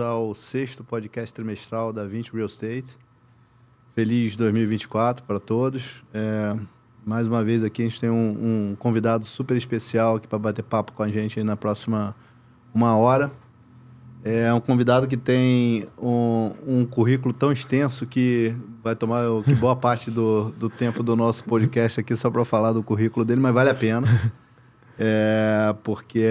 Ao 0.00 0.34
sexto 0.34 0.82
podcast 0.82 1.34
trimestral 1.34 1.92
da 1.92 2.06
20 2.06 2.32
Real 2.32 2.46
Estate. 2.46 2.96
Feliz 3.94 4.34
2024 4.36 5.24
para 5.24 5.38
todos. 5.38 6.02
É, 6.14 6.56
mais 7.04 7.26
uma 7.26 7.44
vez 7.44 7.62
aqui 7.62 7.82
a 7.82 7.88
gente 7.88 8.00
tem 8.00 8.08
um, 8.08 8.70
um 8.72 8.76
convidado 8.76 9.24
super 9.26 9.56
especial 9.56 10.16
aqui 10.16 10.26
para 10.26 10.38
bater 10.38 10.62
papo 10.62 10.92
com 10.92 11.02
a 11.02 11.08
gente 11.08 11.42
na 11.42 11.54
próxima 11.56 12.16
uma 12.72 12.96
hora. 12.96 13.30
É 14.24 14.52
um 14.52 14.60
convidado 14.60 15.06
que 15.06 15.16
tem 15.16 15.86
um, 15.98 16.52
um, 16.66 16.86
currículo 16.86 17.34
tão 17.34 17.52
extenso 17.52 18.06
que 18.06 18.54
vai 18.82 18.96
tomar 18.96 19.24
que 19.44 19.54
boa 19.54 19.76
parte 19.76 20.10
do, 20.10 20.50
do 20.50 20.70
tempo 20.70 21.02
do 21.02 21.14
nosso 21.14 21.44
podcast 21.44 22.00
aqui 22.00 22.16
só 22.16 22.30
para 22.30 22.44
falar 22.44 22.72
do 22.72 22.82
currículo 22.82 23.24
dele, 23.24 23.40
mas 23.40 23.52
vale 23.52 23.70
a 23.70 23.74
pena. 23.74 24.06
É, 25.02 25.74
porque 25.82 26.26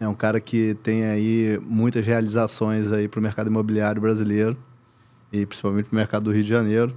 é, 0.00 0.08
um 0.08 0.14
cara 0.14 0.40
que 0.40 0.76
tem 0.82 1.04
aí 1.04 1.60
muitas 1.64 2.06
realizações 2.06 2.92
aí 2.92 3.08
para 3.08 3.20
o 3.20 3.22
mercado 3.22 3.48
imobiliário 3.48 4.00
brasileiro 4.00 4.56
e 5.32 5.44
principalmente 5.46 5.86
para 5.86 5.94
o 5.94 5.96
mercado 5.96 6.24
do 6.24 6.32
Rio 6.32 6.42
de 6.42 6.48
Janeiro. 6.48 6.94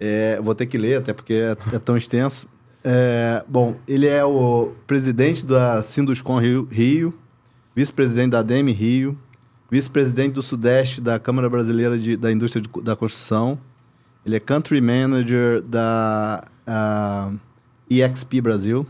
É, 0.00 0.40
vou 0.40 0.54
ter 0.54 0.66
que 0.66 0.78
ler, 0.78 0.98
até 0.98 1.12
porque 1.12 1.34
é, 1.34 1.56
é 1.74 1.78
tão 1.78 1.96
extenso. 1.96 2.48
É, 2.84 3.44
bom, 3.48 3.76
ele 3.86 4.06
é 4.06 4.24
o 4.24 4.72
presidente 4.86 5.44
da 5.44 5.82
Sinduscom 5.82 6.38
Rio, 6.38 6.68
Rio 6.70 7.14
vice-presidente 7.78 8.30
da 8.30 8.40
ADEME 8.40 8.72
Rio, 8.72 9.16
vice-presidente 9.70 10.32
do 10.32 10.42
Sudeste 10.42 11.00
da 11.00 11.16
Câmara 11.16 11.48
Brasileira 11.48 11.96
de, 11.96 12.16
da 12.16 12.32
Indústria 12.32 12.60
de, 12.60 12.68
da 12.82 12.96
Construção. 12.96 13.56
Ele 14.26 14.34
é 14.34 14.40
country 14.40 14.80
manager 14.80 15.62
da 15.62 16.44
uh, 16.66 17.38
EXP 17.88 18.40
Brasil, 18.40 18.84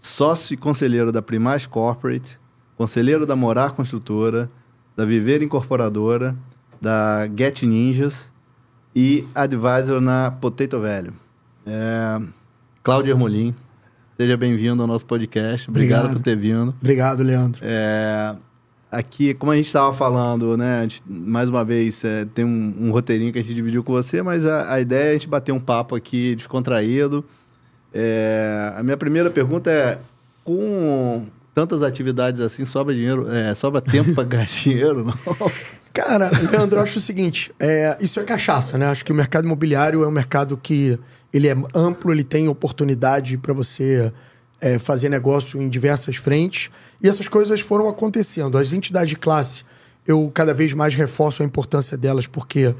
sócio 0.00 0.54
e 0.54 0.56
conselheiro 0.56 1.10
da 1.12 1.20
Primaz 1.20 1.66
Corporate, 1.66 2.38
conselheiro 2.76 3.26
da 3.26 3.36
Morar 3.36 3.72
Construtora, 3.72 4.50
da 4.96 5.04
Viver 5.04 5.42
Incorporadora, 5.42 6.36
da 6.80 7.28
Get 7.36 7.62
Ninjas 7.62 8.30
e 8.94 9.26
advisor 9.34 10.00
na 10.00 10.30
Potato 10.30 10.80
Velho. 10.80 11.12
É, 11.66 12.20
Cláudio 12.82 13.12
Ermolim, 13.12 13.54
seja 14.16 14.36
bem-vindo 14.36 14.80
ao 14.80 14.88
nosso 14.88 15.06
podcast. 15.06 15.68
Obrigado, 15.68 16.00
Obrigado, 16.00 16.16
por 16.16 16.22
ter 16.22 16.36
vindo. 16.36 16.74
Obrigado, 16.80 17.22
Leandro. 17.22 17.60
É, 17.62 18.34
aqui, 18.90 19.34
como 19.34 19.52
a 19.52 19.56
gente 19.56 19.66
estava 19.66 19.92
falando, 19.92 20.56
né? 20.56 20.82
Gente, 20.82 21.02
mais 21.06 21.48
uma 21.48 21.64
vez, 21.64 22.02
é, 22.04 22.24
tem 22.24 22.44
um, 22.44 22.74
um, 22.80 22.90
roteirinho 22.90 23.32
que 23.32 23.38
a 23.38 23.42
gente 23.42 23.54
dividiu 23.54 23.84
com 23.84 23.92
você, 23.92 24.22
mas 24.22 24.46
a, 24.46 24.74
a, 24.74 24.80
ideia 24.80 25.08
é 25.08 25.10
a 25.10 25.12
gente 25.12 25.28
bater 25.28 25.52
um 25.52 25.60
papo 25.60 25.94
aqui 25.94 26.34
descontraído. 26.34 27.24
É, 27.92 28.72
a 28.76 28.82
minha 28.82 28.96
primeira 28.96 29.30
pergunta 29.30 29.70
é: 29.70 29.98
com 30.44 31.26
tantas 31.54 31.82
atividades 31.82 32.40
assim, 32.40 32.64
sobra 32.64 32.94
dinheiro, 32.94 33.30
é, 33.30 33.54
sobra 33.54 33.80
tempo 33.80 34.14
para 34.14 34.24
gastar 34.24 34.62
dinheiro, 34.70 35.04
não? 35.04 35.50
Cara, 35.92 36.30
Leandro, 36.50 36.78
eu 36.78 36.82
acho 36.82 36.98
o 36.98 37.02
seguinte: 37.02 37.50
é, 37.58 37.96
isso 38.00 38.20
é 38.20 38.24
cachaça, 38.24 38.78
né? 38.78 38.86
Acho 38.86 39.04
que 39.04 39.12
o 39.12 39.14
mercado 39.14 39.44
imobiliário 39.44 40.04
é 40.04 40.06
um 40.06 40.12
mercado 40.12 40.56
que 40.56 40.98
ele 41.32 41.48
é 41.48 41.56
amplo, 41.74 42.12
ele 42.12 42.24
tem 42.24 42.48
oportunidade 42.48 43.36
para 43.36 43.52
você 43.52 44.12
é, 44.60 44.78
fazer 44.78 45.08
negócio 45.08 45.60
em 45.60 45.68
diversas 45.68 46.16
frentes. 46.16 46.70
E 47.02 47.08
essas 47.08 47.28
coisas 47.28 47.60
foram 47.60 47.88
acontecendo. 47.88 48.58
As 48.58 48.72
entidades 48.72 49.10
de 49.10 49.16
classe, 49.16 49.64
eu 50.06 50.30
cada 50.32 50.54
vez 50.54 50.72
mais 50.74 50.94
reforço 50.94 51.42
a 51.42 51.46
importância 51.46 51.96
delas, 51.96 52.26
porque 52.26 52.74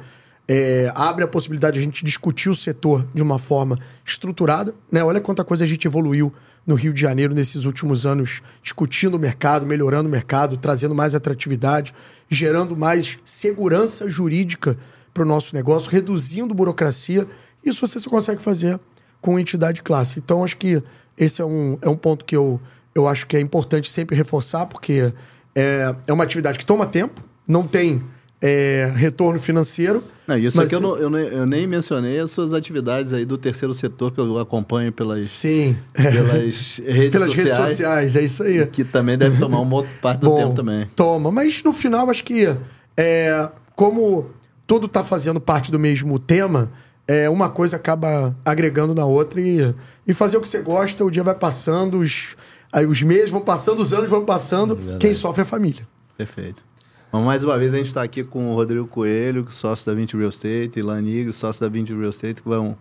é, 0.49 0.91
abre 0.95 1.23
a 1.23 1.29
possibilidade 1.29 1.75
de 1.75 1.81
a 1.81 1.83
gente 1.83 2.03
discutir 2.03 2.49
o 2.49 2.55
setor 2.55 3.07
de 3.15 3.23
uma 3.23 3.39
forma 3.39 3.79
estruturada. 4.05 4.75
Né? 4.91 5.05
Olha 5.05 5.21
quanta 5.21 5.45
coisa 5.45 5.65
a 5.65 5.67
gente 5.67 5.87
evoluiu 5.87 6.33
no 6.67 6.75
Rio 6.75 6.93
de 6.93 7.01
Janeiro 7.01 7.35
nesses 7.35 7.67
últimos 7.67 8.07
anos, 8.07 8.43
discutindo 8.63 9.15
o 9.15 9.19
mercado, 9.19 9.67
melhorando 9.67 10.09
o 10.09 10.13
mercado, 10.13 10.57
trazendo 10.57 10.95
mais 10.95 11.15
atratividade, 11.15 11.95
gerando 12.31 12.77
mais 12.77 13.19
segurança 13.25 14.09
jurídica 14.09 14.77
para 15.13 15.23
o 15.23 15.27
nosso 15.27 15.55
negócio, 15.55 15.91
reduzindo 15.91 16.55
burocracia. 16.55 17.27
Isso 17.65 17.87
você 17.87 17.99
só 17.99 18.09
consegue 18.09 18.43
fazer 18.43 18.81
com 19.21 19.39
entidade 19.39 19.83
classe. 19.83 20.19
Então, 20.19 20.45
acho 20.45 20.57
que 20.57 20.83
esse 21.17 21.43
é 21.43 21.45
um, 21.45 21.79
é 21.83 21.89
um 21.89 21.97
ponto 21.97 22.25
que 22.25 22.37
eu, 22.37 22.61
eu 22.95 23.09
acho 23.09 23.27
que 23.27 23.37
é 23.37 23.41
importante 23.41 23.91
sempre 23.91 24.17
reforçar, 24.17 24.67
porque 24.67 25.13
é, 25.55 25.95
é 26.07 26.13
uma 26.13 26.25
atividade 26.25 26.59
que 26.59 26.67
toma 26.67 26.87
tempo, 26.87 27.23
não 27.47 27.67
tem 27.67 28.03
é, 28.41 28.91
retorno 28.95 29.39
financeiro. 29.39 30.03
Não, 30.27 30.37
isso 30.37 30.57
mas, 30.57 30.67
aqui 30.67 30.75
eu, 30.75 30.81
não, 30.81 30.97
eu, 30.97 31.11
nem, 31.11 31.27
eu, 31.27 31.47
nem 31.47 31.67
mencionei 31.67 32.19
as 32.19 32.31
suas 32.31 32.53
atividades 32.53 33.13
aí 33.13 33.25
do 33.25 33.39
terceiro 33.39 33.73
setor 33.73 34.13
que 34.13 34.21
eu 34.21 34.39
acompanho 34.39 34.93
pelas, 34.93 35.29
sim, 35.29 35.77
pelas 35.95 36.79
redes 36.85 37.11
pelas 37.11 37.33
sociais. 37.33 37.37
redes 37.37 37.57
sociais, 37.57 38.17
é 38.17 38.23
isso 38.23 38.43
aí. 38.43 38.67
Que 38.67 38.85
também 38.85 39.17
deve 39.17 39.39
tomar 39.39 39.61
uma 39.61 39.85
parte 40.03 40.21
do 40.21 40.31
Bom, 40.31 40.37
tempo 40.37 40.55
também. 40.55 40.87
Toma, 40.95 41.31
mas 41.31 41.63
no 41.63 41.73
final 41.73 42.09
acho 42.11 42.23
que 42.23 42.55
é, 42.97 43.51
como 43.75 44.31
tudo 44.67 44.87
está 44.87 45.03
fazendo 45.03 45.41
parte 45.41 45.73
do 45.73 45.79
mesmo 45.79 46.19
tema, 46.19 46.71
é, 47.07 47.29
uma 47.31 47.49
coisa 47.49 47.77
acaba 47.77 48.37
agregando 48.45 48.95
na 48.95 49.07
outra 49.07 49.41
e, 49.41 49.75
e 50.07 50.13
fazer 50.13 50.37
o 50.37 50.43
que 50.43 50.49
você 50.49 50.61
gosta, 50.61 51.03
o 51.03 51.11
dia 51.11 51.25
vai 51.25 51.35
passando, 51.35 51.99
os, 51.99 52.37
aí 52.71 52.85
os 52.85 53.03
meses 53.03 53.31
vão 53.31 53.41
passando, 53.41 53.81
os 53.81 53.95
anos 53.95 54.11
vão 54.11 54.27
passando, 54.27 54.79
é 54.95 54.99
quem 54.99 55.15
sofre 55.15 55.41
é 55.41 55.43
a 55.43 55.47
família. 55.47 55.89
Perfeito. 56.19 56.69
Bom, 57.11 57.23
mais 57.23 57.43
uma 57.43 57.57
vez 57.57 57.73
a 57.73 57.79
gente 57.79 57.87
está 57.87 58.03
aqui 58.03 58.23
com 58.23 58.53
o 58.53 58.55
Rodrigo 58.55 58.87
Coelho, 58.87 59.51
sócio 59.51 59.87
da 59.87 59.95
20 59.95 60.15
Real 60.15 60.29
Estate, 60.29 60.79
e 60.79 60.83
Lanigro, 60.83 61.33
sócio 61.33 61.63
da 61.63 61.69
20 61.69 61.95
Real 61.95 62.11
Estate, 62.11 62.43
que 62.43 62.49
vão 62.49 62.77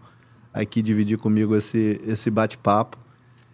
aqui 0.54 0.82
dividir 0.82 1.18
comigo 1.18 1.56
esse, 1.56 2.02
esse 2.06 2.30
bate-papo. 2.30 2.98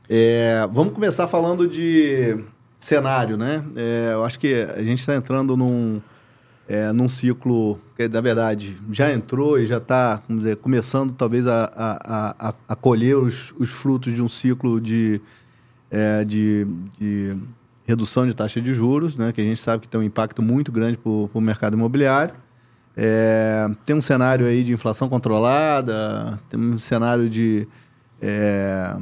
É, 0.09 0.67
vamos 0.72 0.95
começar 0.95 1.28
falando 1.28 1.67
de 1.67 2.44
cenário, 2.79 3.38
né? 3.38 3.63
É, 3.75 4.13
eu 4.13 4.23
acho 4.23 4.39
que 4.39 4.51
a 4.51 4.81
gente 4.81 4.97
está 4.97 5.16
entrando 5.16 5.56
num, 5.56 6.01
é, 6.67 6.91
num 6.91 7.07
ciclo 7.07 7.79
que, 7.95 8.07
na 8.07 8.19
verdade, 8.19 8.75
já 8.89 9.13
entrou 9.13 9.59
e 9.59 9.67
já 9.67 9.78
está, 9.78 10.23
começando 10.59 11.13
talvez 11.13 11.45
a, 11.45 11.66
a, 11.75 12.50
a, 12.50 12.53
a 12.69 12.75
colher 12.75 13.16
os, 13.16 13.53
os 13.59 13.69
frutos 13.69 14.12
de 14.12 14.23
um 14.23 14.28
ciclo 14.28 14.81
de, 14.81 15.22
é, 15.91 16.25
de, 16.25 16.66
de 17.00 17.38
redução 17.85 18.25
de 18.25 18.33
taxa 18.33 18.61
de 18.61 18.73
juros, 18.73 19.17
né, 19.17 19.31
que 19.31 19.41
a 19.41 19.44
gente 19.44 19.59
sabe 19.59 19.81
que 19.81 19.88
tem 19.88 19.99
um 19.99 20.03
impacto 20.03 20.41
muito 20.41 20.71
grande 20.71 20.97
para 20.97 21.09
o 21.09 21.41
mercado 21.41 21.75
imobiliário. 21.75 22.33
É, 22.95 23.67
tem 23.85 23.95
um 23.95 24.01
cenário 24.01 24.45
aí 24.45 24.63
de 24.63 24.71
inflação 24.71 25.09
controlada, 25.09 26.39
tem 26.49 26.59
um 26.59 26.77
cenário 26.77 27.29
de. 27.29 27.67
É, 28.21 28.95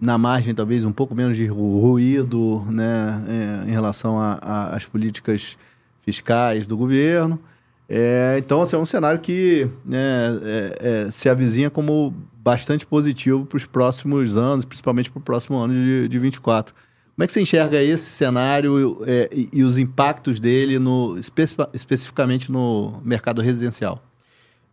na 0.00 0.18
margem, 0.18 0.54
talvez, 0.54 0.84
um 0.84 0.92
pouco 0.92 1.14
menos 1.14 1.36
de 1.36 1.46
ruído 1.46 2.64
né, 2.70 3.24
é, 3.64 3.68
em 3.68 3.72
relação 3.72 4.18
às 4.20 4.84
políticas 4.86 5.58
fiscais 6.02 6.66
do 6.66 6.76
governo. 6.76 7.40
É, 7.88 8.36
então, 8.38 8.62
assim, 8.62 8.76
é 8.76 8.78
um 8.78 8.86
cenário 8.86 9.20
que 9.20 9.68
né, 9.84 10.38
é, 10.42 10.78
é, 11.06 11.10
se 11.10 11.28
avizinha 11.28 11.70
como 11.70 12.14
bastante 12.42 12.86
positivo 12.86 13.46
para 13.46 13.56
os 13.56 13.66
próximos 13.66 14.36
anos, 14.36 14.64
principalmente 14.64 15.10
para 15.10 15.18
o 15.18 15.22
próximo 15.22 15.56
ano 15.56 15.72
de, 15.72 16.08
de 16.08 16.18
24. 16.18 16.74
Como 17.16 17.24
é 17.24 17.26
que 17.26 17.32
você 17.32 17.40
enxerga 17.40 17.82
esse 17.82 18.10
cenário 18.10 19.02
é, 19.06 19.30
e, 19.32 19.48
e, 19.50 19.64
os 19.64 19.78
impactos 19.78 20.38
dele 20.38 20.78
no, 20.78 21.18
especificamente 21.72 22.52
no 22.52 23.00
mercado 23.02 23.40
residencial? 23.40 24.04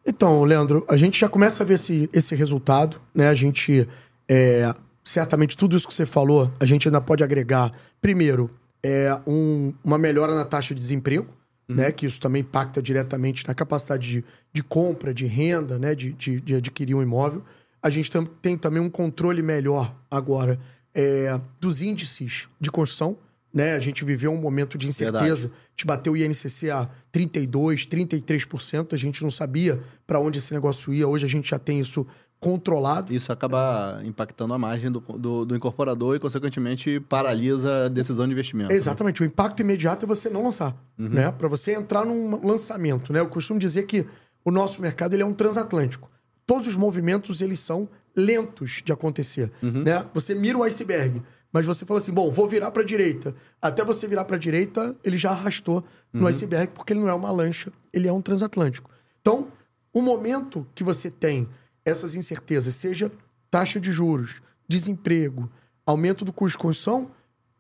Então, 0.06 0.44
Leandro, 0.44 0.86
a 0.90 0.98
gente 0.98 1.18
já 1.18 1.30
começa 1.30 1.63
a 1.63 1.66
ver 1.66 1.75
esse, 1.75 2.10
esse 2.12 2.36
resultado, 2.36 3.00
né? 3.16 3.30
A 3.30 3.34
gente, 3.34 3.88
é, 4.30 4.75
certamente, 5.06 5.56
tudo 5.56 5.78
isso 5.78 5.88
que 5.88 5.94
você 5.94 6.06
falou, 6.06 6.51
a 6.60 6.66
gente 6.66 6.86
ainda 6.86 7.00
pode 7.00 7.24
agregar, 7.24 7.72
primeiro, 8.01 8.51
é, 8.84 9.18
um, 9.25 9.74
uma 9.81 9.98
melhora 9.98 10.36
na 10.36 10.44
taxa 10.44 10.75
de 10.75 10.81
desemprego, 10.81 11.30
uhum. 11.69 11.78
né? 11.78 11.94
Que 11.94 12.06
isso 12.06 12.19
também 12.19 12.42
impacta 12.42 12.81
diretamente 12.81 13.48
na 13.48 13.54
capacidade 13.54 14.06
de, 14.06 14.25
de 14.51 14.62
compra, 14.62 15.13
de 15.13 15.25
renda, 15.25 15.80
né? 15.80 15.96
De, 15.96 16.12
de, 16.12 16.42
de 16.42 16.56
adquirir 16.56 16.94
um 16.94 17.01
imóvel. 17.01 17.42
A 17.81 17.89
gente 17.89 18.12
tem, 18.12 18.25
tem 18.42 18.57
também 18.57 18.81
um 18.81 18.89
controle 18.89 19.42
melhor 19.42 19.96
agora 20.12 20.60
é, 20.94 21.40
dos 21.60 21.81
índices 21.81 22.48
de 22.60 22.72
construção. 22.72 23.18
Né? 23.54 23.75
A 23.75 23.80
gente 23.80 24.04
viveu 24.04 24.31
um 24.31 24.38
momento 24.38 24.78
de 24.78 24.88
incerteza. 24.88 25.22
Verdade. 25.22 25.51
A 25.54 25.72
gente 25.72 25.86
bateu 25.86 26.13
o 26.13 26.18
INCC 26.18 26.72
a 26.72 26.90
32%, 27.13 27.88
33%. 27.88 28.94
A 28.94 28.98
gente 28.98 29.24
não 29.24 29.30
sabia 29.30 29.81
para 30.07 30.19
onde 30.19 30.40
esse 30.40 30.51
negócio 30.54 30.94
ia. 30.94 31.07
Hoje 31.07 31.25
a 31.25 31.30
gente 31.30 31.50
já 31.50 31.60
tem 31.60 31.80
isso 31.80 32.06
controlado. 32.44 33.13
Isso 33.13 33.31
acaba 33.31 34.01
impactando 34.04 34.54
a 34.54 34.57
margem 34.57 34.92
do, 34.92 35.00
do, 35.00 35.45
do 35.45 35.56
incorporador 35.56 36.16
e, 36.16 36.19
consequentemente, 36.19 37.00
paralisa 37.00 37.86
a 37.86 37.88
decisão 37.88 38.25
de 38.25 38.34
investimento. 38.34 38.69
Né? 38.69 38.75
Exatamente. 38.75 39.22
Né? 39.22 39.28
O 39.28 39.30
impacto 39.30 39.62
imediato 39.62 40.04
é 40.04 40.07
você 40.07 40.30
não 40.30 40.44
lançar. 40.44 40.75
Uhum. 41.00 41.10
Né? 41.10 41.31
Para 41.31 41.48
você 41.48 41.74
entrar 41.74 42.06
num 42.06 42.46
lançamento. 42.46 43.13
Né? 43.13 43.22
Eu 43.22 43.28
costumo 43.28 43.60
dizer 43.60 43.84
que 43.84 44.06
o 44.44 44.51
nosso 44.51 44.81
mercado 44.81 45.13
ele 45.13 45.24
é 45.24 45.25
um 45.25 45.34
transatlântico. 45.34 46.12
Todos 46.46 46.68
os 46.68 46.75
movimentos 46.75 47.39
eles 47.39 47.60
são 47.60 47.88
lentos 48.15 48.81
de 48.83 48.92
acontecer, 48.92 49.51
uhum. 49.62 49.83
né? 49.83 50.06
Você 50.13 50.36
mira 50.36 50.57
o 50.57 50.63
iceberg, 50.63 51.21
mas 51.51 51.65
você 51.65 51.86
fala 51.86 52.00
assim, 52.00 52.12
bom, 52.12 52.31
vou 52.31 52.48
virar 52.48 52.71
para 52.71 52.83
direita. 52.83 53.36
Até 53.62 53.83
você 53.83 54.07
virar 54.07 54.25
para 54.25 54.38
direita, 54.38 54.95
ele 55.04 55.18
já 55.18 55.31
arrastou 55.31 55.83
no 56.12 56.21
uhum. 56.21 56.27
iceberg 56.27 56.71
porque 56.74 56.94
ele 56.94 57.00
não 57.00 57.10
é 57.10 57.13
uma 57.13 57.31
lancha, 57.31 57.71
ele 57.92 58.07
é 58.07 58.13
um 58.13 58.21
transatlântico. 58.21 58.89
Então, 59.21 59.48
o 59.94 60.01
momento 60.01 60.65
que 60.74 60.83
você 60.83 61.12
tem 61.12 61.48
essas 61.86 62.15
incertezas, 62.15 62.75
seja 62.75 63.12
taxa 63.51 63.80
de 63.80 63.92
juros, 63.92 64.42
desemprego, 64.68 65.50
aumento 65.86 66.25
do 66.25 66.33
custo 66.33 66.57
de 66.57 66.62
construção, 66.62 67.12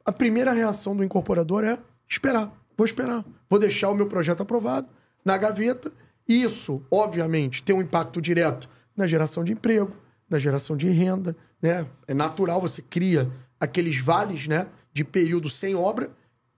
a 0.05 0.11
primeira 0.11 0.51
reação 0.51 0.95
do 0.95 1.03
incorporador 1.03 1.63
é 1.63 1.77
esperar. 2.09 2.51
Vou 2.75 2.85
esperar. 2.85 3.23
Vou 3.49 3.59
deixar 3.59 3.89
o 3.89 3.95
meu 3.95 4.07
projeto 4.07 4.41
aprovado 4.41 4.87
na 5.23 5.37
gaveta. 5.37 5.91
Isso, 6.27 6.81
obviamente, 6.89 7.61
tem 7.61 7.75
um 7.75 7.81
impacto 7.81 8.21
direto 8.21 8.67
na 8.95 9.05
geração 9.05 9.43
de 9.43 9.51
emprego, 9.51 9.91
na 10.33 10.39
geração 10.39 10.75
de 10.75 10.89
renda, 10.89 11.35
né? 11.61 11.85
É 12.07 12.13
natural, 12.13 12.59
você 12.59 12.81
cria 12.81 13.31
aqueles 13.59 13.99
vales, 13.99 14.47
né? 14.47 14.67
De 14.91 15.03
período 15.03 15.49
sem 15.49 15.75
obra. 15.75 16.11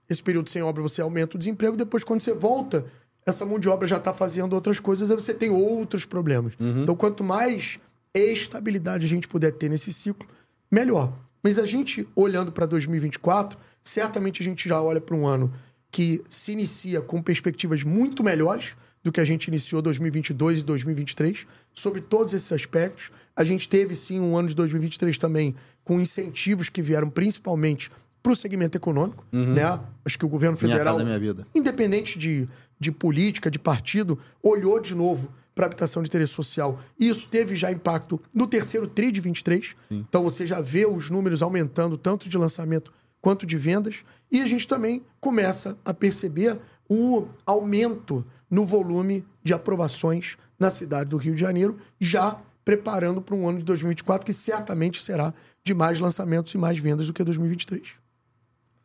Esse 0.08 0.22
período 0.22 0.50
sem 0.50 0.62
obra 0.62 0.82
você 0.82 1.00
aumenta 1.00 1.36
o 1.36 1.38
desemprego. 1.38 1.76
Depois, 1.76 2.02
quando 2.02 2.20
você 2.20 2.32
volta, 2.32 2.86
essa 3.24 3.44
mão 3.44 3.58
de 3.58 3.68
obra 3.68 3.86
já 3.86 3.96
está 3.98 4.14
fazendo 4.14 4.54
outras 4.54 4.80
coisas, 4.80 5.10
aí 5.10 5.16
você 5.16 5.34
tem 5.34 5.50
outros 5.50 6.04
problemas. 6.04 6.54
Então, 6.58 6.96
quanto 6.96 7.22
mais 7.22 7.78
estabilidade 8.14 9.04
a 9.04 9.08
gente 9.08 9.28
puder 9.28 9.52
ter 9.52 9.68
nesse 9.68 9.92
ciclo, 9.92 10.26
melhor. 10.70 11.12
Mas 11.42 11.58
a 11.58 11.66
gente, 11.66 12.08
olhando 12.16 12.50
para 12.50 12.64
2024, 12.66 13.58
certamente 13.82 14.40
a 14.42 14.44
gente 14.44 14.68
já 14.68 14.80
olha 14.80 15.00
para 15.00 15.14
um 15.14 15.26
ano 15.26 15.52
que 15.90 16.22
se 16.30 16.52
inicia 16.52 17.00
com 17.00 17.22
perspectivas 17.22 17.82
muito 17.82 18.24
melhores 18.24 18.74
do 19.02 19.12
que 19.12 19.20
a 19.20 19.24
gente 19.24 19.46
iniciou 19.46 19.80
2022 19.82 20.60
e 20.60 20.62
2023, 20.62 21.46
sobre 21.76 22.00
todos 22.00 22.32
esses 22.32 22.50
aspectos. 22.50 23.10
A 23.36 23.44
gente 23.44 23.68
teve, 23.68 23.94
sim, 23.94 24.18
um 24.18 24.36
ano 24.36 24.48
de 24.48 24.54
2023 24.54 25.16
também 25.18 25.54
com 25.84 26.00
incentivos 26.00 26.68
que 26.68 26.82
vieram 26.82 27.08
principalmente 27.08 27.90
para 28.22 28.32
o 28.32 28.36
segmento 28.36 28.76
econômico, 28.76 29.24
né? 29.30 29.78
Acho 30.04 30.18
que 30.18 30.24
o 30.24 30.28
governo 30.28 30.58
Minha 30.60 30.72
federal, 30.72 30.94
Casa 30.94 31.04
Minha 31.04 31.46
independente 31.54 32.18
de, 32.18 32.48
de 32.80 32.90
política, 32.90 33.48
de 33.48 33.58
partido, 33.58 34.18
olhou 34.42 34.80
de 34.80 34.96
novo 34.96 35.32
para 35.54 35.66
habitação 35.66 36.02
de 36.02 36.08
interesse 36.08 36.32
social. 36.32 36.80
E 36.98 37.08
isso 37.08 37.28
teve 37.28 37.54
já 37.54 37.70
impacto 37.70 38.20
no 38.34 38.46
terceiro 38.46 38.88
TRI 38.88 39.12
de 39.12 39.20
23. 39.20 39.76
Então 39.90 40.24
você 40.24 40.44
já 40.44 40.60
vê 40.60 40.84
os 40.86 41.08
números 41.08 41.40
aumentando, 41.40 41.96
tanto 41.96 42.28
de 42.28 42.36
lançamento 42.36 42.92
quanto 43.20 43.46
de 43.46 43.56
vendas. 43.56 44.04
E 44.30 44.42
a 44.42 44.46
gente 44.46 44.66
também 44.66 45.04
começa 45.20 45.78
a 45.84 45.94
perceber 45.94 46.58
o 46.88 47.28
aumento 47.46 48.26
no 48.50 48.64
volume 48.64 49.24
de 49.42 49.54
aprovações 49.54 50.36
na 50.58 50.70
cidade 50.70 51.10
do 51.10 51.16
Rio 51.16 51.34
de 51.34 51.40
Janeiro, 51.40 51.78
já 52.00 52.40
preparando 52.64 53.22
para 53.22 53.34
um 53.36 53.48
ano 53.48 53.58
de 53.58 53.64
2024 53.64 54.26
que 54.26 54.32
certamente 54.32 55.02
será 55.02 55.32
de 55.62 55.74
mais 55.74 56.00
lançamentos 56.00 56.52
e 56.54 56.58
mais 56.58 56.78
vendas 56.78 57.06
do 57.06 57.12
que 57.12 57.22
2023. 57.22 57.94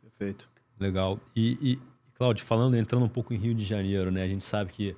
Perfeito. 0.02 0.48
Legal. 0.78 1.18
E, 1.34 1.58
e 1.60 1.78
Claudio, 2.14 2.44
falando, 2.44 2.76
entrando 2.76 3.04
um 3.04 3.08
pouco 3.08 3.34
em 3.34 3.36
Rio 3.36 3.54
de 3.54 3.64
Janeiro, 3.64 4.10
né? 4.10 4.22
A 4.22 4.28
gente 4.28 4.44
sabe 4.44 4.72
que 4.72 4.96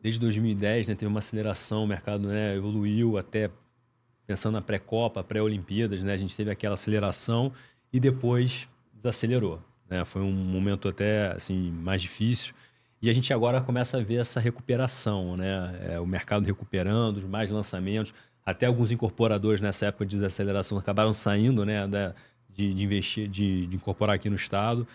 desde 0.00 0.20
2010 0.20 0.88
né, 0.88 0.94
teve 0.94 1.08
uma 1.08 1.18
aceleração, 1.18 1.84
o 1.84 1.86
mercado 1.86 2.28
né, 2.28 2.56
evoluiu 2.56 3.18
até 3.18 3.50
pensando 4.26 4.54
na 4.54 4.62
pré-copa, 4.62 5.22
pré-olimpíadas, 5.22 6.02
né? 6.02 6.12
A 6.12 6.16
gente 6.16 6.36
teve 6.36 6.50
aquela 6.50 6.74
aceleração 6.74 7.52
e 7.92 7.98
depois 7.98 8.68
desacelerou, 8.94 9.60
né? 9.88 10.04
Foi 10.04 10.22
um 10.22 10.32
momento 10.32 10.88
até 10.88 11.32
assim 11.32 11.70
mais 11.70 12.00
difícil. 12.00 12.54
E 13.02 13.10
a 13.10 13.12
gente 13.12 13.34
agora 13.34 13.60
começa 13.60 13.98
a 13.98 14.00
ver 14.00 14.20
essa 14.20 14.38
recuperação, 14.38 15.36
né? 15.36 15.74
É, 15.90 16.00
o 16.00 16.06
mercado 16.06 16.46
recuperando, 16.46 17.28
mais 17.28 17.50
lançamentos. 17.50 18.14
Até 18.46 18.66
alguns 18.66 18.92
incorporadores 18.92 19.60
nessa 19.60 19.86
época 19.86 20.06
de 20.06 20.14
desaceleração 20.14 20.78
acabaram 20.78 21.12
saindo, 21.12 21.66
né? 21.66 21.84
Da, 21.88 22.14
de, 22.48 22.72
de 22.72 22.84
investir, 22.84 23.28
de, 23.28 23.66
de 23.66 23.76
incorporar 23.76 24.14
aqui 24.14 24.30
no 24.30 24.36
estado. 24.36 24.86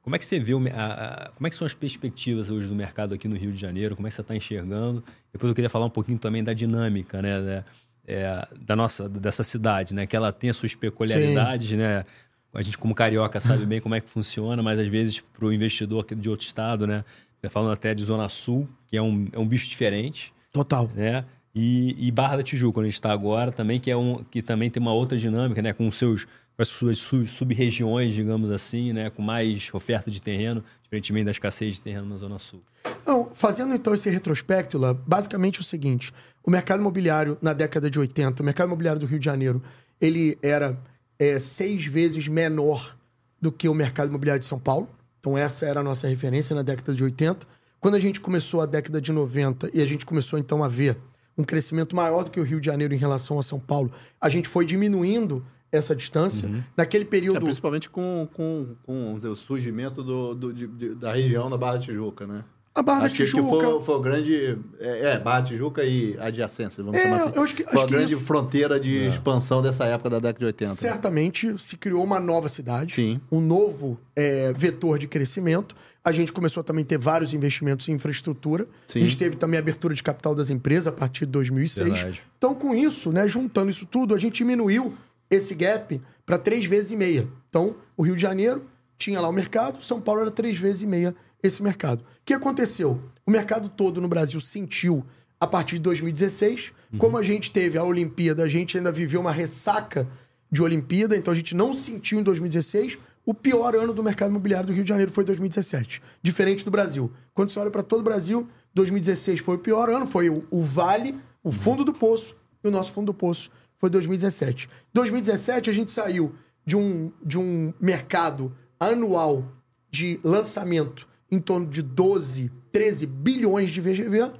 Como 0.00 0.16
é 0.16 0.18
que 0.18 0.24
você 0.24 0.38
vê, 0.38 0.54
a, 0.74 1.26
a, 1.26 1.28
como 1.32 1.46
é 1.46 1.50
que 1.50 1.56
são 1.56 1.66
as 1.66 1.74
perspectivas 1.74 2.50
hoje 2.50 2.66
do 2.66 2.74
mercado 2.74 3.14
aqui 3.14 3.28
no 3.28 3.36
Rio 3.36 3.52
de 3.52 3.58
Janeiro? 3.58 3.94
Como 3.94 4.08
é 4.08 4.10
que 4.10 4.14
você 4.14 4.22
está 4.22 4.34
enxergando? 4.34 5.04
Depois 5.30 5.50
eu 5.50 5.54
queria 5.54 5.68
falar 5.68 5.84
um 5.84 5.90
pouquinho 5.90 6.18
também 6.18 6.42
da 6.42 6.54
dinâmica, 6.54 7.20
né? 7.20 7.42
Da, 7.42 7.64
é, 8.06 8.48
da 8.58 8.74
nossa, 8.74 9.06
dessa 9.06 9.42
cidade, 9.42 9.94
né? 9.94 10.06
Que 10.06 10.16
ela 10.16 10.32
tem 10.32 10.48
as 10.48 10.56
suas 10.56 10.74
peculiaridades, 10.74 11.68
Sim. 11.68 11.76
né? 11.76 12.06
A 12.54 12.62
gente 12.62 12.78
como 12.78 12.94
carioca 12.94 13.38
sabe 13.38 13.66
bem 13.66 13.80
como 13.80 13.94
é 13.94 14.00
que 14.00 14.08
funciona, 14.08 14.62
mas 14.62 14.78
às 14.78 14.88
vezes 14.88 15.20
para 15.20 15.44
o 15.44 15.52
investidor 15.52 16.06
de 16.06 16.30
outro 16.30 16.46
estado, 16.46 16.86
né? 16.86 17.04
Falando 17.48 17.72
até 17.72 17.94
de 17.94 18.04
Zona 18.04 18.28
Sul, 18.28 18.68
que 18.86 18.96
é 18.96 19.02
um, 19.02 19.28
é 19.32 19.38
um 19.38 19.46
bicho 19.46 19.68
diferente. 19.68 20.32
Total. 20.52 20.90
Né? 20.94 21.24
E, 21.54 21.96
e 22.06 22.10
Barra 22.10 22.36
da 22.36 22.42
Tijuca, 22.42 22.80
onde 22.80 22.88
a 22.88 22.90
gente 22.90 22.94
está 22.94 23.12
agora, 23.12 23.50
também, 23.50 23.80
que, 23.80 23.90
é 23.90 23.96
um, 23.96 24.22
que 24.30 24.42
também 24.42 24.70
tem 24.70 24.80
uma 24.80 24.92
outra 24.92 25.18
dinâmica, 25.18 25.62
né? 25.62 25.72
Com 25.72 25.90
seus 25.90 26.26
com 26.60 26.62
as 26.62 26.68
suas 26.68 26.98
sub-regiões, 26.98 28.12
digamos 28.12 28.50
assim, 28.50 28.92
né, 28.92 29.08
com 29.08 29.22
mais 29.22 29.70
oferta 29.72 30.10
de 30.10 30.20
terreno, 30.20 30.62
diferentemente 30.82 31.24
da 31.24 31.30
escassez 31.30 31.76
de 31.76 31.80
terreno 31.80 32.06
na 32.06 32.18
Zona 32.18 32.38
Sul. 32.38 32.60
Não, 33.06 33.30
fazendo 33.32 33.74
então 33.74 33.94
esse 33.94 34.10
retrospecto, 34.10 34.76
lá, 34.76 34.92
basicamente 34.92 35.56
é 35.56 35.60
o 35.60 35.64
seguinte: 35.64 36.12
o 36.44 36.50
mercado 36.50 36.80
imobiliário 36.80 37.38
na 37.40 37.54
década 37.54 37.90
de 37.90 37.98
80, 37.98 38.42
o 38.42 38.44
mercado 38.44 38.66
imobiliário 38.66 39.00
do 39.00 39.06
Rio 39.06 39.18
de 39.18 39.24
Janeiro, 39.24 39.62
ele 39.98 40.36
era 40.42 40.78
é, 41.18 41.38
seis 41.38 41.86
vezes 41.86 42.28
menor 42.28 42.94
do 43.40 43.50
que 43.50 43.66
o 43.66 43.74
mercado 43.74 44.08
imobiliário 44.08 44.40
de 44.40 44.46
São 44.46 44.58
Paulo. 44.58 44.86
Então, 45.20 45.36
essa 45.36 45.66
era 45.66 45.80
a 45.80 45.82
nossa 45.82 46.08
referência 46.08 46.56
na 46.56 46.62
década 46.62 46.94
de 46.94 47.04
80. 47.04 47.46
Quando 47.78 47.94
a 47.94 48.00
gente 48.00 48.20
começou 48.20 48.60
a 48.60 48.66
década 48.66 49.00
de 49.00 49.12
90 49.12 49.70
e 49.72 49.80
a 49.80 49.86
gente 49.86 50.04
começou 50.04 50.38
então 50.38 50.64
a 50.64 50.68
ver 50.68 50.98
um 51.36 51.44
crescimento 51.44 51.94
maior 51.94 52.24
do 52.24 52.30
que 52.30 52.40
o 52.40 52.42
Rio 52.42 52.60
de 52.60 52.66
Janeiro 52.66 52.92
em 52.92 52.98
relação 52.98 53.38
a 53.38 53.42
São 53.42 53.58
Paulo, 53.58 53.90
a 54.20 54.28
gente 54.28 54.48
foi 54.48 54.64
diminuindo 54.64 55.44
essa 55.72 55.94
distância. 55.94 56.48
Uhum. 56.48 56.62
Naquele 56.76 57.04
período. 57.04 57.38
É, 57.38 57.40
principalmente 57.40 57.88
com, 57.88 58.28
com, 58.34 58.74
com 58.82 59.14
dizer, 59.14 59.28
o 59.28 59.36
surgimento 59.36 60.02
do, 60.02 60.34
do 60.34 60.52
de, 60.52 60.94
da 60.94 61.14
região 61.14 61.48
da 61.48 61.56
Barra 61.56 61.76
da 61.76 61.84
Tijuca, 61.84 62.26
né? 62.26 62.44
A 62.74 62.82
Barra 62.82 63.06
acho 63.06 63.14
da 63.14 63.24
Tijuca. 63.24 63.58
Que 63.58 63.64
foi, 63.64 63.82
foi 63.82 63.94
o 63.96 64.00
grande. 64.00 64.58
É, 64.78 65.12
é, 65.12 65.18
Barra 65.18 65.40
da 65.40 65.46
Tijuca 65.48 65.84
e 65.84 66.16
adjacência, 66.18 66.82
vamos 66.82 66.98
é, 66.98 67.02
chamar 67.02 67.16
assim. 67.16 67.32
Eu 67.34 67.42
acho 67.42 67.54
que, 67.54 67.64
foi 67.64 67.74
acho 67.74 67.84
a 67.84 67.88
grande 67.88 68.14
isso... 68.14 68.22
fronteira 68.22 68.78
de 68.78 68.98
é. 68.98 69.06
expansão 69.08 69.60
dessa 69.60 69.84
época 69.86 70.08
da 70.08 70.18
década 70.18 70.38
de 70.38 70.44
80. 70.44 70.74
Certamente 70.74 71.58
se 71.58 71.76
criou 71.76 72.04
uma 72.04 72.20
nova 72.20 72.48
cidade, 72.48 72.94
Sim. 72.94 73.20
um 73.30 73.40
novo 73.40 73.98
é, 74.14 74.52
vetor 74.52 74.98
de 74.98 75.08
crescimento. 75.08 75.74
A 76.02 76.12
gente 76.12 76.32
começou 76.32 76.60
a 76.60 76.64
também 76.64 76.84
ter 76.84 76.96
vários 76.96 77.34
investimentos 77.34 77.88
em 77.88 77.92
infraestrutura. 77.92 78.66
Sim. 78.86 79.00
A 79.00 79.04
gente 79.04 79.16
teve 79.18 79.36
também 79.36 79.58
a 79.58 79.60
abertura 79.60 79.92
de 79.92 80.02
capital 80.02 80.34
das 80.34 80.48
empresas 80.48 80.86
a 80.86 80.92
partir 80.92 81.26
de 81.26 81.32
2006. 81.32 81.88
Verdade. 81.88 82.22
Então, 82.38 82.54
com 82.54 82.74
isso, 82.74 83.12
né, 83.12 83.28
juntando 83.28 83.70
isso 83.70 83.84
tudo, 83.84 84.14
a 84.14 84.18
gente 84.18 84.36
diminuiu 84.36 84.94
esse 85.28 85.54
gap 85.54 86.00
para 86.24 86.38
três 86.38 86.64
vezes 86.64 86.92
e 86.92 86.96
meia. 86.96 87.28
Então, 87.50 87.74
o 87.96 88.02
Rio 88.02 88.14
de 88.14 88.22
Janeiro 88.22 88.64
tinha 88.96 89.20
lá 89.20 89.28
o 89.28 89.32
mercado, 89.32 89.82
São 89.82 90.00
Paulo 90.00 90.20
era 90.22 90.30
três 90.30 90.58
vezes 90.58 90.82
e 90.82 90.86
meia 90.86 91.14
esse 91.42 91.62
mercado. 91.62 92.00
O 92.00 92.04
que 92.24 92.34
aconteceu? 92.34 93.00
O 93.26 93.30
mercado 93.30 93.68
todo 93.68 94.00
no 94.00 94.08
Brasil 94.08 94.40
sentiu 94.40 95.04
a 95.38 95.46
partir 95.46 95.76
de 95.76 95.82
2016. 95.82 96.72
Uhum. 96.92 96.98
Como 96.98 97.16
a 97.16 97.22
gente 97.22 97.50
teve 97.50 97.78
a 97.78 97.84
Olimpíada, 97.84 98.44
a 98.44 98.48
gente 98.48 98.76
ainda 98.76 98.92
viveu 98.92 99.20
uma 99.20 99.32
ressaca 99.32 100.06
de 100.50 100.62
Olimpíada, 100.62 101.16
então 101.16 101.32
a 101.32 101.36
gente 101.36 101.54
não 101.54 101.72
sentiu 101.72 102.20
em 102.20 102.22
2016. 102.22 102.98
O 103.24 103.32
pior 103.32 103.76
ano 103.76 103.92
do 103.92 104.02
mercado 104.02 104.30
imobiliário 104.30 104.66
do 104.66 104.72
Rio 104.72 104.82
de 104.82 104.88
Janeiro 104.88 105.12
foi 105.12 105.24
2017, 105.24 106.02
diferente 106.22 106.64
do 106.64 106.70
Brasil. 106.70 107.12
Quando 107.32 107.50
você 107.50 107.58
olha 107.58 107.70
para 107.70 107.82
todo 107.82 108.00
o 108.00 108.04
Brasil, 108.04 108.48
2016 108.74 109.40
foi 109.40 109.56
o 109.56 109.58
pior 109.58 109.88
ano, 109.88 110.06
foi 110.06 110.28
o, 110.28 110.42
o 110.50 110.62
Vale, 110.62 111.18
o 111.42 111.52
fundo 111.52 111.84
do 111.84 111.92
poço 111.92 112.36
e 112.62 112.68
o 112.68 112.70
nosso 112.70 112.92
fundo 112.92 113.06
do 113.06 113.14
poço 113.14 113.50
foi 113.78 113.88
2017. 113.88 114.68
2017 114.92 115.70
a 115.70 115.72
gente 115.72 115.90
saiu 115.90 116.34
de 116.66 116.76
um, 116.76 117.12
de 117.24 117.38
um 117.38 117.72
mercado 117.80 118.54
anual 118.78 119.44
de 119.90 120.20
lançamento 120.22 121.06
em 121.30 121.38
torno 121.38 121.66
de 121.66 121.82
12, 121.82 122.50
13 122.72 123.06
bilhões 123.06 123.70
de 123.70 123.80
VGV 123.80 124.32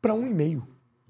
para 0.00 0.14
1,5. 0.14 0.62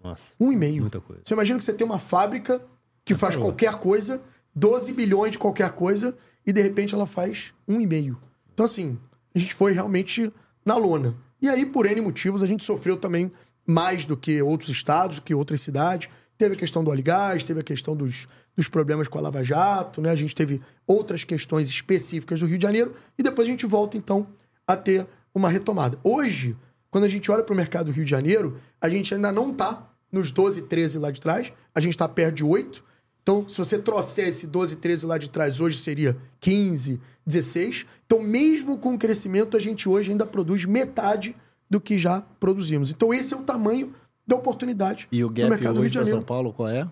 Nossa. 0.02 0.24
1,5. 0.40 0.80
Muita 0.80 1.00
coisa. 1.00 1.22
Você 1.24 1.34
imagina 1.34 1.58
que 1.58 1.64
você 1.64 1.72
tem 1.72 1.86
uma 1.86 1.98
fábrica 1.98 2.62
que 3.04 3.14
faz 3.14 3.36
qualquer 3.36 3.74
coisa, 3.74 4.22
12 4.54 4.92
bilhões 4.92 5.32
de 5.32 5.38
qualquer 5.38 5.72
coisa, 5.72 6.16
e 6.46 6.52
de 6.52 6.60
repente 6.60 6.94
ela 6.94 7.06
faz 7.06 7.52
1,5. 7.68 8.16
Então, 8.52 8.64
assim, 8.64 8.98
a 9.34 9.38
gente 9.38 9.54
foi 9.54 9.72
realmente 9.72 10.32
na 10.64 10.76
lona. 10.76 11.14
E 11.40 11.48
aí, 11.48 11.64
por 11.64 11.86
N 11.86 12.00
motivos, 12.00 12.42
a 12.42 12.46
gente 12.46 12.64
sofreu 12.64 12.96
também 12.96 13.30
mais 13.66 14.04
do 14.04 14.16
que 14.16 14.42
outros 14.42 14.68
estados, 14.68 15.18
do 15.18 15.22
que 15.22 15.34
outras 15.34 15.60
cidades. 15.60 16.08
Teve 16.36 16.54
a 16.54 16.58
questão 16.58 16.82
do 16.82 16.90
Oligás, 16.90 17.42
teve 17.42 17.60
a 17.60 17.62
questão 17.62 17.94
dos, 17.94 18.26
dos 18.56 18.68
problemas 18.68 19.08
com 19.08 19.18
a 19.18 19.20
Lava 19.20 19.44
Jato, 19.44 20.00
né? 20.00 20.10
A 20.10 20.16
gente 20.16 20.34
teve 20.34 20.60
outras 20.86 21.24
questões 21.24 21.68
específicas 21.68 22.40
do 22.40 22.46
Rio 22.46 22.58
de 22.58 22.62
Janeiro 22.62 22.94
e 23.18 23.22
depois 23.22 23.46
a 23.46 23.50
gente 23.50 23.66
volta, 23.66 23.96
então, 23.96 24.26
a 24.66 24.76
ter 24.76 25.06
uma 25.34 25.48
retomada. 25.48 25.98
Hoje, 26.02 26.56
quando 26.90 27.04
a 27.04 27.08
gente 27.08 27.30
olha 27.30 27.42
para 27.42 27.52
o 27.52 27.56
mercado 27.56 27.86
do 27.86 27.92
Rio 27.92 28.04
de 28.04 28.10
Janeiro, 28.10 28.58
a 28.80 28.88
gente 28.88 29.14
ainda 29.14 29.30
não 29.30 29.50
está 29.50 29.88
nos 30.10 30.30
12, 30.30 30.62
13 30.62 30.98
lá 30.98 31.10
de 31.10 31.20
trás, 31.20 31.52
a 31.74 31.80
gente 31.80 31.92
está 31.92 32.08
perto 32.08 32.36
de 32.36 32.44
8. 32.44 32.84
Então, 33.22 33.48
se 33.48 33.58
você 33.58 33.78
trouxer 33.78 34.28
esse 34.28 34.46
12, 34.46 34.76
13 34.76 35.06
lá 35.06 35.18
de 35.18 35.30
trás, 35.30 35.60
hoje 35.60 35.78
seria 35.78 36.16
15, 36.40 37.00
16. 37.24 37.86
Então, 38.06 38.20
mesmo 38.22 38.76
com 38.78 38.94
o 38.94 38.98
crescimento, 38.98 39.56
a 39.56 39.60
gente 39.60 39.88
hoje 39.88 40.10
ainda 40.10 40.26
produz 40.26 40.64
metade 40.64 41.36
do 41.68 41.80
que 41.80 41.96
já 41.96 42.22
produzimos. 42.40 42.90
Então, 42.90 43.14
esse 43.14 43.32
é 43.32 43.36
o 43.36 43.42
tamanho 43.42 43.94
da 44.26 44.36
oportunidade 44.36 45.08
e 45.10 45.24
o 45.24 45.28
gap 45.28 45.44
no 45.44 45.50
mercado 45.50 45.80
hoje 45.80 45.92
para 45.92 46.06
São 46.06 46.22
Paulo 46.22 46.52
qual 46.52 46.68
é? 46.68 46.88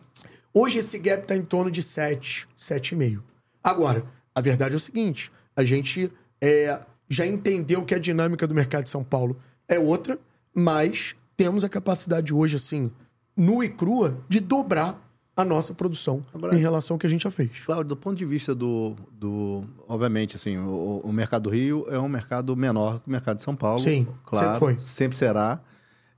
Hoje 0.52 0.78
esse 0.78 0.98
gap 0.98 1.22
está 1.22 1.36
em 1.36 1.44
torno 1.44 1.70
de 1.70 1.82
7, 1.82 2.48
7,5. 2.58 3.20
Agora, 3.62 4.04
a 4.34 4.40
verdade 4.40 4.74
é 4.74 4.76
o 4.76 4.80
seguinte, 4.80 5.30
a 5.54 5.64
gente 5.64 6.10
é, 6.40 6.80
já 7.08 7.26
entendeu 7.26 7.84
que 7.84 7.94
a 7.94 7.98
dinâmica 7.98 8.46
do 8.46 8.54
mercado 8.54 8.84
de 8.84 8.90
São 8.90 9.02
Paulo 9.02 9.36
é 9.68 9.78
outra, 9.78 10.18
mas 10.54 11.14
temos 11.36 11.64
a 11.64 11.68
capacidade 11.68 12.32
hoje, 12.32 12.56
assim, 12.56 12.90
nua 13.36 13.64
e 13.64 13.68
crua, 13.68 14.18
de 14.28 14.40
dobrar 14.40 15.04
a 15.36 15.44
nossa 15.44 15.72
produção 15.72 16.24
Agora- 16.34 16.54
em 16.54 16.58
relação 16.58 16.94
ao 16.96 16.98
que 16.98 17.06
a 17.06 17.10
gente 17.10 17.22
já 17.22 17.30
fez. 17.30 17.60
Claro, 17.64 17.84
do 17.84 17.96
ponto 17.96 18.16
de 18.16 18.24
vista 18.24 18.54
do. 18.54 18.96
do 19.12 19.62
obviamente, 19.86 20.34
assim, 20.36 20.56
o, 20.58 21.00
o 21.04 21.12
mercado 21.12 21.44
do 21.44 21.50
Rio 21.50 21.86
é 21.88 21.98
um 21.98 22.08
mercado 22.08 22.56
menor 22.56 23.00
que 23.00 23.08
o 23.08 23.10
mercado 23.12 23.36
de 23.36 23.42
São 23.42 23.54
Paulo. 23.54 23.78
Sim, 23.78 24.06
claro. 24.24 24.46
sempre 24.46 24.58
foi. 24.58 24.78
Sempre 24.78 25.16
será. 25.16 25.60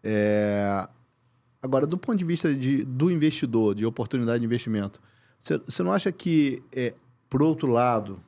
É, 0.02 0.88
Agora, 1.62 1.86
do 1.86 1.98
ponto 1.98 2.18
de 2.18 2.24
vista 2.24 2.54
de, 2.54 2.84
do 2.84 3.10
investidor, 3.10 3.74
de 3.74 3.84
oportunidade 3.84 4.40
de 4.40 4.46
investimento, 4.46 5.00
você, 5.38 5.82
não 5.82 5.92
acha 5.92 6.10
que, 6.10 6.62
é, 6.72 6.94
por 7.28 7.42
outro 7.42 7.70
lado, 7.70 8.18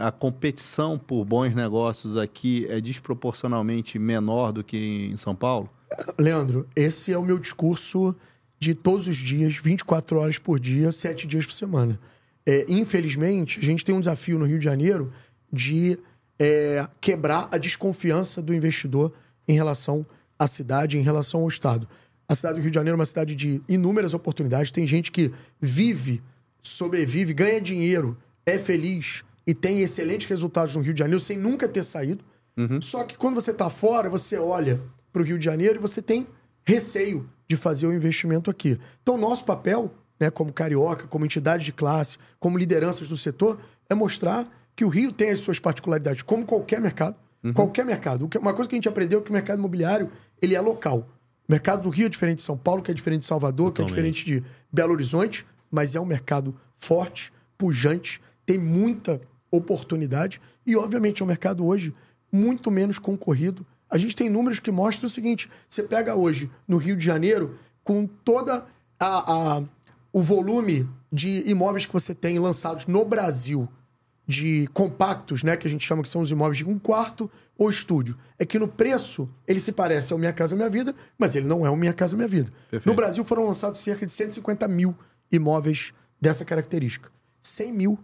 a 0.00 0.10
competição 0.10 0.98
por 0.98 1.24
bons 1.24 1.54
negócios 1.54 2.16
aqui 2.16 2.66
é 2.68 2.80
desproporcionalmente 2.80 3.98
menor 3.98 4.52
do 4.52 4.64
que 4.64 5.10
em 5.12 5.16
São 5.16 5.34
Paulo? 5.34 5.70
Leandro, 6.18 6.68
esse 6.74 7.12
é 7.12 7.18
o 7.18 7.24
meu 7.24 7.38
discurso 7.38 8.14
de 8.58 8.74
todos 8.74 9.06
os 9.06 9.16
dias, 9.16 9.56
24 9.56 10.18
horas 10.18 10.38
por 10.38 10.58
dia, 10.58 10.92
7 10.92 11.26
dias 11.26 11.46
por 11.46 11.52
semana. 11.52 11.98
É, 12.44 12.66
infelizmente, 12.68 13.58
a 13.60 13.62
gente 13.62 13.84
tem 13.84 13.94
um 13.94 14.00
desafio 14.00 14.38
no 14.38 14.44
Rio 14.44 14.58
de 14.58 14.64
Janeiro 14.64 15.12
de 15.52 15.98
é, 16.38 16.86
quebrar 17.00 17.48
a 17.52 17.58
desconfiança 17.58 18.42
do 18.42 18.52
investidor 18.52 19.12
em 19.46 19.54
relação 19.54 20.04
à 20.38 20.46
cidade, 20.46 20.98
em 20.98 21.02
relação 21.02 21.42
ao 21.42 21.48
Estado. 21.48 21.88
A 22.28 22.34
cidade 22.34 22.56
do 22.56 22.62
Rio 22.62 22.70
de 22.70 22.74
Janeiro 22.74 22.96
é 22.96 23.00
uma 23.00 23.06
cidade 23.06 23.34
de 23.34 23.62
inúmeras 23.68 24.14
oportunidades. 24.14 24.70
Tem 24.70 24.86
gente 24.86 25.10
que 25.10 25.32
vive, 25.60 26.22
sobrevive, 26.62 27.32
ganha 27.32 27.60
dinheiro, 27.60 28.16
é 28.44 28.58
feliz 28.58 29.24
e 29.50 29.54
tem 29.54 29.80
excelentes 29.80 30.28
resultados 30.28 30.76
no 30.76 30.80
Rio 30.80 30.94
de 30.94 31.00
Janeiro 31.00 31.18
sem 31.18 31.36
nunca 31.36 31.66
ter 31.66 31.82
saído. 31.82 32.24
Só 32.80 33.02
que 33.02 33.16
quando 33.16 33.34
você 33.34 33.50
está 33.50 33.68
fora, 33.68 34.08
você 34.08 34.38
olha 34.38 34.80
para 35.12 35.22
o 35.22 35.24
Rio 35.24 35.36
de 35.36 35.44
Janeiro 35.44 35.76
e 35.76 35.80
você 35.80 36.00
tem 36.00 36.24
receio 36.62 37.28
de 37.48 37.56
fazer 37.56 37.88
o 37.88 37.92
investimento 37.92 38.48
aqui. 38.48 38.78
Então, 39.02 39.18
nosso 39.18 39.44
papel, 39.44 39.92
né, 40.20 40.30
como 40.30 40.52
carioca, 40.52 41.08
como 41.08 41.24
entidade 41.24 41.64
de 41.64 41.72
classe, 41.72 42.16
como 42.38 42.56
lideranças 42.56 43.08
do 43.08 43.16
setor, 43.16 43.58
é 43.88 43.94
mostrar 43.94 44.46
que 44.76 44.84
o 44.84 44.88
Rio 44.88 45.10
tem 45.10 45.30
as 45.30 45.40
suas 45.40 45.58
particularidades, 45.58 46.22
como 46.22 46.44
qualquer 46.46 46.80
mercado. 46.80 47.16
Qualquer 47.52 47.84
mercado. 47.84 48.30
Uma 48.38 48.54
coisa 48.54 48.68
que 48.68 48.76
a 48.76 48.78
gente 48.78 48.88
aprendeu 48.88 49.18
é 49.18 49.22
que 49.22 49.30
o 49.30 49.32
mercado 49.32 49.58
imobiliário 49.58 50.12
ele 50.40 50.54
é 50.54 50.60
local. 50.60 51.08
O 51.48 51.50
mercado 51.50 51.82
do 51.82 51.88
Rio 51.88 52.06
é 52.06 52.08
diferente 52.08 52.36
de 52.36 52.44
São 52.44 52.56
Paulo, 52.56 52.82
que 52.82 52.90
é 52.92 52.94
diferente 52.94 53.22
de 53.22 53.26
Salvador, 53.26 53.72
que 53.72 53.80
é 53.80 53.84
Totalmente. 53.84 54.14
diferente 54.14 54.26
de 54.26 54.44
Belo 54.70 54.92
Horizonte, 54.92 55.44
mas 55.68 55.96
é 55.96 56.00
um 56.00 56.04
mercado 56.04 56.54
forte, 56.78 57.32
pujante, 57.58 58.20
tem 58.44 58.58
muita 58.58 59.20
oportunidade 59.50 60.40
e, 60.66 60.76
obviamente, 60.76 61.22
é 61.22 61.24
um 61.24 61.28
mercado 61.28 61.66
hoje 61.66 61.94
muito 62.32 62.70
menos 62.70 62.98
concorrido. 62.98 63.66
A 63.88 63.98
gente 63.98 64.14
tem 64.14 64.28
números 64.30 64.60
que 64.60 64.70
mostram 64.70 65.06
o 65.06 65.10
seguinte: 65.10 65.50
você 65.68 65.82
pega 65.82 66.14
hoje 66.14 66.50
no 66.68 66.76
Rio 66.76 66.96
de 66.96 67.04
Janeiro, 67.04 67.56
com 67.82 68.06
toda 68.06 68.64
a, 68.98 69.32
a- 69.58 69.62
o 70.12 70.20
volume 70.22 70.88
de 71.12 71.48
imóveis 71.48 71.86
que 71.86 71.92
você 71.92 72.14
tem 72.14 72.38
lançados 72.38 72.86
no 72.86 73.04
Brasil, 73.04 73.68
de 74.26 74.68
compactos, 74.72 75.42
né, 75.42 75.56
que 75.56 75.66
a 75.66 75.70
gente 75.70 75.84
chama 75.84 76.02
que 76.02 76.08
são 76.08 76.20
os 76.20 76.30
imóveis 76.30 76.58
de 76.58 76.64
um 76.64 76.78
quarto 76.78 77.28
ou 77.58 77.68
estúdio, 77.68 78.16
é 78.38 78.46
que 78.46 78.58
no 78.58 78.68
preço 78.68 79.28
ele 79.46 79.58
se 79.60 79.72
parece 79.72 80.12
ao 80.12 80.18
Minha 80.18 80.32
Casa 80.32 80.54
Minha 80.54 80.68
Vida, 80.70 80.94
mas 81.18 81.34
ele 81.34 81.46
não 81.46 81.66
é 81.66 81.70
o 81.70 81.76
Minha 81.76 81.92
Casa 81.92 82.16
Minha 82.16 82.28
Vida. 82.28 82.50
Perfeito. 82.70 82.86
No 82.88 82.94
Brasil 82.94 83.24
foram 83.24 83.44
lançados 83.46 83.80
cerca 83.80 84.06
de 84.06 84.12
150 84.12 84.66
mil 84.68 84.96
imóveis 85.32 85.92
dessa 86.20 86.44
característica. 86.44 87.10
100 87.42 87.72
mil 87.72 87.98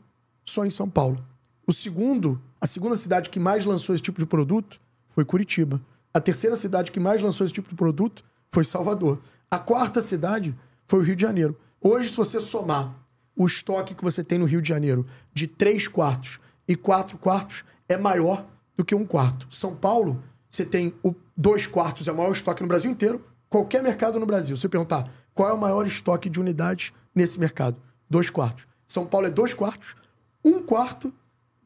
só 0.45 0.65
em 0.67 0.71
São 0.71 0.89
Paulo. 0.91 1.25
O 1.67 1.73
segundo, 1.73 2.41
a 2.61 2.67
segunda 2.67 2.95
cidade 2.95 3.29
que 3.29 3.41
mais 3.41 3.65
lançou 3.65 3.93
esse 3.93 4.03
tipo 4.03 4.21
de 4.21 4.27
produto 4.27 4.81
foi 5.09 5.25
Curitiba. 5.25 5.81
A 6.15 6.21
terceira 6.21 6.55
cidade 6.55 6.93
que 6.93 7.01
mais 7.01 7.21
lançou 7.21 7.45
esse 7.45 7.53
tipo 7.53 7.69
de 7.69 7.75
produto 7.75 8.25
foi 8.53 8.65
Salvador. 8.65 9.21
A 9.51 9.59
quarta 9.59 10.01
cidade 10.01 10.57
foi 10.87 11.01
o 11.01 11.03
Rio 11.03 11.17
de 11.17 11.23
Janeiro. 11.23 11.59
Hoje, 11.81 12.11
se 12.11 12.17
você 12.17 12.41
somar 12.41 12.95
o 13.35 13.47
estoque 13.47 13.97
que 13.97 14.05
você 14.05 14.23
tem 14.23 14.39
no 14.39 14.45
Rio 14.45 14.63
de 14.63 14.69
Janeiro 14.69 15.05
de 15.35 15.49
três 15.49 15.89
quartos 15.89 16.39
e 16.69 16.77
quatro 16.77 17.19
quartos, 17.19 17.65
é 17.89 17.97
maior 17.97 18.47
do 18.77 18.85
que 18.85 18.95
um 18.95 19.05
quarto. 19.05 19.49
São 19.51 19.75
Paulo, 19.75 20.23
você 20.49 20.65
tem 20.65 20.95
o 21.03 21.15
dois 21.37 21.67
quartos, 21.67 22.07
é 22.07 22.13
o 22.13 22.17
maior 22.17 22.33
estoque 22.33 22.63
no 22.63 22.69
Brasil 22.69 22.91
inteiro. 22.91 23.25
Qualquer 23.51 23.83
mercado 23.83 24.21
no 24.21 24.27
Brasil, 24.27 24.57
se 24.57 24.63
você 24.63 24.69
perguntar 24.69 25.11
qual 25.35 25.49
é 25.49 25.53
o 25.53 25.59
maior 25.59 25.85
estoque 25.85 26.31
de 26.31 26.39
unidades 26.39 26.93
nesse 27.13 27.41
mercado, 27.41 27.77
dois 28.09 28.31
quartos. 28.31 28.69
São 28.87 29.05
Paulo 29.05 29.27
é 29.27 29.31
dois 29.31 29.53
quartos, 29.53 29.97
um 30.45 30.63
quarto, 30.63 31.13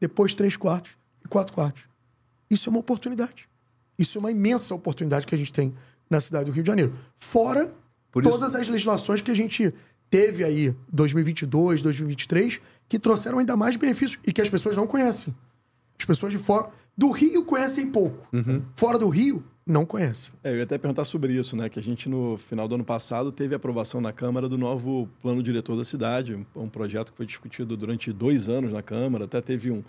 depois 0.01 0.35
três 0.35 0.57
quartos 0.57 0.97
e 1.23 1.27
quatro 1.29 1.53
quartos. 1.53 1.83
Isso 2.49 2.67
é 2.67 2.71
uma 2.71 2.79
oportunidade. 2.79 3.47
Isso 3.97 4.17
é 4.17 4.19
uma 4.19 4.31
imensa 4.31 4.75
oportunidade 4.75 5.25
que 5.25 5.33
a 5.35 5.37
gente 5.37 5.53
tem 5.53 5.73
na 6.09 6.19
cidade 6.19 6.45
do 6.45 6.51
Rio 6.51 6.63
de 6.63 6.67
Janeiro. 6.67 6.93
Fora 7.17 7.71
isso- 8.29 8.37
todas 8.37 8.55
as 8.55 8.67
legislações 8.67 9.21
que 9.21 9.31
a 9.31 9.35
gente 9.35 9.73
teve 10.09 10.43
aí, 10.43 10.75
2022, 10.91 11.81
2023, 11.81 12.59
que 12.89 12.99
trouxeram 12.99 13.39
ainda 13.39 13.55
mais 13.55 13.77
benefícios 13.77 14.19
e 14.27 14.33
que 14.33 14.41
as 14.41 14.49
pessoas 14.49 14.75
não 14.75 14.85
conhecem. 14.85 15.33
As 15.97 16.03
pessoas 16.03 16.33
de 16.33 16.39
fora 16.39 16.69
do 16.97 17.09
Rio 17.11 17.45
conhecem 17.45 17.89
pouco. 17.89 18.27
Fora 18.75 18.97
do 18.97 19.07
Rio, 19.07 19.41
não 19.65 19.85
conhecem. 19.85 20.33
É, 20.43 20.51
eu 20.51 20.57
ia 20.57 20.63
até 20.63 20.77
perguntar 20.77 21.05
sobre 21.05 21.33
isso, 21.33 21.55
né? 21.55 21.69
Que 21.69 21.79
a 21.79 21.83
gente, 21.83 22.09
no 22.09 22.37
final 22.37 22.67
do 22.67 22.75
ano 22.75 22.83
passado, 22.83 23.31
teve 23.31 23.53
aprovação 23.55 24.01
na 24.01 24.11
Câmara 24.11 24.49
do 24.49 24.57
novo 24.57 25.07
plano 25.21 25.41
diretor 25.43 25.75
da 25.75 25.85
cidade, 25.85 26.35
um, 26.55 26.67
projeto 26.67 27.11
que 27.11 27.17
foi 27.17 27.25
discutido 27.25 27.77
durante 27.77 28.11
dois 28.11 28.49
anos 28.49 28.73
na 28.73 28.81
Câmara, 28.81 29.25
até 29.25 29.39
teve 29.39 29.69
um- 29.71 29.83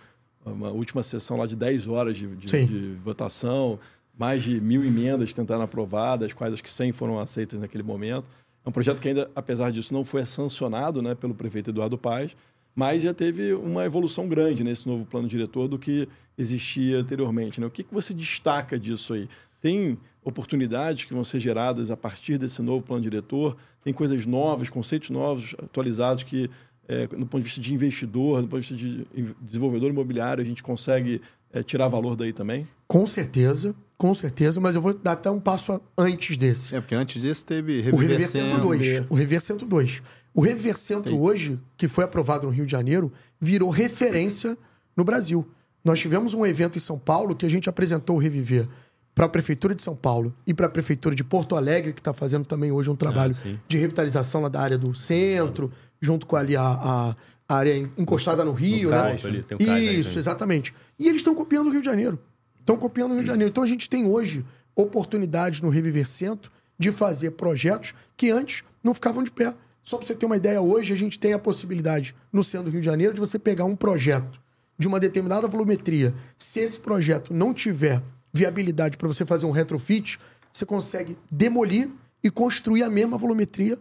uma 0.45 0.71
última 0.71 1.03
sessão 1.03 1.37
lá 1.37 1.47
de 1.47 1.57
10 1.57 1.87
horas 1.89 2.17
de, 2.17 2.27
de- 2.27 2.49
de 2.67 2.95
votação, 3.03 3.79
mais 4.19 4.43
de 4.43 4.61
mil 4.61 4.85
emendas 4.85 5.33
tentaram 5.33 5.63
aprovar, 5.63 6.17
das 6.17 6.33
quais 6.33 6.53
acho 6.53 6.63
que 6.63 6.71
100 6.71 6.93
foram 6.93 7.19
aceitas 7.19 7.59
naquele 7.61 7.83
momento. 7.83 8.29
É 8.65 8.69
um 8.69 8.73
projeto 8.73 9.01
que 9.01 9.09
ainda, 9.09 9.31
apesar 9.35 9.73
disso, 9.73 9.93
não 9.95 10.05
foi 10.05 10.25
sancionado 10.27 11.01
né, 11.01 11.15
pelo 11.15 11.35
prefeito 11.35 11.71
Eduardo 11.71 11.97
Paes, 11.97 12.37
mas 12.75 13.03
já 13.03 13.13
teve 13.15 13.53
uma 13.55 13.85
evolução 13.85 14.29
grande 14.29 14.63
nesse 14.63 14.87
novo 14.87 15.05
plano 15.07 15.27
diretor 15.29 15.67
do 15.69 15.79
que 15.79 16.09
existia 16.37 16.99
anteriormente. 16.99 17.61
Né? 17.61 17.67
O 17.67 17.71
que, 17.71 17.83
que 17.83 17.93
você 17.93 18.13
destaca 18.15 18.79
disso 18.79 19.15
aí? 19.15 19.29
Tem 19.63 19.97
oportunidades 20.25 21.05
que 21.05 21.15
vão 21.15 21.25
ser 21.25 21.41
geradas 21.41 21.91
a 21.91 21.97
partir 21.97 22.37
desse 22.37 22.61
novo 22.61 22.85
plano 22.85 23.01
diretor? 23.03 23.57
Tem 23.83 23.93
coisas 23.93 24.27
novas, 24.27 24.69
conceitos 24.69 25.09
novos, 25.11 25.55
atualizados 25.63 26.25
que, 26.25 26.51
é, 26.89 27.07
do 27.07 27.25
ponto 27.27 27.39
de 27.39 27.45
vista 27.45 27.61
de 27.61 27.73
investidor, 27.73 28.43
do 28.43 28.49
ponto 28.49 28.61
de 28.61 28.75
vista 28.75 29.07
de 29.17 29.35
desenvolvedor 29.41 29.89
imobiliário, 29.91 30.43
a 30.43 30.47
gente 30.47 30.63
consegue 30.63 31.21
é, 31.53 31.63
tirar 31.63 31.87
valor 31.89 32.17
daí 32.17 32.33
também? 32.33 32.67
Com 32.89 33.07
certeza, 33.07 33.75
com 33.99 34.15
certeza, 34.15 34.61
mas 34.61 34.75
eu 34.75 34.83
vou 34.83 34.93
dar 34.95 35.13
até 35.13 35.31
um 35.31 35.39
passo 35.41 35.73
a- 35.73 35.81
antes 35.99 36.37
desse. 36.37 36.75
É, 36.75 36.81
porque 36.81 36.95
antes 36.95 37.21
disso 37.21 37.45
teve 37.45 37.89
O 37.93 37.97
Reviver 37.97 38.29
Centro 38.29 38.51
Centro. 38.53 38.61
2. 38.69 39.05
O 39.11 39.15
Reviver 39.15 39.41
Centro 39.41 39.67
2. 39.67 40.03
O 40.35 40.41
Reviver 40.41 40.77
Centro 40.77 41.21
hoje, 41.21 41.61
que 41.77 41.87
foi 41.89 42.05
aprovado 42.05 42.47
no 42.47 42.53
Rio 42.53 42.65
de 42.67 42.73
Janeiro, 42.73 43.13
virou 43.41 43.69
referência 43.71 44.57
no 44.97 45.05
Brasil. 45.05 45.47
Nós 45.85 46.01
tivemos 46.01 46.33
um 46.33 46.47
evento 46.47 46.77
em 46.77 46.81
São 46.81 46.99
Paulo 46.99 47.35
que 47.37 47.45
a 47.45 47.51
gente 47.51 47.69
apresentou 47.69 48.17
o 48.17 48.19
Reviver 48.19 48.67
para 49.15 49.27
a 49.27 49.29
Prefeitura 49.29 49.75
de 49.75 49.83
São 49.83 49.95
Paulo 49.95 50.35
e 50.47 50.55
para 50.55 50.67
a 50.67 50.69
Prefeitura 50.71 51.15
de 51.15 51.23
Porto 51.23 51.55
Alegre, 51.57 51.93
que 51.93 52.01
está 52.01 52.13
fazendo 52.15 52.45
também 52.47 52.73
hoje 52.73 52.89
um 52.91 52.97
trabalho 52.97 53.35
sim. 53.35 53.59
de 53.69 53.77
revitalização 53.79 54.41
lá 54.43 54.49
da 54.49 54.61
área 54.61 54.79
do 54.79 54.95
centro, 54.95 55.71
junto 56.01 56.27
com 56.27 56.35
ali 56.37 56.57
a, 56.57 56.63
a- 56.63 57.17
a 57.49 57.55
área 57.57 57.77
encostada 57.99 58.45
no 58.45 58.53
Rio. 58.53 58.89
né? 58.91 58.97
cais, 58.97 59.27
ali, 59.27 59.45
um 59.61 59.71
aí 59.73 60.01
Isso, 60.01 60.19
exatamente. 60.19 60.73
E 60.99 61.09
eles 61.09 61.21
estão 61.21 61.35
copiando 61.35 61.67
o 61.67 61.71
Rio 61.71 61.81
de 61.81 61.87
Janeiro. 61.87 62.19
Estão 62.59 62.77
copiando 62.77 63.11
o 63.11 63.15
Rio 63.15 63.23
de 63.23 63.29
Janeiro. 63.29 63.51
Então 63.51 63.63
a 63.63 63.67
gente 63.67 63.91
tem 63.91 64.07
hoje 64.07 64.45
oportunidades 64.75 65.61
no 65.61 65.69
Reviver 65.69 66.07
Centro 66.07 66.51
de 66.79 66.91
fazer 66.91 67.33
projetos 67.33 67.95
que 68.17 68.31
antes 68.31 68.65
não 68.83 68.95
ficavam 68.95 69.23
de 69.23 69.31
pé. 69.31 69.55
Só 69.85 69.97
para 69.99 70.07
você 70.07 70.15
ter 70.15 70.25
uma 70.27 70.37
ideia, 70.37 70.61
hoje 70.63 70.93
a 70.93 70.97
gente 70.97 71.19
tem 71.19 71.33
a 71.33 71.39
possibilidade, 71.39 72.15
no 72.33 72.43
centro 72.43 72.67
do 72.67 72.73
Rio 72.73 72.81
de 72.81 72.87
Janeiro, 72.87 73.13
de 73.15 73.21
você 73.21 73.39
pegar 73.39 73.65
um 73.65 73.77
projeto 73.77 74.41
de 74.79 74.87
uma 74.89 74.99
determinada 74.99 75.47
volumetria. 75.47 76.15
Se 76.39 76.61
esse 76.61 76.79
projeto 76.79 77.35
não 77.35 77.53
tiver 77.53 78.01
viabilidade 78.33 78.97
para 78.97 79.09
você 79.09 79.27
fazer 79.27 79.47
um 79.47 79.51
retrofit, 79.51 80.19
você 80.53 80.65
consegue 80.65 81.17
demolir 81.31 81.91
e 82.23 82.31
construir 82.31 82.83
a 82.83 82.91
mesma 82.91 83.19
volumetria 83.19 83.79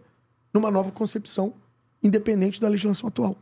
numa 0.52 0.70
nova 0.70 0.90
concepção, 0.90 1.54
independente 2.02 2.60
da 2.60 2.68
legislação 2.68 3.08
atual. 3.08 3.36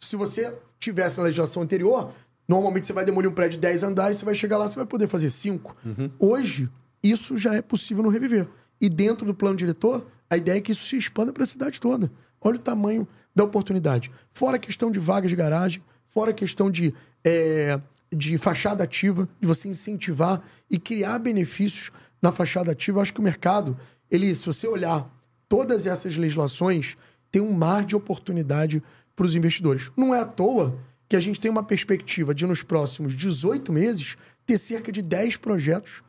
Se 0.00 0.16
você 0.16 0.54
tivesse 0.78 1.18
na 1.18 1.24
legislação 1.24 1.62
anterior, 1.62 2.12
normalmente 2.48 2.86
você 2.86 2.92
vai 2.92 3.04
demolir 3.04 3.30
um 3.30 3.34
prédio 3.34 3.52
de 3.52 3.60
10 3.60 3.82
andares, 3.82 4.18
você 4.18 4.24
vai 4.24 4.34
chegar 4.34 4.58
lá, 4.58 4.66
você 4.66 4.76
vai 4.76 4.86
poder 4.86 5.06
fazer 5.06 5.30
5. 5.30 5.76
Hoje, 6.18 6.68
isso 7.02 7.36
já 7.36 7.54
é 7.54 7.62
possível 7.62 8.02
no 8.02 8.08
Reviver. 8.08 8.48
E 8.80 8.88
dentro 8.88 9.26
do 9.26 9.34
plano 9.34 9.56
diretor, 9.56 10.06
a 10.28 10.36
ideia 10.36 10.58
é 10.58 10.60
que 10.60 10.72
isso 10.72 10.86
se 10.86 10.96
expanda 10.96 11.32
para 11.32 11.42
a 11.42 11.46
cidade 11.46 11.80
toda. 11.80 12.10
Olha 12.40 12.56
o 12.56 12.60
tamanho 12.60 13.06
da 13.34 13.44
oportunidade. 13.44 14.10
Fora 14.32 14.56
a 14.56 14.58
questão 14.58 14.90
de 14.90 14.98
vagas 14.98 15.30
de 15.30 15.36
garagem, 15.36 15.82
fora 16.08 16.30
a 16.30 16.34
questão 16.34 16.70
de, 16.70 16.94
é, 17.24 17.80
de 18.12 18.36
fachada 18.38 18.84
ativa, 18.84 19.28
de 19.40 19.46
você 19.46 19.68
incentivar 19.68 20.42
e 20.70 20.78
criar 20.78 21.18
benefícios 21.18 21.90
na 22.20 22.32
fachada 22.32 22.72
ativa. 22.72 22.98
Eu 22.98 23.02
acho 23.02 23.14
que 23.14 23.20
o 23.20 23.24
mercado, 23.24 23.78
ele, 24.10 24.34
se 24.34 24.46
você 24.46 24.66
olhar 24.66 25.08
todas 25.48 25.86
essas 25.86 26.16
legislações, 26.16 26.96
tem 27.30 27.40
um 27.40 27.52
mar 27.52 27.84
de 27.84 27.94
oportunidade 27.94 28.82
para 29.14 29.26
os 29.26 29.34
investidores. 29.34 29.90
Não 29.96 30.14
é 30.14 30.20
à 30.20 30.24
toa 30.24 30.78
que 31.08 31.16
a 31.16 31.20
gente 31.20 31.40
tem 31.40 31.50
uma 31.50 31.62
perspectiva 31.62 32.34
de, 32.34 32.46
nos 32.46 32.62
próximos 32.62 33.14
18 33.14 33.72
meses, 33.72 34.16
ter 34.46 34.58
cerca 34.58 34.90
de 34.92 35.02
10 35.02 35.36
projetos 35.36 36.02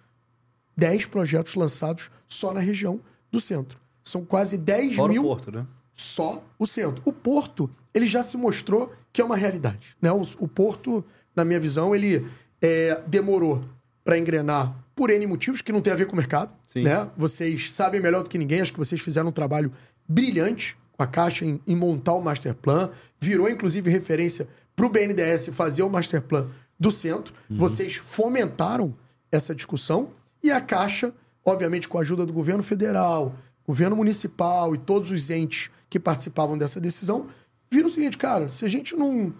10 0.78 1.06
projetos 1.06 1.56
lançados 1.56 2.10
só 2.28 2.54
na 2.54 2.60
região 2.60 3.00
do 3.32 3.40
centro. 3.40 3.80
São 4.04 4.26
quase 4.26 4.58
10 4.58 4.96
Fora 4.96 5.12
o 5.12 5.14
mil. 5.14 5.24
Porto, 5.24 5.52
né? 5.52 5.68
só 5.94 6.44
o 6.58 6.66
centro. 6.66 7.02
O 7.06 7.14
Porto, 7.14 7.70
ele 7.94 8.08
já 8.08 8.24
se 8.24 8.38
mostrou 8.38 8.92
que 9.14 9.22
é 9.22 9.26
uma 9.26 9.36
realidade. 9.36 9.96
Né? 10.02 10.12
O, 10.12 10.22
o 10.40 10.48
Porto, 10.48 11.04
na 11.36 11.46
minha 11.46 11.60
visão, 11.60 11.96
ele 11.96 12.26
é, 12.62 13.02
demorou 13.08 13.64
para 14.04 14.18
engrenar 14.18 14.76
por 14.96 15.10
N 15.10 15.26
motivos 15.28 15.62
que 15.62 15.72
não 15.72 15.82
tem 15.82 15.94
a 15.94 15.96
ver 15.96 16.06
com 16.06 16.14
o 16.14 16.18
mercado. 16.18 16.52
Sim. 16.68 16.84
Né? 16.84 17.10
Vocês 17.18 17.74
sabem 17.74 18.02
melhor 18.02 18.24
do 18.24 18.30
que 18.30 18.38
ninguém, 18.38 18.62
acho 18.62 18.74
que 18.74 18.80
vocês 18.80 19.02
fizeram 19.02 19.30
um 19.30 19.32
trabalho 19.32 19.72
brilhante 20.08 20.78
com 20.92 21.04
a 21.04 21.08
Caixa 21.08 21.46
em, 21.46 21.60
em 21.66 21.76
montar 21.76 22.14
o 22.14 22.22
Master 22.22 22.54
Plan. 22.54 22.90
Virou, 23.20 23.50
inclusive, 23.50 23.90
referência 23.90 24.48
para 24.76 24.86
o 24.86 24.90
BNDES 24.90 25.50
fazer 25.54 25.84
o 25.84 25.90
Master 25.90 26.22
Plan 26.22 26.48
do 26.80 26.92
centro. 26.92 27.34
Vocês 27.50 27.96
fomentaram 27.96 28.96
essa 29.32 29.54
discussão 29.54 30.10
e 30.44 30.52
a 30.52 30.60
Caixa, 30.60 31.14
obviamente 31.46 31.88
com 31.88 31.98
a 31.98 32.02
ajuda 32.02 32.26
do 32.26 32.34
governo 32.34 32.64
federal, 32.64 33.36
governo 33.66 33.96
municipal 33.96 34.74
e 34.74 34.78
todos 34.78 35.12
os 35.12 35.30
entes 35.30 35.70
que 35.90 36.00
participavam 36.00 36.58
dessa 36.58 36.80
decisão, 36.80 37.28
viram 37.70 37.88
o 37.88 37.92
seguinte, 37.92 38.18
cara, 38.18 38.50
se 38.50 38.66
a 38.66 38.70
gente 38.70 38.96
não, 38.96 39.34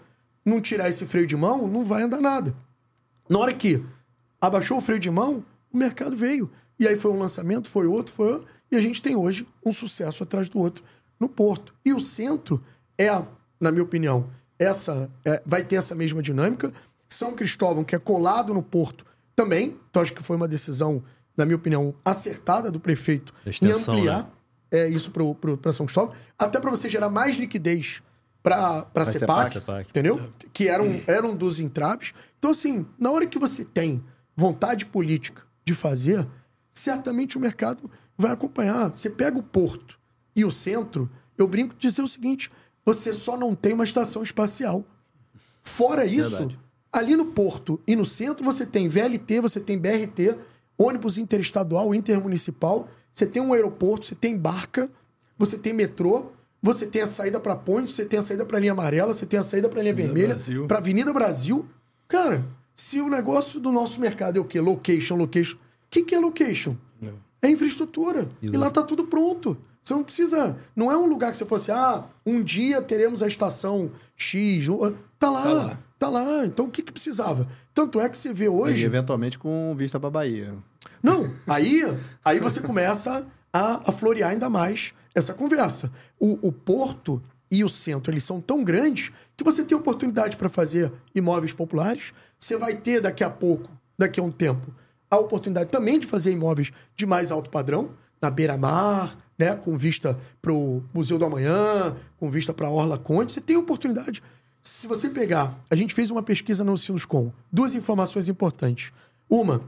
não 0.44 0.60
tirar 0.60 0.88
esse 0.88 1.06
freio 1.06 1.26
de 1.26 1.36
mão, 1.36 1.66
não 1.66 1.84
vai 1.84 2.02
andar 2.02 2.20
nada. 2.20 2.54
Na 3.28 3.38
hora 3.38 3.52
que 3.52 3.84
abaixou 4.40 4.78
o 4.78 4.80
freio 4.80 5.00
de 5.00 5.10
mão, 5.10 5.44
o 5.72 5.76
mercado 5.76 6.16
veio. 6.16 6.50
E 6.78 6.86
aí 6.86 6.96
foi 6.96 7.12
um 7.12 7.18
lançamento, 7.18 7.68
foi 7.68 7.86
outro, 7.86 8.12
foi 8.12 8.32
outro, 8.32 8.48
e 8.70 8.76
a 8.76 8.80
gente 8.80 9.00
tem 9.00 9.14
hoje 9.14 9.46
um 9.64 9.72
sucesso 9.72 10.22
atrás 10.22 10.48
do 10.48 10.58
outro 10.58 10.84
no 11.18 11.28
Porto. 11.28 11.74
E 11.84 11.92
o 11.92 12.00
centro 12.00 12.62
é, 12.98 13.10
na 13.60 13.70
minha 13.70 13.84
opinião, 13.84 14.28
essa 14.58 15.10
é, 15.24 15.42
vai 15.46 15.62
ter 15.62 15.76
essa 15.76 15.94
mesma 15.94 16.20
dinâmica. 16.22 16.72
São 17.08 17.34
Cristóvão, 17.34 17.84
que 17.84 17.94
é 17.94 17.98
colado 17.98 18.52
no 18.52 18.62
Porto, 18.62 19.04
também. 19.34 19.78
Então 19.90 20.02
acho 20.02 20.12
que 20.12 20.22
foi 20.22 20.36
uma 20.36 20.48
decisão, 20.48 21.02
na 21.36 21.44
minha 21.44 21.56
opinião, 21.56 21.94
acertada 22.04 22.70
do 22.70 22.80
prefeito 22.80 23.32
extensão, 23.46 23.94
em 23.94 23.98
ampliar 23.98 24.22
né? 24.24 24.30
é, 24.70 24.88
isso 24.88 25.10
para 25.10 25.72
São 25.72 25.86
Cristóvão, 25.86 26.14
até 26.38 26.58
para 26.58 26.70
você 26.70 26.88
gerar 26.88 27.08
mais 27.08 27.36
liquidez 27.36 28.02
para 28.42 28.88
a 28.94 29.04
CEPAC, 29.04 29.58
entendeu? 29.88 30.32
Que 30.52 30.68
era 30.68 30.82
um, 30.82 31.00
era 31.06 31.26
um 31.26 31.34
dos 31.34 31.60
entraves. 31.60 32.12
Então, 32.38 32.50
assim, 32.50 32.84
na 32.98 33.10
hora 33.10 33.26
que 33.26 33.38
você 33.38 33.64
tem 33.64 34.02
vontade 34.34 34.84
política 34.86 35.42
de 35.64 35.74
fazer, 35.74 36.26
certamente 36.70 37.36
o 37.36 37.40
mercado 37.40 37.90
vai 38.16 38.32
acompanhar. 38.32 38.88
Você 38.88 39.08
pega 39.08 39.38
o 39.38 39.42
porto 39.42 39.98
e 40.34 40.44
o 40.44 40.50
centro, 40.50 41.08
eu 41.38 41.46
brinco 41.46 41.74
de 41.74 41.88
dizer 41.88 42.02
o 42.02 42.08
seguinte: 42.08 42.50
você 42.84 43.12
só 43.12 43.36
não 43.36 43.54
tem 43.54 43.72
uma 43.72 43.84
estação 43.84 44.22
espacial. 44.22 44.84
Fora 45.62 46.04
isso, 46.04 46.30
Verdade. 46.30 46.58
ali 46.92 47.14
no 47.14 47.26
porto 47.26 47.80
e 47.86 47.94
no 47.94 48.04
centro, 48.04 48.44
você 48.44 48.66
tem 48.66 48.88
VLT, 48.88 49.40
você 49.40 49.60
tem 49.60 49.78
BRT, 49.78 50.36
ônibus 50.76 51.18
interestadual, 51.18 51.94
intermunicipal, 51.94 52.88
você 53.14 53.24
tem 53.24 53.40
um 53.40 53.52
aeroporto, 53.52 54.04
você 54.04 54.16
tem 54.16 54.36
barca, 54.36 54.90
você 55.38 55.56
tem 55.56 55.72
metrô, 55.72 56.32
você 56.62 56.86
tem 56.86 57.02
a 57.02 57.06
saída 57.06 57.40
para 57.40 57.56
ponte, 57.56 57.90
você 57.92 58.04
tem 58.04 58.18
a 58.18 58.22
saída 58.22 58.44
para 58.44 58.58
linha 58.58 58.72
amarela, 58.72 59.12
você 59.12 59.26
tem 59.26 59.38
a 59.38 59.42
saída 59.42 59.68
para 59.68 59.82
linha 59.82 59.94
vermelha, 59.94 60.36
para 60.68 60.78
Avenida 60.78 61.12
Brasil. 61.12 61.66
Cara, 62.08 62.44
se 62.76 63.00
o 63.00 63.08
negócio 63.08 63.58
do 63.60 63.72
nosso 63.72 64.00
mercado 64.00 64.36
é 64.38 64.40
o 64.40 64.44
quê? 64.44 64.60
Location, 64.60 65.16
location. 65.16 65.56
O 65.56 65.58
que, 65.90 66.02
que 66.02 66.14
é 66.14 66.20
location? 66.20 66.76
Não. 67.00 67.14
É 67.42 67.48
infraestrutura. 67.50 68.28
E, 68.40 68.48
lá 68.56 68.70
tá 68.70 68.82
tudo 68.82 69.04
pronto. 69.04 69.56
Você 69.82 69.92
não 69.94 70.04
precisa. 70.04 70.56
Não 70.76 70.92
é 70.92 70.96
um 70.96 71.06
lugar 71.06 71.32
que 71.32 71.36
você 71.36 71.44
fosse, 71.44 71.72
ah, 71.72 72.04
um 72.24 72.40
dia 72.42 72.80
teremos 72.80 73.20
a 73.22 73.26
estação 73.26 73.90
X. 74.16 74.68
ou- 74.68 74.94
Tá 75.18 75.28
lá, 75.30 75.42
Tá 75.42 75.52
lá. 75.52 75.78
tá 75.98 76.08
lá. 76.08 76.46
Então 76.46 76.66
o 76.66 76.70
que, 76.70 76.82
que 76.82 76.92
precisava? 76.92 77.48
Tanto 77.74 78.00
é 78.00 78.08
que 78.08 78.16
você 78.16 78.32
vê 78.32 78.44
E 78.44 78.48
hoje. 78.48 78.86
eventualmente 78.86 79.38
com 79.38 79.74
vista 79.76 79.98
pra 79.98 80.08
Bahia. 80.10 80.54
Não, 81.02 81.28
aí, 81.48 81.82
aí 82.24 82.38
você 82.38 82.60
começa 82.60 83.26
a, 83.52 83.88
a 83.88 83.92
florear 83.92 84.30
ainda 84.30 84.48
mais 84.48 84.94
essa 85.14 85.34
conversa. 85.34 85.92
O, 86.18 86.48
o 86.48 86.52
porto 86.52 87.22
e 87.50 87.62
o 87.62 87.68
centro, 87.68 88.10
eles 88.10 88.24
são 88.24 88.40
tão 88.40 88.64
grandes 88.64 89.12
que 89.36 89.44
você 89.44 89.62
tem 89.62 89.76
oportunidade 89.76 90.36
para 90.36 90.48
fazer 90.48 90.90
imóveis 91.14 91.52
populares. 91.52 92.14
Você 92.40 92.56
vai 92.56 92.74
ter 92.74 93.00
daqui 93.00 93.22
a 93.22 93.28
pouco, 93.28 93.70
daqui 93.98 94.18
a 94.18 94.22
um 94.22 94.30
tempo, 94.30 94.72
a 95.10 95.18
oportunidade 95.18 95.70
também 95.70 95.98
de 95.98 96.06
fazer 96.06 96.32
imóveis 96.32 96.72
de 96.96 97.04
mais 97.04 97.30
alto 97.30 97.50
padrão, 97.50 97.90
na 98.22 98.30
beira-mar, 98.30 99.18
né, 99.38 99.54
com 99.54 99.76
vista 99.76 100.18
para 100.40 100.52
o 100.52 100.82
Museu 100.94 101.18
do 101.18 101.24
Amanhã, 101.24 101.96
com 102.18 102.30
vista 102.30 102.54
para 102.54 102.68
a 102.68 102.70
Orla 102.70 102.96
Conde. 102.96 103.32
Você 103.32 103.40
tem 103.40 103.56
oportunidade. 103.56 104.22
Se 104.62 104.86
você 104.86 105.10
pegar, 105.10 105.58
a 105.68 105.74
gente 105.74 105.92
fez 105.92 106.10
uma 106.10 106.22
pesquisa 106.22 106.62
no 106.62 106.78
Sinuscom, 106.78 107.32
duas 107.52 107.74
informações 107.74 108.28
importantes. 108.28 108.92
Uma, 109.28 109.60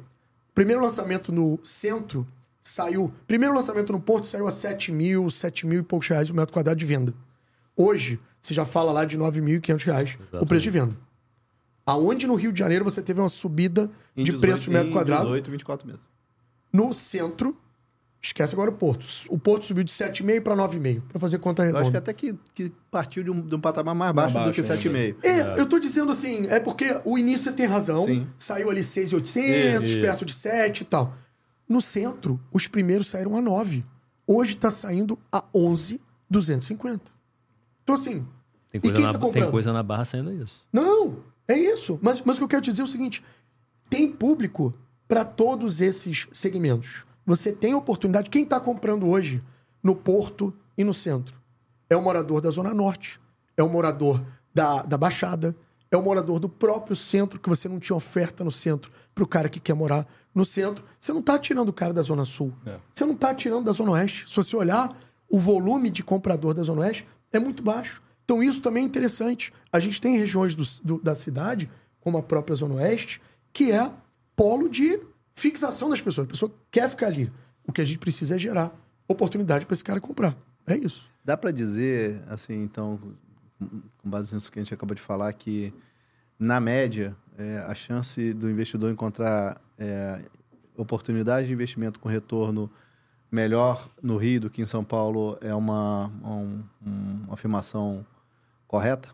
Primeiro 0.54 0.80
lançamento 0.80 1.32
no 1.32 1.58
centro 1.64 2.24
saiu. 2.66 3.12
Primeiro 3.26 3.54
lançamento 3.54 3.92
no 3.92 4.00
Porto 4.00 4.26
saiu 4.26 4.46
a 4.46 4.50
7 4.50 4.90
mil, 4.90 5.28
7 5.30 5.66
mil 5.66 5.80
e 5.80 5.82
poucos 5.82 6.08
reais 6.08 6.30
o 6.30 6.34
metro 6.34 6.52
quadrado 6.52 6.78
de 6.78 6.86
venda. 6.86 7.14
Hoje, 7.76 8.18
você 8.40 8.54
já 8.54 8.64
fala 8.64 8.90
lá 8.90 9.04
de 9.04 9.18
9.500 9.18 9.84
reais 9.84 10.18
o 10.32 10.46
preço 10.46 10.64
de 10.64 10.70
venda. 10.70 10.96
Aonde 11.86 12.26
no 12.26 12.34
Rio 12.34 12.52
de 12.52 12.58
Janeiro 12.58 12.82
você 12.82 13.02
teve 13.02 13.20
uma 13.20 13.28
subida 13.28 13.90
Em 14.16 14.24
de 14.24 14.32
18 14.32 14.40
preço 14.40 14.62
de 14.62 14.70
metro 14.70 14.88
em 14.88 14.92
quadrado? 14.92 15.26
18, 15.26 15.50
24 15.50 15.86
meses. 15.86 16.02
No 16.72 16.94
centro, 16.94 17.54
esquece 18.22 18.54
agora 18.54 18.70
o 18.70 18.72
Porto. 18.72 19.06
O 19.28 19.38
Porto 19.38 19.66
subiu 19.66 19.84
de 19.84 19.92
7,5 19.92 20.40
para 20.40 20.56
9,5, 20.56 21.02
para 21.10 21.20
fazer 21.20 21.38
conta 21.38 21.62
Eu 21.62 21.66
acho 21.66 21.74
que 21.74 21.78
redonda. 21.80 21.98
até 21.98 22.12
que, 22.14 22.34
que 22.54 22.72
partiu 22.90 23.22
de 23.22 23.30
um, 23.30 23.42
de 23.42 23.54
um 23.54 23.60
patamar 23.60 23.94
mais 23.94 24.14
baixo, 24.14 24.34
baixo 24.34 24.50
do 24.50 24.54
que 24.54 24.72
ainda. 24.72 24.82
7,5. 24.82 25.16
É, 25.22 25.60
eu 25.60 25.66
tô 25.66 25.78
dizendo 25.78 26.10
assim, 26.10 26.46
é 26.46 26.58
porque 26.58 26.98
o 27.04 27.18
início 27.18 27.44
você 27.44 27.52
tem 27.52 27.66
razão. 27.66 28.06
Sim. 28.06 28.26
Saiu 28.38 28.70
ali 28.70 28.82
6,800, 28.82 29.84
Isso. 29.84 30.00
perto 30.00 30.24
de 30.24 30.32
7 30.32 30.80
e 30.80 30.84
tal. 30.86 31.14
No 31.68 31.80
centro, 31.80 32.40
os 32.52 32.66
primeiros 32.66 33.08
saíram 33.08 33.36
a 33.36 33.40
9. 33.40 33.84
Hoje 34.26 34.56
tá 34.56 34.70
saindo 34.70 35.18
a 35.32 35.44
11,250. 35.54 37.02
Então 37.82 37.94
assim, 37.94 38.26
Tem 38.70 38.78
e 38.78 38.80
coisa, 38.80 38.94
quem 38.94 39.04
na, 39.04 39.12
tá 39.12 39.28
tem 39.30 39.50
coisa 39.50 39.72
na 39.72 39.82
barra 39.82 40.04
saindo 40.04 40.32
isso. 40.32 40.62
Não, 40.72 41.18
é 41.46 41.58
isso. 41.58 41.98
Mas, 42.02 42.20
mas 42.22 42.36
o 42.36 42.40
que 42.40 42.44
eu 42.44 42.48
quero 42.48 42.62
te 42.62 42.70
dizer 42.70 42.82
é 42.82 42.84
o 42.84 42.88
seguinte: 42.88 43.22
tem 43.88 44.10
público 44.10 44.74
para 45.06 45.24
todos 45.24 45.80
esses 45.80 46.26
segmentos. 46.32 47.04
Você 47.26 47.52
tem 47.52 47.74
oportunidade. 47.74 48.30
Quem 48.30 48.44
está 48.44 48.60
comprando 48.60 49.08
hoje 49.08 49.42
no 49.82 49.94
Porto 49.94 50.52
e 50.76 50.84
no 50.84 50.94
centro? 50.94 51.36
É 51.88 51.96
o 51.96 52.02
morador 52.02 52.40
da 52.40 52.50
Zona 52.50 52.74
Norte, 52.74 53.20
é 53.56 53.62
o 53.62 53.68
morador 53.68 54.22
da, 54.52 54.82
da 54.82 54.96
Baixada, 54.96 55.54
é 55.90 55.96
o 55.96 56.02
morador 56.02 56.40
do 56.40 56.48
próprio 56.48 56.96
centro, 56.96 57.38
que 57.38 57.48
você 57.48 57.68
não 57.68 57.78
tinha 57.78 57.96
oferta 57.96 58.42
no 58.42 58.50
centro 58.50 58.90
para 59.14 59.22
o 59.22 59.26
cara 59.26 59.48
que 59.48 59.60
quer 59.60 59.74
morar 59.74 60.06
no 60.34 60.44
centro. 60.44 60.84
Você 61.00 61.12
não 61.12 61.20
está 61.20 61.38
tirando 61.38 61.68
o 61.68 61.72
cara 61.72 61.92
da 61.92 62.02
Zona 62.02 62.24
Sul. 62.24 62.52
É. 62.66 62.76
Você 62.92 63.04
não 63.04 63.14
está 63.14 63.34
tirando 63.34 63.64
da 63.64 63.72
Zona 63.72 63.92
Oeste. 63.92 64.28
Se 64.28 64.36
você 64.36 64.56
olhar, 64.56 64.96
o 65.28 65.38
volume 65.38 65.90
de 65.90 66.02
comprador 66.02 66.54
da 66.54 66.62
Zona 66.62 66.80
Oeste 66.82 67.06
é 67.32 67.38
muito 67.38 67.62
baixo. 67.62 68.02
Então, 68.24 68.42
isso 68.42 68.60
também 68.60 68.82
é 68.82 68.86
interessante. 68.86 69.52
A 69.72 69.78
gente 69.78 70.00
tem 70.00 70.16
regiões 70.18 70.54
do- 70.54 70.64
do- 70.82 71.02
da 71.02 71.14
cidade, 71.14 71.70
como 72.00 72.16
a 72.18 72.22
própria 72.22 72.56
Zona 72.56 72.74
Oeste, 72.76 73.20
que 73.52 73.70
é 73.70 73.90
polo 74.34 74.68
de 74.68 74.98
fixação 75.34 75.88
das 75.90 76.00
pessoas. 76.00 76.26
A 76.26 76.30
pessoa 76.30 76.52
quer 76.70 76.88
ficar 76.88 77.06
ali. 77.06 77.30
O 77.66 77.72
que 77.72 77.80
a 77.80 77.84
gente 77.84 77.98
precisa 77.98 78.34
é 78.34 78.38
gerar 78.38 78.72
oportunidade 79.06 79.66
para 79.66 79.74
esse 79.74 79.84
cara 79.84 80.00
comprar. 80.00 80.34
É 80.66 80.76
isso. 80.76 81.06
Dá 81.24 81.36
para 81.36 81.50
dizer, 81.50 82.22
assim, 82.28 82.62
então, 82.62 82.98
com 83.98 84.08
base 84.10 84.34
nisso 84.34 84.50
que 84.50 84.58
a 84.58 84.62
gente 84.62 84.72
acabou 84.74 84.94
de 84.94 85.00
falar, 85.02 85.32
que 85.32 85.72
na 86.38 86.60
média, 86.60 87.16
é, 87.38 87.58
a 87.66 87.74
chance 87.74 88.32
do 88.32 88.50
investidor 88.50 88.90
encontrar 88.92 89.60
é, 89.78 90.20
oportunidade 90.76 91.46
de 91.46 91.52
investimento 91.52 91.98
com 92.00 92.08
retorno 92.08 92.70
melhor 93.30 93.88
no 94.02 94.16
Rio 94.16 94.42
do 94.42 94.50
que 94.50 94.62
em 94.62 94.66
São 94.66 94.84
Paulo 94.84 95.36
é 95.40 95.54
uma, 95.54 96.06
um- 96.24 96.62
um- 96.86 97.22
uma 97.24 97.34
afirmação 97.34 98.04
correta? 98.68 99.08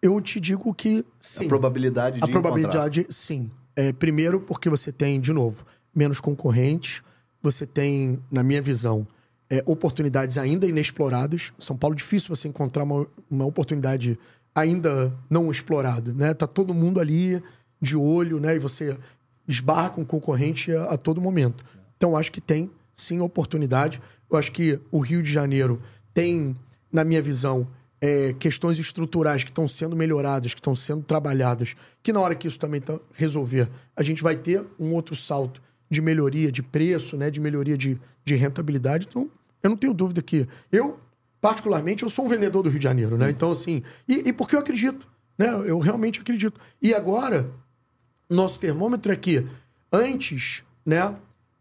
Eu 0.00 0.20
te 0.20 0.38
digo 0.38 0.72
que 0.74 1.04
sim. 1.20 1.46
A 1.46 1.48
probabilidade 1.48 2.18
de 2.20 2.24
A 2.24 2.28
probabilidade, 2.28 3.06
sim. 3.10 3.50
É, 3.74 3.92
primeiro, 3.92 4.40
porque 4.40 4.68
você 4.68 4.92
tem, 4.92 5.20
de 5.20 5.32
novo, 5.32 5.64
menos 5.94 6.20
concorrentes, 6.20 7.02
você 7.42 7.66
tem, 7.66 8.18
na 8.30 8.42
minha 8.42 8.62
visão, 8.62 9.06
é, 9.50 9.62
oportunidades 9.66 10.36
ainda 10.38 10.66
inexploradas. 10.66 11.52
São 11.58 11.76
Paulo, 11.76 11.96
difícil 11.96 12.34
você 12.34 12.48
encontrar 12.48 12.84
uma, 12.84 13.06
uma 13.30 13.44
oportunidade 13.44 14.18
ainda 14.54 15.12
não 15.30 15.50
explorada, 15.50 16.12
né? 16.12 16.32
Tá 16.34 16.46
todo 16.46 16.74
mundo 16.74 17.00
ali 17.00 17.42
de 17.80 17.96
olho, 17.96 18.40
né? 18.40 18.56
E 18.56 18.58
você 18.58 18.96
esbarra 19.48 19.90
com 19.90 20.02
o 20.02 20.06
concorrente 20.06 20.70
a, 20.70 20.84
a 20.84 20.96
todo 20.96 21.20
momento. 21.20 21.64
Então, 21.96 22.16
acho 22.16 22.30
que 22.30 22.40
tem, 22.40 22.70
sim, 22.94 23.20
oportunidade. 23.20 24.00
Eu 24.30 24.38
acho 24.38 24.52
que 24.52 24.78
o 24.92 25.00
Rio 25.00 25.22
de 25.22 25.32
Janeiro 25.32 25.80
tem, 26.12 26.54
na 26.92 27.02
minha 27.02 27.22
visão, 27.22 27.66
é, 28.00 28.32
questões 28.38 28.78
estruturais 28.78 29.42
que 29.42 29.50
estão 29.50 29.66
sendo 29.66 29.96
melhoradas, 29.96 30.54
que 30.54 30.60
estão 30.60 30.74
sendo 30.74 31.02
trabalhadas, 31.02 31.74
que 32.02 32.12
na 32.12 32.20
hora 32.20 32.34
que 32.34 32.46
isso 32.46 32.58
também 32.58 32.80
tá, 32.80 32.98
resolver, 33.14 33.68
a 33.96 34.02
gente 34.02 34.22
vai 34.22 34.36
ter 34.36 34.64
um 34.78 34.92
outro 34.92 35.16
salto 35.16 35.60
de 35.90 36.00
melhoria 36.00 36.52
de 36.52 36.62
preço, 36.62 37.16
né, 37.16 37.30
de 37.30 37.40
melhoria 37.40 37.76
de, 37.76 37.98
de 38.24 38.34
rentabilidade. 38.36 39.06
Então, 39.08 39.30
eu 39.62 39.70
não 39.70 39.76
tenho 39.76 39.94
dúvida 39.94 40.22
que 40.22 40.46
eu, 40.70 41.00
particularmente, 41.40 42.02
eu 42.02 42.10
sou 42.10 42.26
um 42.26 42.28
vendedor 42.28 42.62
do 42.62 42.68
Rio 42.68 42.78
de 42.78 42.84
Janeiro, 42.84 43.16
né? 43.16 43.30
Então, 43.30 43.50
assim, 43.50 43.82
e, 44.06 44.28
e 44.28 44.32
porque 44.32 44.54
eu 44.54 44.60
acredito, 44.60 45.08
né? 45.36 45.48
Eu 45.66 45.78
realmente 45.78 46.20
acredito. 46.20 46.60
E 46.80 46.94
agora, 46.94 47.50
nosso 48.28 48.58
termômetro 48.58 49.10
é 49.12 49.16
que 49.16 49.46
antes, 49.92 50.64
né, 50.84 51.14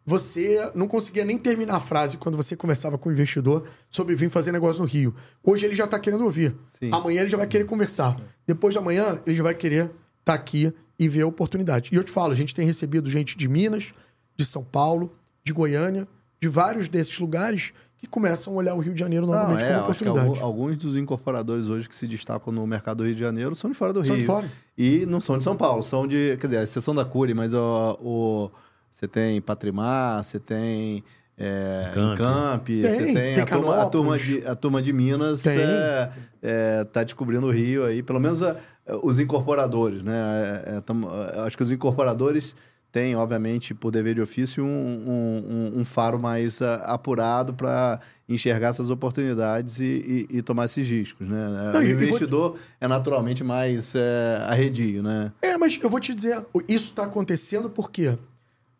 você 0.06 0.71
não 0.73 0.88
conseguia 0.88 1.25
nem 1.25 1.38
terminar 1.38 1.75
a 1.75 1.80
frase 1.80 2.15
quando 2.15 2.38
você 2.38 2.56
conversava 2.56 2.97
com 2.97 3.10
o 3.10 3.12
investidor 3.12 3.67
sobre 3.89 4.15
vir 4.15 4.30
fazer 4.30 4.53
negócio 4.53 4.82
no 4.82 4.88
Rio. 4.88 5.13
Hoje 5.43 5.65
ele 5.65 5.75
já 5.75 5.84
está 5.84 5.99
querendo 5.99 6.23
ouvir. 6.23 6.56
Sim. 6.69 6.89
Amanhã 6.93 7.21
ele 7.21 7.30
já 7.30 7.38
vai 7.38 7.45
querer 7.45 7.65
conversar. 7.65 8.17
Depois 8.45 8.73
de 8.73 8.77
amanhã, 8.80 9.21
ele 9.25 9.36
já 9.36 9.43
vai 9.43 9.53
querer 9.53 9.84
estar 9.86 9.93
tá 10.23 10.34
aqui 10.34 10.73
e 10.97 11.10
ver 11.10 11.23
a 11.23 11.27
oportunidade. 11.27 11.89
E 11.91 11.95
eu 11.97 12.03
te 12.06 12.12
falo, 12.12 12.32
a 12.32 12.36
gente 12.36 12.56
tem 12.56 12.65
recebido 12.65 13.10
gente 13.10 13.38
de 13.38 13.47
Minas, 13.49 13.93
de 14.38 14.45
São 14.45 14.63
Paulo, 14.63 15.13
de 15.43 15.51
Goiânia, 15.51 16.08
de 16.41 16.47
vários 16.47 16.88
desses 16.88 17.19
lugares 17.19 17.73
que 17.99 18.05
começam 18.07 18.53
a 18.53 18.55
olhar 18.57 18.75
o 18.75 18.79
Rio 18.79 18.93
de 18.93 18.99
Janeiro 18.99 19.25
novamente 19.25 19.63
Não, 19.63 19.69
é, 19.69 19.73
como 19.79 19.89
acho 19.89 19.99
que 20.03 20.10
oportunidade. 20.10 20.43
alguns 20.43 20.77
dos 20.77 20.95
incorporadores 20.95 21.67
hoje 21.67 21.89
que 21.89 21.95
se 21.95 22.05
destacam 22.07 22.53
no 22.53 22.65
mercado 22.67 22.97
do 22.97 23.05
Rio 23.05 23.13
de 23.15 23.19
Janeiro 23.19 23.55
são 23.55 23.69
de 23.71 23.75
fora 23.75 23.91
do 23.91 24.03
São 24.05 24.15
Rio. 24.15 24.21
de 24.25 24.27
fora. 24.31 24.47
E 24.77 25.05
não 25.07 25.19
são 25.19 25.38
de 25.38 25.43
São 25.43 25.55
Paulo, 25.57 25.83
são 25.83 26.07
de. 26.07 26.38
Quer 26.39 26.47
dizer, 26.47 26.57
a 26.57 26.63
exceção 26.63 26.93
da 26.93 27.03
Cury, 27.03 27.33
mas 27.33 27.53
o, 27.53 27.97
o- 27.99 28.51
você 28.91 29.07
tem 29.07 29.41
Patrimar, 29.41 30.23
você 30.23 30.39
tem. 30.39 31.03
É, 31.39 31.91
Encamp. 31.91 32.67
Você 32.67 32.97
tem, 33.05 33.13
tem 33.13 33.39
a, 33.41 33.45
turma, 33.45 33.81
a, 33.81 33.86
turma 33.89 34.17
de, 34.17 34.47
a 34.47 34.55
turma 34.55 34.81
de 34.81 34.91
Minas 34.91 35.43
Tem. 35.43 35.55
é, 35.60 36.12
é, 36.41 36.83
tá 36.86 37.03
descobrindo 37.03 37.45
o 37.45 37.51
Rio 37.51 37.86
aí, 37.86 38.01
pelo 38.01 38.19
menos 38.19 38.41
a- 38.41 38.55
os 39.03 39.19
incorporadores, 39.19 40.01
né? 40.01 40.63
É, 40.65 40.77
é, 40.77 40.81
tamo- 40.81 41.07
é, 41.12 41.41
acho 41.41 41.55
que 41.55 41.62
os 41.63 41.71
incorporadores 41.71 42.55
têm, 42.97 43.15
obviamente, 43.15 43.73
por 43.75 43.91
dever 43.91 44.15
de 44.15 44.21
ofício, 44.21 44.63
um, 44.63 44.67
um- 44.67 45.43
um- 45.77 45.81
um 45.81 45.86
faro 45.86 46.19
mais 46.19 46.62
ah, 46.62 46.75
apurado 46.86 47.53
para 47.53 47.99
enxergar 48.27 48.69
essas 48.69 48.89
oportunidades 48.89 49.79
e, 49.79 50.27
e- 50.31 50.38
e 50.38 50.41
tomar 50.41 50.65
esses 50.65 50.88
riscos, 50.89 51.27
né? 51.29 51.71
Não, 51.73 51.79
o 51.79 51.83
investidor 51.83 52.57
é 52.81 52.88
naturalmente 52.88 53.43
mais 53.43 53.93
é, 53.95 54.43
arredio, 54.47 55.03
né? 55.03 55.31
É, 55.41 55.55
mas 55.57 55.79
eu 55.81 55.89
vou 55.89 55.99
te 55.99 56.13
dizer, 56.13 56.43
isso 56.67 56.89
está 56.89 57.03
acontecendo 57.03 57.69
porque 57.69 58.17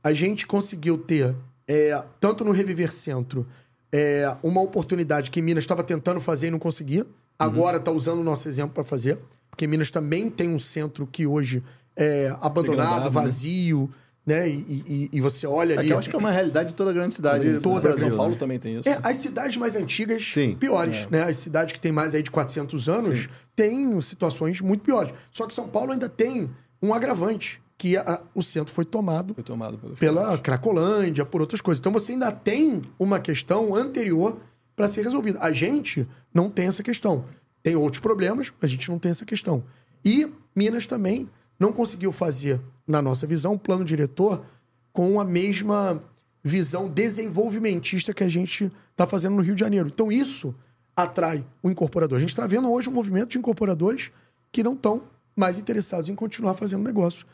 a 0.04 0.12
gente 0.14 0.48
conseguiu 0.48 0.98
ter, 0.98 1.36
é, 1.68 2.04
tanto 2.20 2.44
no 2.44 2.52
Reviver 2.52 2.92
Centro, 2.92 3.46
é, 3.92 4.36
uma 4.44 4.62
oportunidade 4.62 5.30
que 5.32 5.42
Minas 5.42 5.64
estava 5.64 5.84
tentando 5.84 6.20
fazer 6.20 6.48
e 6.48 6.52
não 6.52 6.60
conseguia. 6.60 7.06
Agora 7.40 7.78
está 7.78 7.92
usando 7.92 8.20
o 8.20 8.24
nosso 8.24 8.50
exemplo 8.50 8.72
para 8.74 8.84
fazer. 8.84 9.18
Porque 9.50 9.66
Minas 9.68 9.90
também 9.92 10.30
tem 10.30 10.50
um 10.50 10.60
centro 10.60 11.08
que 11.08 11.26
hoje 11.26 11.64
é 11.96 12.28
abandonado, 12.42 12.86
Degradado, 12.86 13.04
né? 13.06 13.10
vazio, 13.10 13.90
né? 13.90 13.96
E, 14.28 14.84
e- 14.88 15.10
e 15.14 15.22
você 15.22 15.48
olha 15.48 15.74
É 15.76 15.78
ali. 15.78 15.88
que 15.88 15.94
eu 15.94 16.00
acho 16.00 16.10
que 16.10 16.16
é 16.16 16.20
uma 16.20 16.32
realidade 16.32 16.70
de 16.70 16.76
toda 16.76 16.92
grande 16.92 17.16
cidade 17.16 17.50
do 17.54 17.62
Toda, 17.62 17.82
Brasil, 17.82 18.00
São 18.00 18.10
né? 18.10 18.16
Paulo 18.18 18.36
também 18.36 18.60
tem 18.60 18.76
isso. 18.78 18.90
É, 18.90 19.00
as 19.02 19.18
cidades 19.18 19.56
mais 19.58 19.76
antigas, 19.76 20.22
Sim. 20.34 20.56
piores, 20.56 21.08
né? 21.10 21.24
As 21.24 21.38
cidades 21.38 21.74
que 21.74 21.80
têm 21.80 21.92
mais 21.94 22.14
aí 22.14 22.22
de 22.22 22.30
400 22.30 22.90
anos 22.90 23.30
têm 23.56 24.00
situações 24.02 24.60
muito 24.60 24.82
piores. 24.84 25.14
Só 25.32 25.48
que 25.48 25.54
São 25.54 25.68
Paulo 25.70 25.94
ainda 25.94 26.10
tem 26.10 26.50
um 26.82 26.94
agravante, 26.94 27.62
que 27.78 27.96
a- 27.96 28.22
o 28.36 28.42
centro 28.44 28.74
foi 28.74 28.84
tomado 28.86 29.34
Foi 29.36 29.44
tomado 29.44 29.78
pela 30.00 30.38
Cracolândia, 30.38 31.24
por 31.26 31.40
outras 31.42 31.62
coisas. 31.62 31.80
Então 31.80 31.92
você 31.92 32.12
ainda 32.12 32.32
tem 32.32 32.82
uma 33.00 33.20
questão 33.20 33.74
anterior 33.76 34.38
para 34.76 34.88
ser 34.88 35.04
resolvida. 35.04 35.40
A 35.42 35.52
gente 35.52 36.08
não 36.34 36.50
tem 36.50 36.68
essa 36.68 36.84
questão. 36.84 37.24
Tem 37.64 37.76
outros 37.76 38.00
problemas, 38.02 38.52
mas 38.60 38.70
a 38.70 38.74
gente 38.74 38.90
não 38.90 39.00
tem 39.00 39.12
essa 39.12 39.26
questão. 39.26 39.64
E 40.04 40.28
Minas 40.56 40.86
também 40.86 41.30
não 41.60 41.72
conseguiu 41.72 42.12
fazer, 42.12 42.62
na 42.88 43.02
nossa 43.02 43.26
visão, 43.28 43.54
um 43.54 43.58
plano 43.58 43.84
diretor 43.84 44.46
com 44.94 45.20
a 45.20 45.26
mesma 45.26 46.02
visão 46.44 46.88
desenvolvimentista 46.88 48.14
que 48.14 48.24
a 48.24 48.30
gente 48.30 48.72
está 48.92 49.06
fazendo 49.06 49.36
no 49.36 49.42
Rio 49.42 49.56
de 49.56 49.60
Janeiro. 49.60 49.90
Então 49.92 50.12
isso 50.12 50.56
atrai 50.96 51.46
o 51.62 51.70
incorporador. 51.70 52.18
A 52.18 52.22
gente 52.22 52.30
está 52.30 52.48
vendo 52.48 52.72
hoje 52.72 52.90
um 52.90 52.94
movimento 52.94 53.30
de 53.30 53.38
incorporadores 53.38 54.12
que 54.52 54.64
não 54.64 54.74
estão 54.74 55.04
mais 55.36 55.58
interessados 55.58 56.10
em 56.10 56.16
continuar 56.16 56.56
fazendo 56.56 56.84
negócio 56.84 57.26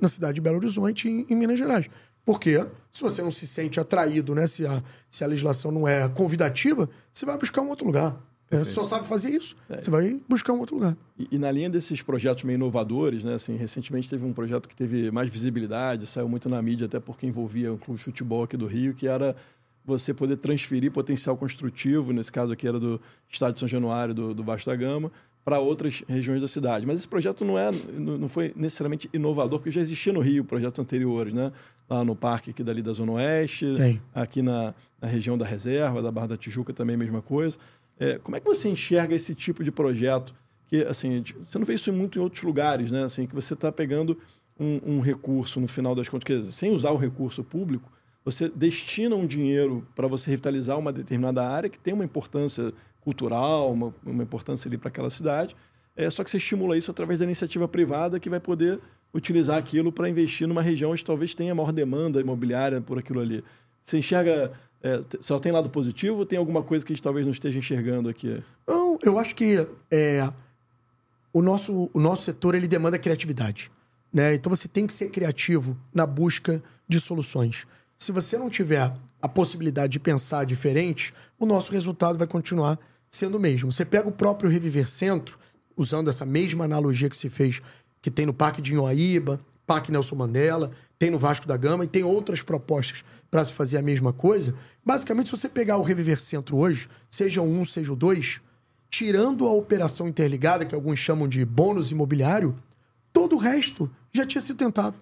na 0.00 0.08
cidade 0.08 0.34
de 0.34 0.40
Belo 0.40 0.56
Horizonte, 0.56 1.08
em, 1.08 1.26
em 1.28 1.34
Minas 1.34 1.58
Gerais. 1.58 1.88
Porque 2.24 2.64
se 2.92 3.02
você 3.02 3.20
não 3.20 3.30
se 3.30 3.46
sente 3.46 3.78
atraído, 3.78 4.34
né? 4.34 4.46
Se 4.46 4.66
a, 4.66 4.82
se 5.10 5.22
a 5.22 5.26
legislação 5.26 5.70
não 5.70 5.86
é 5.86 6.08
convidativa, 6.08 6.88
você 7.12 7.26
vai 7.26 7.36
buscar 7.36 7.60
um 7.60 7.68
outro 7.68 7.86
lugar. 7.86 8.16
É, 8.50 8.58
você 8.58 8.72
só 8.72 8.84
sabe 8.84 9.06
fazer 9.06 9.30
isso. 9.30 9.56
Você 9.68 9.90
vai 9.90 10.20
buscar 10.28 10.52
um 10.52 10.60
outro 10.60 10.76
lugar. 10.76 10.96
E, 11.18 11.28
e 11.32 11.38
na 11.38 11.50
linha 11.50 11.68
desses 11.70 12.02
projetos 12.02 12.44
meio 12.44 12.56
inovadores, 12.56 13.24
né? 13.24 13.34
Assim, 13.34 13.56
recentemente 13.56 14.08
teve 14.08 14.24
um 14.24 14.32
projeto 14.32 14.68
que 14.68 14.76
teve 14.76 15.10
mais 15.10 15.30
visibilidade, 15.30 16.06
saiu 16.06 16.28
muito 16.28 16.48
na 16.48 16.60
mídia, 16.60 16.86
até 16.86 17.00
porque 17.00 17.26
envolvia 17.26 17.72
um 17.72 17.76
clube 17.76 17.98
de 17.98 18.04
futebol 18.04 18.44
aqui 18.44 18.56
do 18.56 18.66
Rio, 18.66 18.94
que 18.94 19.06
era 19.08 19.34
você 19.84 20.14
poder 20.14 20.36
transferir 20.36 20.90
potencial 20.90 21.36
construtivo, 21.36 22.12
nesse 22.12 22.32
caso 22.32 22.52
aqui 22.52 22.66
era 22.66 22.78
do 22.78 23.00
Estádio 23.30 23.58
São 23.60 23.68
Januário, 23.68 24.14
do, 24.14 24.34
do 24.34 24.42
Baixo 24.42 24.64
da 24.64 24.74
Gama, 24.74 25.12
para 25.44 25.58
outras 25.58 26.02
regiões 26.08 26.40
da 26.40 26.48
cidade. 26.48 26.86
Mas 26.86 27.00
esse 27.00 27.08
projeto 27.08 27.44
não, 27.44 27.58
é, 27.58 27.70
não 27.92 28.16
não 28.16 28.28
foi 28.28 28.52
necessariamente 28.56 29.10
inovador, 29.12 29.58
porque 29.58 29.70
já 29.70 29.80
existia 29.80 30.12
no 30.12 30.20
Rio 30.20 30.44
projetos 30.44 30.78
anteriores, 30.78 31.34
né? 31.34 31.52
Lá 31.88 32.02
no 32.02 32.16
parque 32.16 32.50
aqui 32.50 32.62
dali 32.62 32.80
da 32.80 32.94
Zona 32.94 33.12
Oeste, 33.12 33.74
Tem. 33.76 34.00
aqui 34.14 34.40
na, 34.40 34.74
na 35.02 35.06
região 35.06 35.36
da 35.36 35.44
Reserva, 35.44 36.00
da 36.00 36.10
Barra 36.10 36.28
da 36.28 36.36
Tijuca 36.36 36.72
também 36.72 36.94
a 36.94 36.98
mesma 36.98 37.20
coisa. 37.20 37.58
É, 37.98 38.18
como 38.18 38.36
é 38.36 38.40
que 38.40 38.46
você 38.46 38.68
enxerga 38.68 39.14
esse 39.14 39.34
tipo 39.34 39.62
de 39.62 39.70
projeto? 39.70 40.34
Que, 40.66 40.84
assim, 40.84 41.22
você 41.42 41.58
não 41.58 41.66
vê 41.66 41.74
isso 41.74 41.92
muito 41.92 42.18
em 42.18 42.22
outros 42.22 42.42
lugares, 42.42 42.90
né? 42.90 43.04
Assim, 43.04 43.26
que 43.26 43.34
você 43.34 43.54
está 43.54 43.70
pegando 43.70 44.18
um, 44.58 44.96
um 44.96 45.00
recurso, 45.00 45.60
no 45.60 45.68
final 45.68 45.94
das 45.94 46.08
contas, 46.08 46.40
dizer, 46.40 46.52
sem 46.52 46.70
usar 46.70 46.90
o 46.90 46.96
recurso 46.96 47.42
público, 47.44 47.90
você 48.24 48.48
destina 48.48 49.14
um 49.14 49.26
dinheiro 49.26 49.86
para 49.94 50.08
você 50.08 50.30
revitalizar 50.30 50.78
uma 50.78 50.92
determinada 50.92 51.46
área 51.46 51.68
que 51.68 51.78
tem 51.78 51.92
uma 51.92 52.04
importância 52.04 52.72
cultural, 53.00 53.70
uma, 53.70 53.94
uma 54.04 54.22
importância 54.22 54.68
ali 54.68 54.78
para 54.78 54.88
aquela 54.88 55.10
cidade. 55.10 55.54
É, 55.94 56.08
só 56.10 56.24
que 56.24 56.30
você 56.30 56.38
estimula 56.38 56.76
isso 56.76 56.90
através 56.90 57.18
da 57.18 57.24
iniciativa 57.24 57.68
privada 57.68 58.18
que 58.18 58.30
vai 58.30 58.40
poder 58.40 58.80
utilizar 59.12 59.58
aquilo 59.58 59.92
para 59.92 60.08
investir 60.08 60.48
numa 60.48 60.62
região 60.62 60.90
onde 60.90 61.04
talvez 61.04 61.34
tenha 61.34 61.54
maior 61.54 61.70
demanda 61.70 62.20
imobiliária 62.20 62.80
por 62.80 62.98
aquilo 62.98 63.20
ali. 63.20 63.44
Você 63.82 63.98
enxerga, 63.98 64.52
é, 64.84 65.00
só 65.18 65.38
tem 65.38 65.50
lado 65.50 65.70
positivo 65.70 66.18
ou 66.18 66.26
tem 66.26 66.38
alguma 66.38 66.62
coisa 66.62 66.84
que 66.84 66.92
a 66.92 66.94
gente 66.94 67.02
talvez 67.02 67.24
não 67.24 67.32
esteja 67.32 67.58
enxergando 67.58 68.06
aqui? 68.06 68.42
Não, 68.68 68.98
eu 69.02 69.18
acho 69.18 69.34
que 69.34 69.66
é, 69.90 70.30
o, 71.32 71.40
nosso, 71.40 71.90
o 71.94 71.98
nosso 71.98 72.24
setor 72.24 72.54
ele 72.54 72.68
demanda 72.68 72.98
criatividade. 72.98 73.72
Né? 74.12 74.34
Então 74.34 74.54
você 74.54 74.68
tem 74.68 74.86
que 74.86 74.92
ser 74.92 75.08
criativo 75.08 75.74
na 75.92 76.06
busca 76.06 76.62
de 76.86 77.00
soluções. 77.00 77.66
Se 77.98 78.12
você 78.12 78.36
não 78.36 78.50
tiver 78.50 78.94
a 79.22 79.28
possibilidade 79.28 79.94
de 79.94 80.00
pensar 80.00 80.44
diferente, 80.44 81.14
o 81.38 81.46
nosso 81.46 81.72
resultado 81.72 82.18
vai 82.18 82.26
continuar 82.26 82.78
sendo 83.10 83.38
o 83.38 83.40
mesmo. 83.40 83.72
Você 83.72 83.86
pega 83.86 84.06
o 84.06 84.12
próprio 84.12 84.50
Reviver 84.50 84.86
Centro, 84.86 85.38
usando 85.74 86.10
essa 86.10 86.26
mesma 86.26 86.66
analogia 86.66 87.08
que 87.08 87.16
se 87.16 87.30
fez, 87.30 87.62
que 88.02 88.10
tem 88.10 88.26
no 88.26 88.34
Parque 88.34 88.60
de 88.60 88.74
Inhoaíba, 88.74 89.40
Parque 89.66 89.90
Nelson 89.90 90.16
Mandela, 90.16 90.72
tem 90.98 91.10
no 91.10 91.18
Vasco 91.18 91.46
da 91.46 91.56
Gama 91.56 91.84
e 91.84 91.88
tem 91.88 92.04
outras 92.04 92.42
propostas 92.42 93.02
para 93.34 93.44
se 93.44 93.52
fazer 93.52 93.78
a 93.78 93.82
mesma 93.82 94.12
coisa. 94.12 94.54
Basicamente, 94.86 95.28
se 95.28 95.36
você 95.36 95.48
pegar 95.48 95.76
o 95.76 95.82
Reviver 95.82 96.20
Centro 96.20 96.56
hoje, 96.56 96.88
seja 97.10 97.42
o 97.42 97.44
um, 97.44 97.64
seja 97.64 97.92
o 97.92 97.96
dois, 97.96 98.40
tirando 98.88 99.48
a 99.48 99.52
operação 99.52 100.06
interligada, 100.06 100.64
que 100.64 100.72
alguns 100.72 101.00
chamam 101.00 101.26
de 101.26 101.44
bônus 101.44 101.90
imobiliário, 101.90 102.54
todo 103.12 103.34
o 103.34 103.38
resto 103.38 103.90
já 104.12 104.24
tinha 104.24 104.40
sido 104.40 104.56
tentado. 104.56 104.94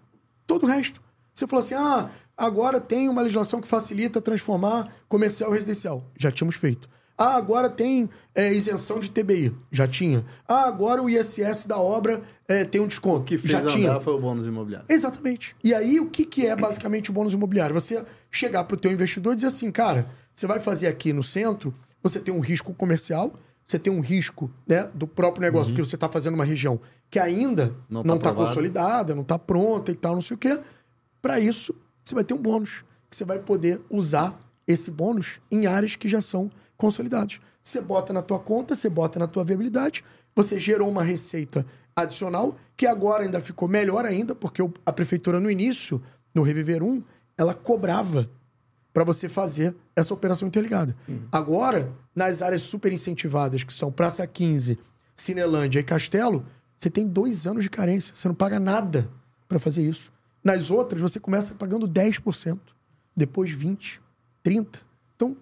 Todo 0.47 0.62
o 0.62 0.66
resto. 0.66 0.99
Você 1.35 1.47
falou 1.47 1.62
assim: 1.62 1.75
ah, 1.75 2.09
agora 2.35 2.81
tem 2.81 3.07
uma 3.07 3.21
legislação 3.21 3.61
que 3.61 3.68
facilita 3.68 4.18
transformar 4.18 4.90
comercial 5.11 5.51
residencial. 5.51 6.03
Já 6.16 6.33
tínhamos 6.33 6.57
feito. 6.57 6.88
Ah, 7.23 7.37
agora 7.37 7.71
tem 7.71 8.11
é, 8.35 8.53
isenção 8.53 8.99
de 8.99 9.11
TBI. 9.11 9.55
Já 9.71 9.87
tinha. 9.87 10.25
Ah, 10.49 10.65
agora 10.67 11.03
o 11.03 11.09
ISS 11.09 11.67
da 11.67 11.79
obra 11.79 12.21
é, 12.49 12.65
tem 12.65 12.81
um 12.81 12.87
desconto. 12.89 13.25
Que 13.25 13.39
fez 13.39 13.53
Já 13.53 13.61
andar 13.61 13.71
tinha. 13.73 14.01
foi 14.01 14.15
o 14.15 14.21
bônus 14.21 14.45
imobiliário. 14.47 14.87
Exatamente. 14.89 15.55
E 15.63 15.73
aí, 15.75 16.01
o 16.01 16.11
que, 16.11 16.25
que 16.25 16.47
é 16.47 16.57
basicamente 16.57 17.11
o 17.11 17.13
bônus 17.13 17.33
imobiliário? 17.33 17.75
Você 17.75 18.05
chegar 18.31 18.65
para 18.65 18.75
o 18.77 18.79
teu 18.81 18.91
investidor 18.91 19.33
e 19.35 19.37
dizer 19.37 19.49
assim, 19.49 19.71
cara, 19.71 20.07
você 20.35 20.47
vai 20.47 20.59
fazer 20.59 20.89
aqui 20.89 21.13
no 21.13 21.23
centro, 21.23 21.73
você 22.03 22.19
tem 22.19 22.35
um 22.35 22.41
risco 22.41 22.75
comercial, 22.75 23.35
você 23.65 23.79
tem 23.79 23.93
um 23.93 24.01
risco 24.01 24.51
né, 24.67 24.89
do 24.93 25.07
próprio 25.07 25.43
negócio, 25.43 25.69
porque 25.73 25.85
você 25.89 25.95
está 25.95 26.09
fazendo 26.09 26.35
uma 26.35 26.45
região 26.45 26.81
que 27.09 27.19
ainda 27.21 27.75
Não 27.89 28.03
não 28.03 28.15
tá 28.15 28.17
está 28.17 28.31
aprovada. 28.31 28.49
consolidada, 28.49 29.15
não 29.15 29.23
está 29.23 29.39
pronta 29.39 29.93
e 29.93 29.95
tal, 29.95 30.15
não 30.15 30.23
sei 30.23 30.35
o 30.35 30.39
quê. 30.39 30.59
Para 31.21 31.39
isso, 31.39 31.75
você 32.05 32.15
vai 32.15 32.25
ter 32.25 32.35
um 32.35 32.39
bônus, 32.39 32.85
que 33.09 33.17
você 33.17 33.25
vai 33.25 33.39
poder 33.39 33.81
usar 33.89 34.41
esse 34.67 34.91
bônus 34.91 35.39
em 35.51 35.67
áreas 35.67 35.95
que 35.95 36.09
já 36.09 36.21
são 36.21 36.51
consolidadas. 36.83 37.40
Você 37.62 37.81
bota 37.81 38.12
na 38.12 38.21
tua 38.21 38.40
conta, 38.40 38.75
você 38.75 38.90
bota 38.90 39.16
na 39.21 39.29
tua 39.29 39.45
viabilidade, 39.45 40.05
você 40.35 40.59
gerou 40.59 40.90
uma 40.90 41.05
receita 41.05 41.64
adicional, 41.95 42.57
que 42.77 42.88
agora 42.88 43.23
ainda 43.23 43.40
ficou 43.40 43.68
melhor 43.68 44.05
ainda, 44.05 44.35
porque 44.35 44.61
a 44.85 44.92
prefeitura 44.92 45.38
no 45.38 45.49
início, 45.49 46.03
no 46.35 46.42
Reviver 46.42 46.83
1, 46.83 47.05
ela 47.38 47.55
cobrava 47.55 48.29
para 48.92 49.05
você 49.05 49.29
fazer 49.29 49.77
essa 49.95 50.12
operação 50.12 50.49
interligada. 50.49 50.97
Agora, 51.31 51.92
nas 52.16 52.42
áreas 52.42 52.62
super 52.62 52.92
incentivadas, 52.92 53.62
que 53.62 53.73
são 53.73 53.92
Praça 53.92 54.27
15, 54.27 54.77
Cinelândia 55.14 55.79
e 55.79 55.85
Castelo, 55.85 56.45
você 56.77 56.90
tem 56.90 57.07
dois 57.07 57.47
anos 57.47 57.62
de 57.62 57.71
carência. 57.71 58.12
Você 58.12 58.27
não 58.27 58.35
paga 58.35 58.59
nada 58.59 59.09
para 59.47 59.61
fazer 59.61 59.88
isso. 59.88 60.12
Nas 60.42 60.68
outras, 60.68 61.01
você 61.01 61.21
começa 61.21 61.55
pagando 61.55 61.87
10%, 61.87 62.59
depois 63.16 63.53
20%, 63.53 64.01
30%. 64.45 64.66
Então, 65.14 65.37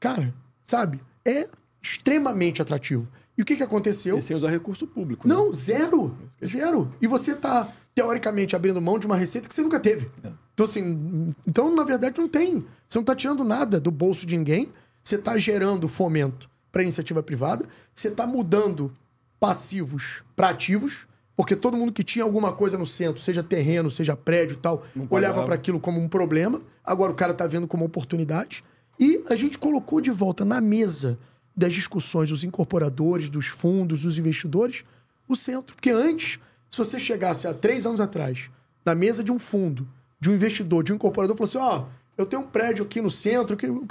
cara, 0.00 0.34
sabe? 0.64 1.00
É 1.24 1.48
extremamente 1.82 2.62
atrativo. 2.62 3.08
E 3.36 3.42
o 3.42 3.44
que, 3.44 3.56
que 3.56 3.62
aconteceu? 3.62 4.18
E 4.18 4.22
sem 4.22 4.36
usar 4.36 4.50
recurso 4.50 4.86
público. 4.86 5.26
né? 5.26 5.34
Não, 5.34 5.52
zero. 5.52 6.16
Zero. 6.44 6.92
E 7.00 7.06
você 7.06 7.34
tá, 7.34 7.68
teoricamente, 7.94 8.54
abrindo 8.54 8.80
mão 8.80 8.98
de 8.98 9.06
uma 9.06 9.16
receita 9.16 9.48
que 9.48 9.54
você 9.54 9.62
nunca 9.62 9.80
teve. 9.80 10.10
Então, 10.52 10.66
assim, 10.66 11.34
então, 11.46 11.74
na 11.74 11.82
verdade, 11.82 12.20
não 12.20 12.28
tem. 12.28 12.64
Você 12.88 12.98
não 12.98 13.02
está 13.02 13.16
tirando 13.16 13.42
nada 13.42 13.80
do 13.80 13.90
bolso 13.90 14.26
de 14.26 14.36
ninguém. 14.36 14.70
Você 15.02 15.16
está 15.16 15.36
gerando 15.38 15.88
fomento 15.88 16.48
para 16.70 16.82
iniciativa 16.82 17.22
privada. 17.22 17.66
Você 17.94 18.08
está 18.08 18.26
mudando 18.26 18.92
passivos 19.40 20.22
para 20.36 20.50
ativos. 20.50 21.06
Porque 21.34 21.56
todo 21.56 21.76
mundo 21.76 21.92
que 21.92 22.04
tinha 22.04 22.24
alguma 22.24 22.52
coisa 22.52 22.76
no 22.76 22.86
centro, 22.86 23.20
seja 23.20 23.42
terreno, 23.42 23.90
seja 23.90 24.14
prédio 24.14 24.54
e 24.54 24.58
tal, 24.58 24.84
olhava 25.08 25.42
para 25.42 25.54
aquilo 25.54 25.80
como 25.80 25.98
um 25.98 26.06
problema. 26.06 26.60
Agora 26.84 27.10
o 27.10 27.14
cara 27.14 27.32
está 27.32 27.46
vendo 27.46 27.66
como 27.66 27.84
oportunidade. 27.84 28.62
E 28.98 29.22
a 29.28 29.34
gente 29.34 29.58
colocou 29.58 30.00
de 30.00 30.10
volta 30.10 30.44
na 30.44 30.60
mesa 30.60 31.18
das 31.56 31.72
discussões 31.72 32.30
dos 32.30 32.44
incorporadores, 32.44 33.28
dos 33.28 33.46
fundos, 33.46 34.02
dos 34.02 34.18
investidores, 34.18 34.84
o 35.28 35.36
centro. 35.36 35.74
Porque 35.74 35.90
antes, 35.90 36.38
se 36.70 36.78
você 36.78 36.98
chegasse 36.98 37.46
há 37.46 37.54
três 37.54 37.86
anos 37.86 38.00
atrás, 38.00 38.50
na 38.84 38.94
mesa 38.94 39.22
de 39.22 39.30
um 39.30 39.38
fundo, 39.38 39.86
de 40.20 40.30
um 40.30 40.34
investidor, 40.34 40.82
de 40.82 40.92
um 40.92 40.96
incorporador, 40.96 41.36
falou 41.36 41.48
assim: 41.48 41.58
ó, 41.58 41.84
oh, 41.84 41.86
eu 42.16 42.26
tenho 42.26 42.42
um 42.42 42.46
prédio 42.46 42.84
aqui 42.84 43.00
no 43.00 43.10
centro 43.10 43.56
que. 43.56 43.66
Não 43.66 43.86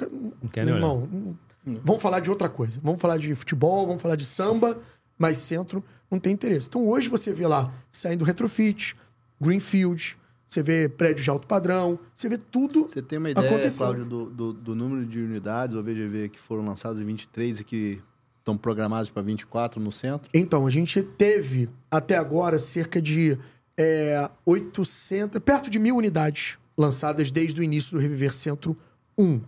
quero 0.52 0.70
irmão, 0.70 1.08
não, 1.12 1.38
vamos 1.84 2.02
falar 2.02 2.20
de 2.20 2.30
outra 2.30 2.50
coisa. 2.50 2.80
Vamos 2.82 3.02
falar 3.02 3.18
de 3.18 3.34
futebol, 3.36 3.86
vamos 3.88 4.02
falar 4.02 4.16
de 4.16 4.26
samba, 4.26 4.80
mas 5.18 5.38
centro 5.38 5.84
não 6.10 6.20
tem 6.20 6.34
interesse. 6.34 6.68
Então 6.68 6.88
hoje 6.88 7.10
você 7.10 7.34
vê 7.34 7.48
lá 7.48 7.74
saindo 7.92 8.26
retrofit, 8.26 8.96
greenfield, 9.40 10.18
você 10.52 10.62
vê 10.62 10.90
prédios 10.90 11.24
de 11.24 11.30
alto 11.30 11.48
padrão, 11.48 11.98
você 12.14 12.28
vê 12.28 12.38
tudo 12.38 12.84
Você 12.84 13.02
tem 13.02 13.18
uma 13.18 13.30
ideia, 13.30 13.72
Cláudio, 13.72 14.04
do, 14.04 14.30
do, 14.30 14.54
do, 14.54 14.76
número 14.76 15.06
de 15.06 15.18
unidades 15.18 15.78
ou 15.78 15.82
VGV 15.82 16.28
que 16.28 16.40
foram 16.40 16.66
lançadas 16.66 17.00
em 17.00 17.06
23 17.06 17.62
e 17.62 17.64
que 17.64 18.02
estão 18.40 18.58
programadas 18.58 19.10
para 19.10 19.22
24 19.22 19.82
no 19.82 19.94
centro? 19.94 20.30
Então, 20.34 20.68
a 20.68 20.70
gente 20.70 21.02
teve 21.02 21.70
até 21.90 22.18
agora 22.18 22.60
cerca 22.60 23.02
de 23.02 23.38
é, 23.78 24.30
800, 24.46 25.40
perto 25.40 25.70
de 25.70 25.80
mil 25.80 25.96
unidades 25.96 26.58
lançadas 26.78 27.32
desde 27.32 27.62
o 27.62 27.64
início 27.64 27.94
do 27.94 28.02
Reviver 28.02 28.34
Centro 28.34 28.76
1. 29.18 29.40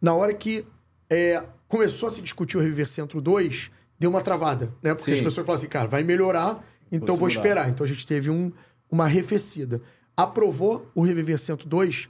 Na 0.00 0.14
hora 0.14 0.32
que 0.32 0.64
é, 1.10 1.44
começou 1.68 2.06
a 2.06 2.10
se 2.10 2.22
discutir 2.22 2.56
o 2.56 2.60
Reviver 2.60 2.88
Centro 2.88 3.20
2, 3.20 3.70
deu 3.98 4.08
uma 4.08 4.22
travada, 4.22 4.72
né? 4.82 4.94
Porque 4.94 5.10
Sim. 5.10 5.18
as 5.18 5.20
pessoas 5.20 5.46
falaram 5.46 5.60
assim, 5.60 5.68
cara, 5.68 5.86
vai 5.86 6.02
melhorar, 6.02 6.64
então 6.90 7.14
vou, 7.14 7.20
vou 7.20 7.28
esperar. 7.28 7.68
Então 7.68 7.84
a 7.84 7.88
gente 7.88 8.06
teve 8.06 8.30
um, 8.30 8.50
uma 8.90 9.04
arrefecida 9.04 9.82
aprovou 10.16 10.90
o 10.94 11.02
Reviver 11.02 11.38
102, 11.38 12.08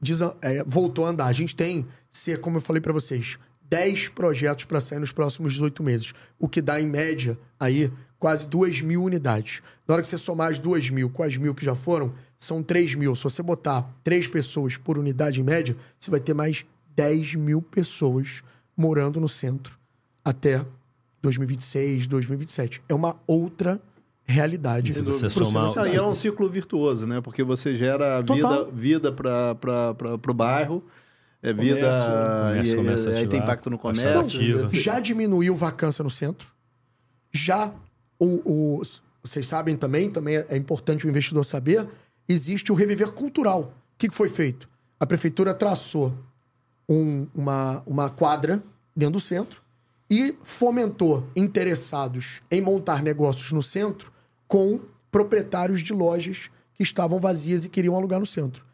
diz, 0.00 0.20
é, 0.40 0.64
voltou 0.64 1.06
a 1.06 1.10
andar. 1.10 1.26
A 1.26 1.32
gente 1.32 1.54
tem, 1.54 1.86
ser, 2.10 2.40
como 2.40 2.56
eu 2.56 2.60
falei 2.60 2.80
para 2.80 2.92
vocês, 2.92 3.38
10 3.68 4.08
projetos 4.08 4.64
para 4.64 4.80
sair 4.80 4.98
nos 4.98 5.12
próximos 5.12 5.52
18 5.54 5.82
meses, 5.82 6.12
o 6.38 6.48
que 6.48 6.62
dá, 6.62 6.80
em 6.80 6.86
média, 6.86 7.38
aí 7.58 7.92
quase 8.18 8.46
2 8.46 8.80
mil 8.80 9.02
unidades. 9.02 9.60
Na 9.86 9.94
hora 9.94 10.02
que 10.02 10.08
você 10.08 10.16
somar 10.16 10.50
as 10.50 10.58
2 10.58 10.90
mil 10.90 11.10
com 11.10 11.22
as 11.22 11.36
mil 11.36 11.54
que 11.54 11.64
já 11.64 11.74
foram, 11.74 12.14
são 12.38 12.62
3 12.62 12.94
mil. 12.94 13.14
Se 13.16 13.24
você 13.24 13.42
botar 13.42 13.82
3 14.02 14.28
pessoas 14.28 14.76
por 14.76 14.98
unidade 14.98 15.40
em 15.40 15.44
média, 15.44 15.76
você 15.98 16.10
vai 16.10 16.20
ter 16.20 16.34
mais 16.34 16.64
10 16.96 17.34
mil 17.34 17.60
pessoas 17.60 18.42
morando 18.76 19.20
no 19.20 19.28
centro 19.28 19.78
até 20.24 20.64
2026, 21.22 22.06
2027. 22.06 22.82
É 22.88 22.94
uma 22.94 23.16
outra 23.26 23.80
realidade. 24.26 24.94
Se 24.94 25.02
você 25.02 25.28
somar... 25.30 25.66
Isso 25.66 25.80
aí 25.80 25.96
é 25.96 26.02
um 26.02 26.14
ciclo 26.14 26.48
virtuoso, 26.48 27.06
né? 27.06 27.20
Porque 27.20 27.42
você 27.42 27.74
gera 27.74 28.22
Total. 28.22 28.66
vida, 28.66 29.10
vida 29.10 29.12
para 29.12 30.30
o 30.30 30.34
bairro. 30.34 30.84
É 31.42 31.52
vida. 31.52 31.80
Comércio, 32.48 32.76
comércio 32.76 33.12
e, 33.12 33.16
aí 33.16 33.28
tem 33.28 33.40
impacto 33.40 33.68
no 33.68 33.78
comércio. 33.78 34.62
Não, 34.62 34.68
já 34.70 34.98
diminuiu 34.98 35.54
vacância 35.54 36.02
no 36.02 36.10
centro. 36.10 36.48
Já 37.30 37.70
o, 38.18 38.40
o, 38.44 38.82
vocês 39.22 39.46
sabem 39.46 39.76
também, 39.76 40.08
também 40.08 40.36
é 40.36 40.56
importante 40.56 41.06
o 41.06 41.10
investidor 41.10 41.44
saber, 41.44 41.86
existe 42.26 42.72
o 42.72 42.74
reviver 42.74 43.12
cultural. 43.12 43.74
O 43.94 43.98
que, 43.98 44.08
que 44.08 44.14
foi 44.14 44.30
feito? 44.30 44.68
A 44.98 45.04
prefeitura 45.04 45.52
traçou 45.52 46.14
um, 46.88 47.26
uma, 47.34 47.82
uma 47.86 48.08
quadra 48.08 48.62
dentro 48.96 49.14
do 49.14 49.20
centro 49.20 49.62
e 50.08 50.34
fomentou 50.42 51.28
interessados 51.36 52.40
em 52.50 52.60
montar 52.60 53.02
negócios 53.02 53.52
no 53.52 53.62
centro 53.62 54.13
com 54.54 54.78
proprietários 55.10 55.80
de 55.80 55.92
lojas 55.92 56.48
que 56.74 56.84
estavam 56.84 57.18
vazias 57.18 57.64
e 57.64 57.68
queriam 57.68 57.96
alugar 57.96 58.20
no 58.20 58.26
centro. 58.26 58.64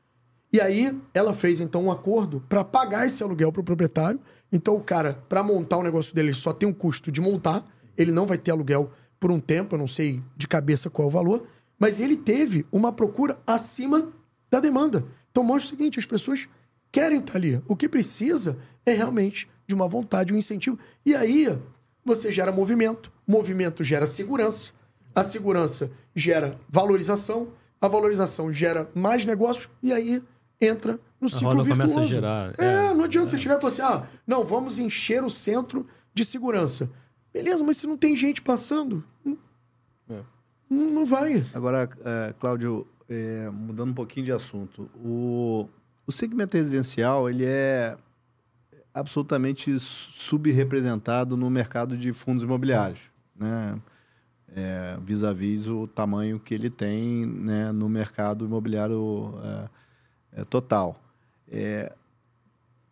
E 0.52 0.60
aí 0.60 0.94
ela 1.14 1.32
fez 1.32 1.58
então 1.58 1.84
um 1.84 1.90
acordo 1.90 2.44
para 2.50 2.62
pagar 2.62 3.06
esse 3.06 3.22
aluguel 3.22 3.50
para 3.50 3.62
o 3.62 3.64
proprietário. 3.64 4.20
Então 4.52 4.76
o 4.76 4.82
cara, 4.82 5.24
para 5.26 5.42
montar 5.42 5.78
o 5.78 5.82
negócio 5.82 6.14
dele, 6.14 6.34
só 6.34 6.52
tem 6.52 6.68
um 6.68 6.72
custo 6.74 7.10
de 7.10 7.18
montar, 7.18 7.64
ele 7.96 8.12
não 8.12 8.26
vai 8.26 8.36
ter 8.36 8.50
aluguel 8.50 8.92
por 9.18 9.30
um 9.30 9.40
tempo, 9.40 9.74
eu 9.74 9.78
não 9.78 9.88
sei 9.88 10.22
de 10.36 10.46
cabeça 10.46 10.90
qual 10.90 11.06
é 11.06 11.08
o 11.08 11.10
valor, 11.10 11.46
mas 11.78 11.98
ele 11.98 12.14
teve 12.14 12.66
uma 12.70 12.92
procura 12.92 13.40
acima 13.46 14.12
da 14.50 14.60
demanda. 14.60 15.06
Então 15.30 15.42
mostra 15.42 15.74
o 15.74 15.78
seguinte, 15.78 15.98
as 15.98 16.04
pessoas 16.04 16.46
querem 16.92 17.20
estar 17.20 17.38
ali. 17.38 17.58
O 17.66 17.74
que 17.74 17.88
precisa 17.88 18.58
é 18.84 18.92
realmente 18.92 19.48
de 19.66 19.74
uma 19.74 19.88
vontade, 19.88 20.34
um 20.34 20.36
incentivo. 20.36 20.78
E 21.06 21.14
aí 21.14 21.58
você 22.04 22.30
gera 22.30 22.52
movimento, 22.52 23.10
movimento 23.26 23.82
gera 23.82 24.06
segurança, 24.06 24.78
a 25.14 25.24
segurança 25.24 25.90
gera 26.14 26.58
valorização, 26.68 27.48
a 27.80 27.88
valorização 27.88 28.52
gera 28.52 28.90
mais 28.94 29.24
negócios 29.24 29.68
e 29.82 29.92
aí 29.92 30.22
entra 30.60 30.98
no 31.20 31.26
a 31.26 31.30
ciclo 31.30 31.62
virtuoso. 31.62 31.94
Começa 31.94 32.00
a 32.00 32.04
gerar, 32.04 32.54
é, 32.58 32.64
é 32.64 32.94
não 32.94 33.04
adianta 33.04 33.28
é. 33.28 33.30
você 33.30 33.38
chegar 33.38 33.56
e 33.56 33.60
falar 33.60 33.72
assim: 33.72 33.82
ah, 33.82 34.06
não, 34.26 34.44
vamos 34.44 34.78
encher 34.78 35.24
o 35.24 35.30
centro 35.30 35.86
de 36.12 36.24
segurança. 36.24 36.90
Beleza, 37.32 37.62
mas 37.62 37.76
se 37.76 37.86
não 37.86 37.96
tem 37.96 38.16
gente 38.16 38.42
passando, 38.42 39.04
é. 40.08 40.20
não, 40.68 40.90
não 40.90 41.06
vai. 41.06 41.44
Agora, 41.54 41.88
é, 42.04 42.34
Cláudio, 42.38 42.86
é, 43.08 43.48
mudando 43.50 43.90
um 43.90 43.94
pouquinho 43.94 44.26
de 44.26 44.32
assunto, 44.32 44.90
o, 44.96 45.68
o 46.06 46.12
segmento 46.12 46.56
residencial 46.56 47.30
ele 47.30 47.44
é 47.44 47.96
absolutamente 48.92 49.78
subrepresentado 49.78 51.36
no 51.36 51.48
mercado 51.48 51.96
de 51.96 52.12
fundos 52.12 52.42
imobiliários, 52.42 53.00
né? 53.36 53.78
É, 54.54 54.96
vis-à-vis 55.02 55.66
o 55.66 55.86
tamanho 55.86 56.40
que 56.40 56.54
ele 56.54 56.70
tem 56.70 57.26
né, 57.26 57.72
no 57.72 57.88
mercado 57.88 58.44
imobiliário 58.44 59.34
é, 59.42 60.40
é, 60.40 60.44
total. 60.44 61.00
É, 61.50 61.92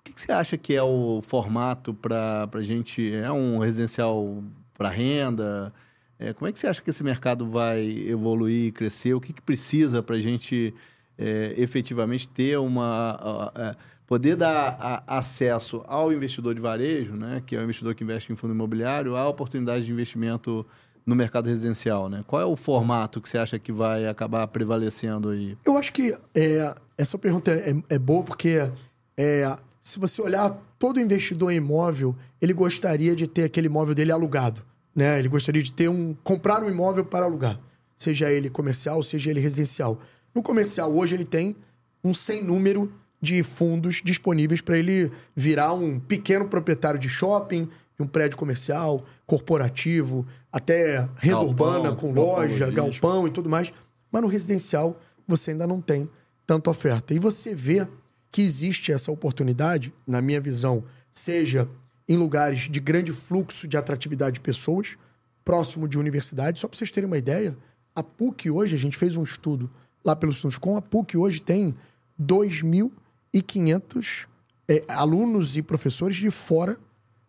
o 0.00 0.02
que, 0.04 0.12
que, 0.12 0.20
você 0.20 0.32
acha 0.32 0.56
que 0.56 0.74
é 0.74 0.82
o 0.82 1.20
formato 1.22 1.92
para 1.92 2.48
a 2.52 2.62
gente? 2.62 3.14
É 3.14 3.30
um 3.30 3.58
residencial 3.58 4.42
para 4.74 4.88
renda? 4.88 5.72
É, 6.18 6.32
como 6.32 6.48
é 6.48 6.52
que 6.52 6.58
você 6.58 6.66
acha 6.66 6.80
que 6.80 6.90
esse 6.90 7.04
mercado 7.04 7.48
vai 7.48 7.84
evoluir, 8.06 8.72
crescer? 8.72 9.14
O 9.14 9.20
que, 9.20 9.32
que 9.32 9.42
precisa 9.42 10.02
para 10.02 10.16
a 10.16 10.20
gente 10.20 10.74
é, 11.16 11.54
efetivamente 11.56 12.28
ter 12.28 12.58
uma 12.58 13.76
poder 14.08 14.36
dar 14.36 14.74
a, 14.80 15.18
acesso 15.18 15.82
ao 15.86 16.10
investidor 16.10 16.54
de 16.54 16.60
varejo, 16.62 17.12
né, 17.12 17.42
que 17.44 17.54
é 17.54 17.60
o 17.60 17.62
investidor 17.62 17.94
que 17.94 18.02
investe 18.02 18.32
em 18.32 18.36
fundo 18.36 18.54
imobiliário, 18.54 19.14
a 19.14 19.28
oportunidade 19.28 19.84
de 19.84 19.92
investimento 19.92 20.66
no 21.08 21.16
mercado 21.16 21.48
residencial, 21.48 22.10
né? 22.10 22.22
Qual 22.26 22.42
é 22.42 22.44
o 22.44 22.54
formato 22.54 23.18
que 23.18 23.30
você 23.30 23.38
acha 23.38 23.58
que 23.58 23.72
vai 23.72 24.06
acabar 24.06 24.46
prevalecendo 24.48 25.30
aí? 25.30 25.56
Eu 25.64 25.78
acho 25.78 25.90
que 25.90 26.14
é, 26.34 26.74
essa 26.98 27.16
pergunta 27.16 27.50
é, 27.50 27.74
é 27.88 27.98
boa 27.98 28.22
porque 28.22 28.70
é, 29.16 29.56
se 29.80 29.98
você 29.98 30.20
olhar 30.20 30.50
todo 30.78 31.00
investidor 31.00 31.50
em 31.50 31.56
imóvel, 31.56 32.14
ele 32.42 32.52
gostaria 32.52 33.16
de 33.16 33.26
ter 33.26 33.44
aquele 33.44 33.68
imóvel 33.68 33.94
dele 33.94 34.12
alugado, 34.12 34.60
né? 34.94 35.18
Ele 35.18 35.28
gostaria 35.28 35.62
de 35.62 35.72
ter 35.72 35.88
um 35.88 36.14
comprar 36.22 36.62
um 36.62 36.68
imóvel 36.68 37.06
para 37.06 37.24
alugar, 37.24 37.58
seja 37.96 38.30
ele 38.30 38.50
comercial, 38.50 39.02
seja 39.02 39.30
ele 39.30 39.40
residencial. 39.40 39.98
No 40.34 40.42
comercial 40.42 40.94
hoje 40.94 41.16
ele 41.16 41.24
tem 41.24 41.56
um 42.04 42.12
sem 42.12 42.44
número 42.44 42.92
de 43.18 43.42
fundos 43.42 44.02
disponíveis 44.04 44.60
para 44.60 44.76
ele 44.76 45.10
virar 45.34 45.72
um 45.72 45.98
pequeno 45.98 46.46
proprietário 46.46 47.00
de 47.00 47.08
shopping, 47.08 47.66
de 47.98 48.04
um 48.04 48.06
prédio 48.06 48.36
comercial, 48.36 49.04
corporativo, 49.26 50.24
até 50.52 51.00
renda 51.16 51.40
galpão, 51.40 51.48
urbana 51.48 51.96
com 51.96 52.12
loja, 52.12 52.70
galpão 52.70 53.26
e 53.26 53.30
tudo 53.30 53.50
mais. 53.50 53.72
Mas 54.10 54.22
no 54.22 54.28
residencial 54.28 55.00
você 55.26 55.50
ainda 55.50 55.66
não 55.66 55.80
tem 55.80 56.08
tanta 56.46 56.70
oferta. 56.70 57.12
E 57.12 57.18
você 57.18 57.54
vê 57.54 57.86
que 58.30 58.40
existe 58.40 58.92
essa 58.92 59.10
oportunidade, 59.10 59.92
na 60.06 60.22
minha 60.22 60.40
visão, 60.40 60.84
seja 61.12 61.68
em 62.08 62.16
lugares 62.16 62.68
de 62.70 62.80
grande 62.80 63.12
fluxo 63.12 63.66
de 63.66 63.76
atratividade 63.76 64.34
de 64.34 64.40
pessoas, 64.40 64.96
próximo 65.44 65.88
de 65.88 65.98
universidade. 65.98 66.60
Só 66.60 66.68
para 66.68 66.78
vocês 66.78 66.90
terem 66.90 67.06
uma 67.06 67.18
ideia, 67.18 67.56
a 67.94 68.02
PUC 68.02 68.50
hoje, 68.50 68.74
a 68.74 68.78
gente 68.78 68.96
fez 68.96 69.16
um 69.16 69.22
estudo 69.22 69.70
lá 70.04 70.14
pelo 70.14 70.32
com 70.60 70.76
a 70.76 70.82
PUC 70.82 71.16
hoje 71.16 71.42
tem 71.42 71.74
2.500 72.20 74.26
é, 74.68 74.84
alunos 74.88 75.56
e 75.56 75.62
professores 75.62 76.16
de 76.16 76.30
fora 76.30 76.78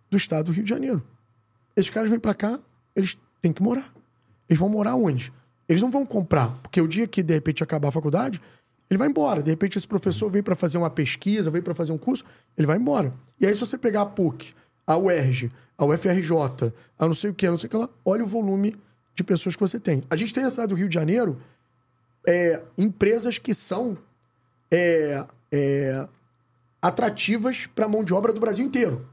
do 0.10 0.18
estado 0.18 0.48
do 0.48 0.52
Rio 0.52 0.64
de 0.64 0.70
Janeiro. 0.70 1.04
Esses 1.76 1.90
caras 1.90 2.10
vêm 2.10 2.20
para 2.20 2.34
cá, 2.34 2.60
eles 2.96 3.18
têm 3.42 3.54
que 3.54 3.62
morar. 3.62 3.94
Eles 4.50 4.60
vão 4.60 4.70
morar 4.70 4.96
onde? 4.96 5.32
Eles 5.68 5.82
não 5.82 5.92
vão 5.92 6.06
comprar, 6.06 6.50
porque 6.64 6.82
o 6.82 6.88
dia 6.88 7.08
que 7.08 7.22
de 7.22 7.34
repente 7.34 7.64
acabar 7.64 7.90
a 7.90 7.92
faculdade, 7.92 8.42
ele 8.90 8.98
vai 8.98 9.08
embora. 9.08 9.44
De 9.44 9.52
repente 9.52 9.78
esse 9.78 9.88
professor 9.88 10.30
veio 10.30 10.44
para 10.44 10.56
fazer 10.56 10.78
uma 10.78 10.90
pesquisa, 10.90 11.52
veio 11.52 11.64
para 11.64 11.76
fazer 11.76 11.92
um 11.92 11.98
curso, 11.98 12.26
ele 12.58 12.66
vai 12.66 12.78
embora. 12.78 13.14
E 13.40 13.46
aí 13.46 13.54
se 13.54 13.60
você 13.60 13.78
pegar 13.78 14.02
a 14.02 14.06
PUC, 14.06 14.54
a 14.86 14.98
UERJ, 14.98 15.52
a 15.78 15.86
UFRJ, 15.86 16.74
a 16.98 17.08
não 17.08 17.14
sei 17.14 17.30
o 17.30 17.34
que, 17.34 17.46
a 17.46 17.52
não 17.52 17.58
sei 17.60 17.68
o 17.68 17.70
que 17.70 17.78
lá, 17.78 17.90
olha 18.04 18.24
o 18.24 18.28
volume 18.28 18.76
de 19.16 19.24
pessoas 19.24 19.56
que 19.56 19.62
você 19.62 19.80
tem. 19.80 20.04
A 20.10 20.16
gente 20.16 20.34
tem 20.34 20.44
na 20.44 20.50
cidade 20.50 20.70
do 20.70 20.76
Rio 20.76 20.90
de 20.90 20.96
Janeiro 20.96 21.40
é, 22.28 22.62
empresas 22.78 23.38
que 23.38 23.54
são 23.54 23.98
é, 24.72 25.24
é, 25.52 26.08
atrativas 26.82 27.68
para 27.68 27.86
a 27.86 27.90
mão 27.90 28.04
de 28.04 28.14
obra 28.14 28.34
do 28.34 28.40
Brasil 28.40 28.66
inteiro, 28.66 29.08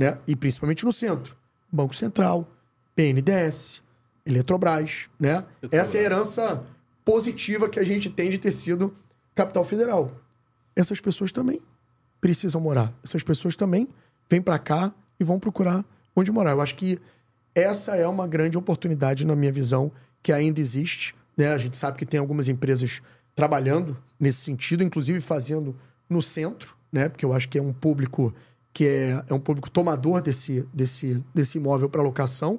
né? 0.00 0.16
E 0.26 0.34
principalmente 0.34 0.82
no 0.82 0.92
centro. 0.92 1.36
Banco 1.70 1.94
Central, 1.94 2.48
PNDS, 2.96 3.82
Eletrobras, 4.24 5.10
né? 5.20 5.44
Essa 5.70 5.98
é 5.98 6.00
a 6.00 6.04
herança 6.04 6.64
positiva 7.04 7.68
que 7.68 7.78
a 7.78 7.84
gente 7.84 8.08
tem 8.08 8.30
de 8.30 8.38
ter 8.38 8.50
sido 8.50 8.96
capital 9.34 9.62
federal. 9.62 10.10
Essas 10.74 11.00
pessoas 11.00 11.32
também 11.32 11.60
precisam 12.18 12.62
morar. 12.62 12.92
Essas 13.04 13.22
pessoas 13.22 13.54
também 13.54 13.88
vêm 14.28 14.40
para 14.40 14.58
cá 14.58 14.90
e 15.18 15.24
vão 15.24 15.38
procurar 15.38 15.84
onde 16.16 16.32
morar. 16.32 16.52
Eu 16.52 16.62
acho 16.62 16.76
que 16.76 16.98
essa 17.54 17.94
é 17.94 18.06
uma 18.06 18.26
grande 18.26 18.56
oportunidade, 18.56 19.26
na 19.26 19.36
minha 19.36 19.52
visão, 19.52 19.92
que 20.22 20.32
ainda 20.32 20.60
existe. 20.60 21.14
Né? 21.36 21.52
A 21.52 21.58
gente 21.58 21.76
sabe 21.76 21.98
que 21.98 22.06
tem 22.06 22.18
algumas 22.18 22.48
empresas 22.48 23.02
trabalhando 23.34 23.98
nesse 24.18 24.38
sentido, 24.38 24.82
inclusive 24.82 25.20
fazendo 25.20 25.76
no 26.08 26.22
centro, 26.22 26.74
né? 26.92 27.08
Porque 27.08 27.24
eu 27.24 27.32
acho 27.32 27.48
que 27.48 27.58
é 27.58 27.62
um 27.62 27.72
público 27.72 28.34
que 28.72 28.86
é, 28.86 29.24
é 29.28 29.34
um 29.34 29.40
público 29.40 29.70
tomador 29.70 30.20
desse, 30.20 30.66
desse, 30.72 31.24
desse 31.34 31.58
imóvel 31.58 31.88
para 31.88 32.02
locação 32.02 32.58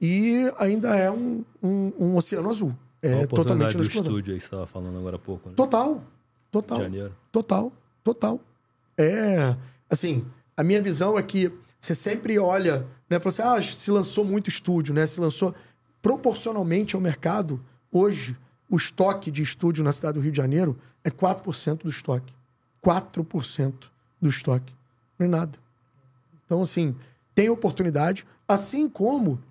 e 0.00 0.50
ainda 0.58 0.96
é 0.96 1.10
um, 1.10 1.44
um, 1.62 1.92
um 1.98 2.16
oceano 2.16 2.50
azul. 2.50 2.74
É 3.00 3.26
totalmente 3.26 3.76
do 3.76 3.82
estúdio 3.82 4.32
aí 4.32 4.38
que 4.38 4.44
você 4.44 4.46
estava 4.46 4.66
falando 4.66 4.96
agora 4.96 5.16
há 5.16 5.18
pouco. 5.18 5.48
Né? 5.48 5.54
Total, 5.56 6.02
total. 6.50 6.78
Janeiro. 6.78 7.12
Total, 7.30 7.72
total. 8.02 8.40
É, 8.96 9.56
assim, 9.90 10.24
a 10.56 10.62
minha 10.62 10.80
visão 10.80 11.18
é 11.18 11.22
que 11.22 11.52
você 11.80 11.94
sempre 11.94 12.38
olha, 12.38 12.86
né? 13.10 13.18
Fala 13.18 13.28
assim, 13.28 13.42
ah, 13.42 13.76
se 13.76 13.90
lançou 13.90 14.24
muito 14.24 14.48
estúdio, 14.48 14.94
né? 14.94 15.04
Se 15.04 15.20
lançou 15.20 15.52
proporcionalmente 16.00 16.94
ao 16.94 17.00
mercado, 17.00 17.60
hoje, 17.90 18.36
o 18.70 18.76
estoque 18.76 19.30
de 19.30 19.42
estúdio 19.42 19.82
na 19.82 19.92
cidade 19.92 20.14
do 20.14 20.20
Rio 20.20 20.30
de 20.30 20.36
Janeiro 20.36 20.78
é 21.04 21.10
4% 21.10 21.82
do 21.82 21.88
estoque. 21.88 22.32
4% 22.84 23.74
do 24.20 24.28
estoque. 24.28 24.72
Não 25.18 25.26
é 25.26 25.28
nada. 25.28 25.58
Então, 26.44 26.62
assim, 26.62 26.94
tem 27.34 27.48
oportunidade, 27.48 28.26
assim 28.46 28.88
como 28.88 29.42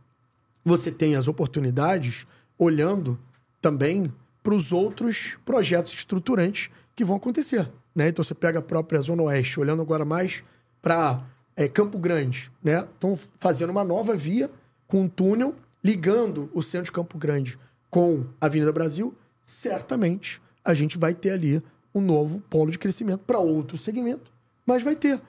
você 0.64 0.92
tem 0.92 1.16
as 1.16 1.28
oportunidades 1.28 2.28
olhando 2.58 3.20
também 3.60 4.14
para 4.44 4.54
os 4.54 4.72
outros 4.72 5.38
projetos 5.44 5.94
estruturantes 5.94 6.70
que 6.96 7.04
vão 7.04 7.18
acontecer. 7.18 7.70
Né? 7.96 8.10
Então, 8.10 8.24
você 8.24 8.34
pega 8.34 8.60
a 8.60 8.62
própria 8.62 9.02
Zona 9.02 9.24
Oeste, 9.24 9.60
olhando 9.60 9.82
agora 9.82 10.06
mais 10.06 10.44
para 10.82 11.24
é, 11.56 11.68
Campo 11.68 11.98
Grande. 11.98 12.52
Né? 12.64 12.80
Estão 12.80 13.18
fazendo 13.38 13.70
uma 13.70 13.84
nova 13.84 14.16
via 14.16 14.50
com 14.88 15.02
um 15.02 15.08
túnel 15.08 15.56
ligando 15.84 16.50
o 16.54 16.62
centro 16.62 16.86
de 16.86 16.92
Campo 16.92 17.18
Grande 17.18 17.58
com 17.90 18.26
a 18.40 18.46
Avenida 18.46 18.72
Brasil. 18.72 19.16
Certamente 19.44 20.42
a 20.64 20.74
gente 20.74 20.98
vai 20.98 21.14
ter 21.14 21.32
ali 21.32 21.62
um 21.94 22.02
novo 22.02 22.40
polo 22.50 22.72
de 22.72 22.80
crescimento 22.80 23.22
para 23.26 23.40
outro 23.40 23.78
segmento, 23.78 24.32
mas 24.66 24.84
vai 24.84 24.96
ter. 24.96 25.22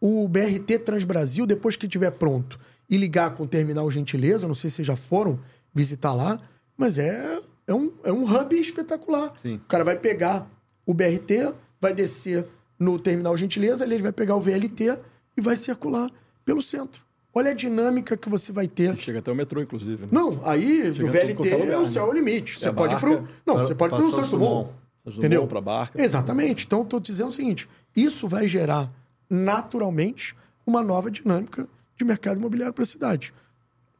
O 0.00 0.26
BRT 0.26 0.78
Transbrasil, 0.78 1.46
depois 1.46 1.76
que 1.76 1.86
estiver 1.86 2.10
pronto 2.12 2.58
e 2.88 2.96
ligar 2.96 3.34
com 3.36 3.44
o 3.44 3.46
Terminal 3.46 3.90
Gentileza, 3.90 4.48
não 4.48 4.54
sei 4.54 4.70
se 4.70 4.82
já 4.82 4.96
foram 4.96 5.38
visitar 5.74 6.14
lá, 6.14 6.40
mas 6.76 6.98
é, 6.98 7.38
é, 7.66 7.74
um, 7.74 7.92
é 8.02 8.12
um 8.12 8.24
hub 8.24 8.58
espetacular. 8.58 9.32
Sim. 9.36 9.56
O 9.56 9.68
cara 9.68 9.84
vai 9.84 9.96
pegar 9.96 10.50
o 10.86 10.94
BRT, 10.94 11.54
vai 11.80 11.92
descer 11.92 12.46
no 12.78 12.98
Terminal 12.98 13.36
Gentileza, 13.36 13.84
ali 13.84 13.94
ele 13.94 14.02
vai 14.02 14.12
pegar 14.12 14.34
o 14.36 14.40
VLT 14.40 14.98
e 15.36 15.40
vai 15.40 15.56
circular 15.56 16.10
pelo 16.44 16.62
centro. 16.62 17.04
Olha 17.32 17.52
a 17.52 17.54
dinâmica 17.54 18.16
que 18.16 18.28
você 18.28 18.50
vai 18.50 18.66
ter. 18.66 18.96
Chega 18.98 19.20
até 19.20 19.30
o 19.30 19.34
metrô, 19.36 19.60
inclusive. 19.60 20.02
Né? 20.02 20.08
Não, 20.10 20.40
aí 20.44 20.92
Chega 20.92 21.08
o 21.08 21.12
VLT 21.12 21.56
lugar, 21.56 21.68
é 21.68 21.78
o 21.78 21.86
céu 21.86 22.06
é 22.06 22.08
o 22.08 22.12
limite. 22.12 22.58
Você 22.58 22.68
é 22.68 22.72
pode 22.72 22.94
ir 22.94 22.98
pro. 22.98 23.28
Não, 23.46 23.58
você 23.58 23.74
pode 23.74 23.94
ir 23.94 23.98
pro 23.98 24.10
Santos 24.10 24.30
Dumont. 24.30 24.70
Entendeu? 25.06 25.46
para 25.46 25.60
barca. 25.60 26.02
Exatamente. 26.02 26.66
Então, 26.66 26.82
estou 26.82 26.98
dizendo 26.98 27.28
o 27.28 27.32
seguinte: 27.32 27.68
isso 27.94 28.26
vai 28.26 28.48
gerar 28.48 28.90
naturalmente 29.30 30.34
uma 30.66 30.82
nova 30.82 31.10
dinâmica 31.10 31.68
de 31.96 32.04
mercado 32.04 32.38
imobiliário 32.38 32.74
para 32.74 32.82
a 32.82 32.86
cidade. 32.86 33.32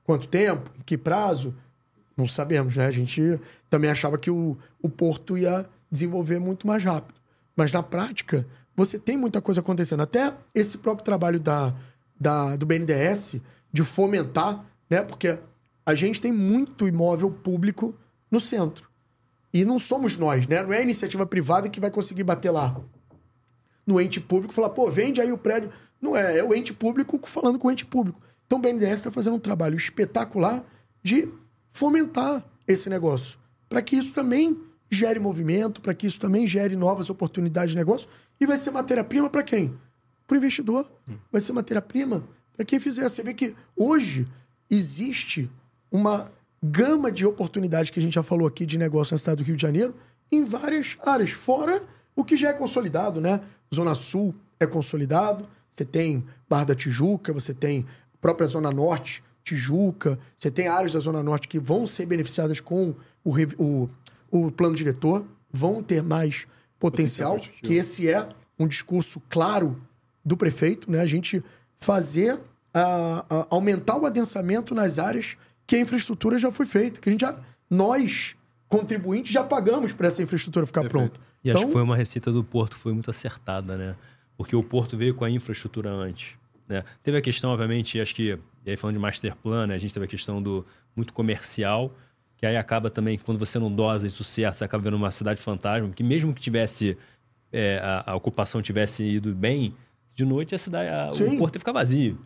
Quanto 0.04 0.26
tempo? 0.26 0.70
Em 0.78 0.82
que 0.82 0.98
prazo? 0.98 1.54
Não 2.16 2.26
sabemos, 2.26 2.76
né? 2.76 2.86
A 2.86 2.92
gente 2.92 3.40
também 3.68 3.90
achava 3.90 4.18
que 4.18 4.30
o, 4.30 4.58
o 4.82 4.88
porto 4.88 5.38
ia 5.38 5.64
desenvolver 5.90 6.40
muito 6.40 6.66
mais 6.66 6.82
rápido. 6.82 7.20
Mas 7.54 7.72
na 7.72 7.82
prática, 7.82 8.46
você 8.74 8.98
tem 8.98 9.16
muita 9.16 9.40
coisa 9.40 9.60
acontecendo. 9.60 10.00
Até 10.00 10.34
esse 10.54 10.78
próprio 10.78 11.04
trabalho 11.04 11.38
da, 11.38 11.72
da, 12.18 12.56
do 12.56 12.66
BNDES 12.66 13.36
de 13.72 13.84
fomentar, 13.84 14.64
né? 14.88 15.02
Porque 15.02 15.38
a 15.86 15.94
gente 15.94 16.20
tem 16.20 16.32
muito 16.32 16.88
imóvel 16.88 17.30
público 17.30 17.94
no 18.30 18.40
centro. 18.40 18.88
E 19.52 19.64
não 19.64 19.78
somos 19.78 20.16
nós, 20.16 20.46
né? 20.46 20.62
Não 20.62 20.72
é 20.72 20.78
a 20.78 20.82
iniciativa 20.82 21.26
privada 21.26 21.68
que 21.68 21.80
vai 21.80 21.90
conseguir 21.90 22.24
bater 22.24 22.50
lá 22.50 22.80
no 23.86 24.00
ente 24.00 24.20
público 24.20 24.54
falar, 24.54 24.70
pô, 24.70 24.90
vende 24.90 25.20
aí 25.20 25.32
o 25.32 25.38
prédio. 25.38 25.70
Não 26.00 26.16
é, 26.16 26.38
é 26.38 26.44
o 26.44 26.54
ente 26.54 26.72
público 26.72 27.18
falando 27.24 27.58
com 27.58 27.68
o 27.68 27.70
ente 27.70 27.84
público. 27.84 28.20
Então 28.46 28.58
o 28.58 28.62
BNDES 28.62 28.94
está 28.94 29.10
fazendo 29.10 29.36
um 29.36 29.40
trabalho 29.40 29.76
espetacular 29.76 30.64
de 31.02 31.28
fomentar 31.72 32.44
esse 32.66 32.88
negócio. 32.88 33.38
Para 33.68 33.82
que 33.82 33.96
isso 33.96 34.12
também 34.12 34.60
gere 34.90 35.20
movimento, 35.20 35.80
para 35.80 35.94
que 35.94 36.06
isso 36.06 36.18
também 36.18 36.46
gere 36.46 36.74
novas 36.74 37.10
oportunidades 37.10 37.72
de 37.72 37.76
negócio. 37.76 38.08
E 38.40 38.46
vai 38.46 38.56
ser 38.56 38.70
matéria-prima 38.70 39.30
para 39.30 39.42
quem? 39.42 39.78
Para 40.26 40.34
o 40.34 40.38
investidor. 40.38 40.90
Vai 41.30 41.40
ser 41.40 41.52
matéria-prima 41.52 42.24
para 42.56 42.64
quem 42.64 42.80
fizer. 42.80 43.08
Você 43.08 43.22
vê 43.22 43.32
que 43.32 43.54
hoje 43.76 44.26
existe 44.68 45.50
uma 45.90 46.30
gama 46.62 47.10
de 47.10 47.24
oportunidades 47.24 47.90
que 47.90 47.98
a 47.98 48.02
gente 48.02 48.14
já 48.14 48.22
falou 48.22 48.46
aqui 48.46 48.66
de 48.66 48.78
negócio 48.78 49.14
na 49.14 49.18
cidade 49.18 49.42
do 49.42 49.46
Rio 49.46 49.56
de 49.56 49.62
Janeiro, 49.62 49.94
em 50.30 50.44
várias 50.44 50.96
áreas, 51.04 51.30
fora 51.30 51.82
o 52.14 52.24
que 52.24 52.36
já 52.36 52.50
é 52.50 52.52
consolidado, 52.52 53.20
né? 53.20 53.40
Zona 53.74 53.94
Sul 53.94 54.34
é 54.58 54.66
consolidado, 54.66 55.48
você 55.70 55.84
tem 55.84 56.24
Barra 56.48 56.64
da 56.64 56.74
Tijuca, 56.74 57.32
você 57.32 57.54
tem 57.54 57.86
própria 58.20 58.46
Zona 58.46 58.70
Norte, 58.70 59.22
Tijuca, 59.44 60.18
você 60.36 60.50
tem 60.50 60.68
áreas 60.68 60.92
da 60.92 61.00
Zona 61.00 61.22
Norte 61.22 61.48
que 61.48 61.58
vão 61.58 61.86
ser 61.86 62.06
beneficiadas 62.06 62.60
com 62.60 62.94
o, 63.24 63.32
o, 63.58 63.88
o 64.30 64.50
plano 64.50 64.74
diretor, 64.74 65.24
vão 65.52 65.82
ter 65.82 66.02
mais 66.02 66.46
potencial, 66.78 67.36
potencial 67.36 67.60
que 67.62 67.74
esse 67.74 68.08
é 68.08 68.28
um 68.58 68.66
discurso 68.66 69.22
claro 69.28 69.80
do 70.24 70.36
prefeito, 70.36 70.90
né? 70.90 71.00
A 71.00 71.06
gente 71.06 71.42
fazer, 71.76 72.38
a, 72.74 73.24
a, 73.28 73.46
aumentar 73.50 73.96
o 73.96 74.06
adensamento 74.06 74.74
nas 74.74 74.98
áreas 74.98 75.36
que 75.66 75.76
a 75.76 75.80
infraestrutura 75.80 76.36
já 76.38 76.50
foi 76.50 76.66
feita, 76.66 77.00
que 77.00 77.08
a 77.08 77.12
gente 77.12 77.22
já, 77.22 77.36
nós, 77.68 78.36
contribuintes, 78.68 79.32
já 79.32 79.42
pagamos 79.42 79.92
para 79.92 80.08
essa 80.08 80.22
infraestrutura 80.22 80.66
ficar 80.66 80.82
Perfeito. 80.82 81.12
pronta. 81.12 81.29
E 81.42 81.48
então, 81.48 81.60
acho 81.60 81.66
que 81.68 81.72
foi 81.72 81.82
uma 81.82 81.96
receita 81.96 82.30
do 82.30 82.44
Porto, 82.44 82.76
foi 82.76 82.92
muito 82.92 83.10
acertada, 83.10 83.76
né? 83.76 83.96
Porque 84.36 84.54
o 84.54 84.62
Porto 84.62 84.96
veio 84.96 85.14
com 85.14 85.24
a 85.24 85.30
infraestrutura 85.30 85.90
antes. 85.90 86.34
Né? 86.68 86.84
Teve 87.02 87.18
a 87.18 87.20
questão, 87.20 87.50
obviamente, 87.50 88.00
acho 88.00 88.14
que, 88.14 88.38
e 88.64 88.70
aí 88.70 88.76
falando 88.76 88.94
de 88.94 89.00
master 89.00 89.34
plan, 89.36 89.66
né? 89.66 89.74
a 89.74 89.78
gente 89.78 89.92
teve 89.92 90.06
a 90.06 90.08
questão 90.08 90.42
do 90.42 90.64
muito 90.94 91.12
comercial, 91.12 91.92
que 92.36 92.46
aí 92.46 92.56
acaba 92.56 92.88
também, 92.88 93.18
quando 93.18 93.38
você 93.38 93.58
não 93.58 93.70
dosa 93.70 94.06
isso 94.06 94.24
certo, 94.24 94.54
você 94.54 94.64
acaba 94.64 94.84
vendo 94.84 94.94
uma 94.94 95.10
cidade 95.10 95.42
fantasma, 95.42 95.90
que 95.90 96.02
mesmo 96.02 96.32
que 96.32 96.40
tivesse, 96.40 96.96
é, 97.52 97.80
a, 97.82 98.12
a, 98.12 98.14
ocupação 98.14 98.62
tivesse 98.62 99.04
ido 99.04 99.34
bem, 99.34 99.74
de 100.14 100.24
noite 100.24 100.54
a 100.54 100.58
cidade, 100.58 100.88
a, 100.88 101.10
o 101.10 101.38
Porto 101.38 101.56
ia 101.56 101.58
ficar 101.58 101.72
vazio. 101.72 102.18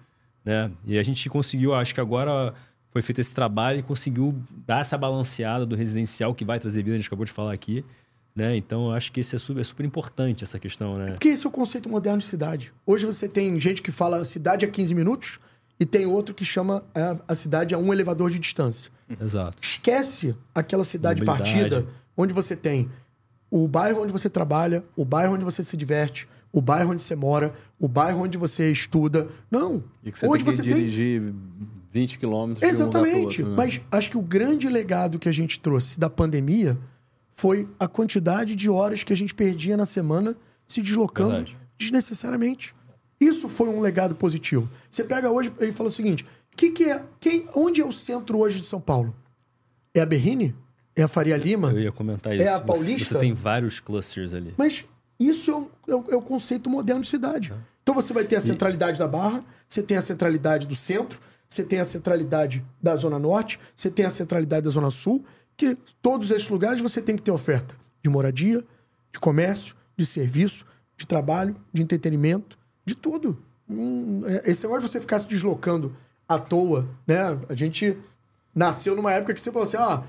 Né? 0.45 0.71
E 0.87 0.99
a 0.99 1.03
gente 1.03 1.29
conseguiu, 1.29 1.75
acho 1.75 1.95
que 1.95 2.01
agora 2.01 2.55
foi 2.91 3.03
feito 3.03 3.21
esse 3.21 3.35
trabalho 3.35 3.81
e 3.81 3.83
conseguiu 3.83 4.41
dar 4.51 4.83
essa 4.83 4.97
balanceada 4.97 5.67
do 5.67 5.75
residencial 5.75 6.33
que 6.33 6.45
vai 6.45 6.61
trazer 6.61 6.83
vida, 6.83 6.95
a 6.95 6.99
gente 6.99 7.09
acabou 7.09 7.25
de 7.25 7.33
falar 7.33 7.53
aqui. 7.53 7.85
Né? 8.35 8.57
Então, 8.57 8.87
eu 8.87 8.91
acho 8.93 9.13
que 9.13 9.21
isso 9.21 9.37
é 9.37 9.39
super, 9.39 9.61
é 9.61 9.65
super 9.65 9.87
importante, 9.87 10.43
essa 10.43 10.59
questão. 10.59 10.99
Né? 10.99 11.07
Porque 11.13 11.29
esse 11.29 11.47
é 11.47 11.49
o 11.49 11.53
conceito 11.53 11.89
moderno 11.89 12.19
de 12.19 12.27
cidade. 12.27 12.73
Hoje 12.85 13.07
você 13.07 13.29
tem 13.29 13.59
gente 13.61 13.81
que 13.81 13.93
fala 13.93 14.25
cidade 14.25 14.65
a 14.65 14.69
15 14.69 14.95
minutos 14.95 15.39
e 15.79 15.87
tem 15.87 16.05
outro 16.07 16.35
que 16.35 16.45
chama 16.45 16.85
a, 16.95 17.01
é, 17.01 17.19
a 17.29 17.35
cidade 17.35 17.75
a 17.75 17.79
um 17.79 17.93
elevador 17.93 18.31
de 18.31 18.39
distância. 18.39 18.91
Exato. 19.21 19.59
Esquece 19.63 20.35
aquela 20.55 20.83
cidade 20.83 21.21
Mobilidade. 21.21 21.53
partida 21.53 21.87
onde 22.17 22.33
você 22.33 22.57
tem 22.57 22.91
o 23.51 23.69
bairro 23.69 24.03
onde 24.03 24.13
você 24.13 24.29
trabalha, 24.29 24.83
o 24.97 25.05
bairro 25.05 25.35
onde 25.35 25.45
você 25.45 25.63
se 25.63 25.77
diverte, 25.77 26.27
o 26.53 26.61
bairro 26.61 26.91
onde 26.91 27.05
você 27.05 27.15
mora, 27.15 27.55
o 27.79 27.87
bairro 27.87 28.23
onde 28.23 28.37
você 28.37 28.73
estuda. 28.73 29.29
Não. 29.49 29.85
E 30.03 30.11
que 30.11 30.19
você 30.19 30.27
onde 30.27 30.45
tem 30.45 30.53
que 30.53 30.57
você 30.57 30.63
dirigir 30.63 31.21
tem... 31.21 31.35
20 31.93 32.19
quilômetros. 32.19 32.69
Exatamente. 32.69 33.43
Um 33.43 33.47
outro, 33.47 33.49
né? 33.51 33.55
Mas 33.57 33.81
acho 33.93 34.11
que 34.11 34.19
o 34.19 34.23
grande 34.23 34.69
legado 34.69 35.21
que 35.21 35.29
a 35.29 35.33
gente 35.33 35.61
trouxe 35.61 36.01
da 36.01 36.11
pandemia 36.11 36.77
foi 37.35 37.69
a 37.79 37.89
quantidade 37.89 38.55
de 38.55 38.69
horas 38.71 39.03
que 39.03 39.13
a 39.13 39.17
gente 39.17 39.35
perdia 39.35 39.77
na 39.77 39.87
semana 39.87 40.37
se 40.67 40.81
deslocando 40.81 41.31
Verdade. 41.31 41.57
desnecessariamente. 41.79 42.75
Isso 43.21 43.49
foi 43.49 43.69
um 43.69 43.81
legado 43.81 44.15
positivo. 44.15 44.69
Você 44.91 45.05
pega 45.05 45.31
hoje 45.31 45.53
e 45.61 45.73
fala 45.73 45.89
o 45.89 45.93
seguinte: 45.93 46.27
que 46.57 46.71
que 46.71 46.85
é, 46.85 47.03
quem, 47.21 47.47
onde 47.55 47.81
é 47.81 47.85
o 47.85 47.93
centro 47.93 48.39
hoje 48.39 48.61
de 48.61 48.67
São 48.67 48.81
Paulo? 48.81 49.15
É 49.95 50.01
a 50.01 50.07
Berrine? 50.07 50.55
É 50.97 51.03
a 51.03 51.09
Faria 51.09 51.37
Lima? 51.37 51.71
Eu 51.71 51.81
ia 51.81 51.93
comentar 51.93 52.35
isso. 52.35 52.45
É 52.45 52.49
a 52.49 52.61
Paulista? 52.61 53.15
Você, 53.15 53.21
tem 53.21 53.33
vários 53.33 53.81
clusters 53.81 54.33
ali. 54.33 54.55
Mas 54.57 54.85
isso 55.19 55.51
é 55.51 55.55
o, 55.55 55.71
é 55.89 55.95
o, 55.95 56.05
é 56.13 56.17
o 56.17 56.23
conceito 56.23 56.71
moderno 56.71 57.03
de 57.03 57.09
cidade. 57.09 57.53
Então 57.83 57.95
você 57.95 58.13
vai 58.13 58.25
ter 58.25 58.37
a 58.37 58.41
centralidade 58.41 58.97
e... 58.97 58.99
da 58.99 59.09
Barra, 59.09 59.45
você 59.69 59.83
tem 59.83 59.97
a 59.97 60.03
centralidade 60.03 60.67
do 60.67 60.77
centro, 60.77 61.21
você 61.49 61.65
tem 61.65 61.81
a 61.81 61.85
centralidade 61.85 62.65
da 62.83 62.97
Zona 62.97 63.19
Norte, 63.19 63.59
você 63.75 63.91
tem 63.91 64.05
a 64.05 64.11
centralidade 64.11 64.63
da 64.63 64.71
Zona 64.71 64.91
Sul, 64.91 65.25
que 65.57 65.77
todos 66.03 66.31
esses 66.31 66.49
lugares 66.49 66.81
você 66.81 67.01
tem 67.01 67.17
que 67.17 67.23
ter 67.23 67.31
oferta 67.31 67.75
de 68.03 68.11
moradia, 68.11 68.63
de 69.13 69.19
comércio, 69.21 69.75
de 69.97 70.05
serviço, 70.05 70.67
de 70.97 71.07
trabalho, 71.07 71.57
de 71.73 71.83
entretenimento, 71.83 72.59
de 72.85 72.95
tudo. 72.95 73.39
Hum, 73.69 74.23
é- 74.27 74.51
esse 74.51 74.63
negócio 74.65 74.83
de 74.85 74.91
você 74.91 75.01
ficar 75.01 75.19
se 75.19 75.27
deslocando 75.27 75.95
à 76.29 76.39
toa, 76.39 76.87
né? 77.07 77.19
A 77.49 77.55
gente 77.55 77.97
nasceu 78.55 78.95
numa 78.95 79.13
época 79.13 79.35
que 79.35 79.41
você 79.41 79.51
falou 79.51 79.65
assim, 79.67 79.77
ah, 79.77 80.03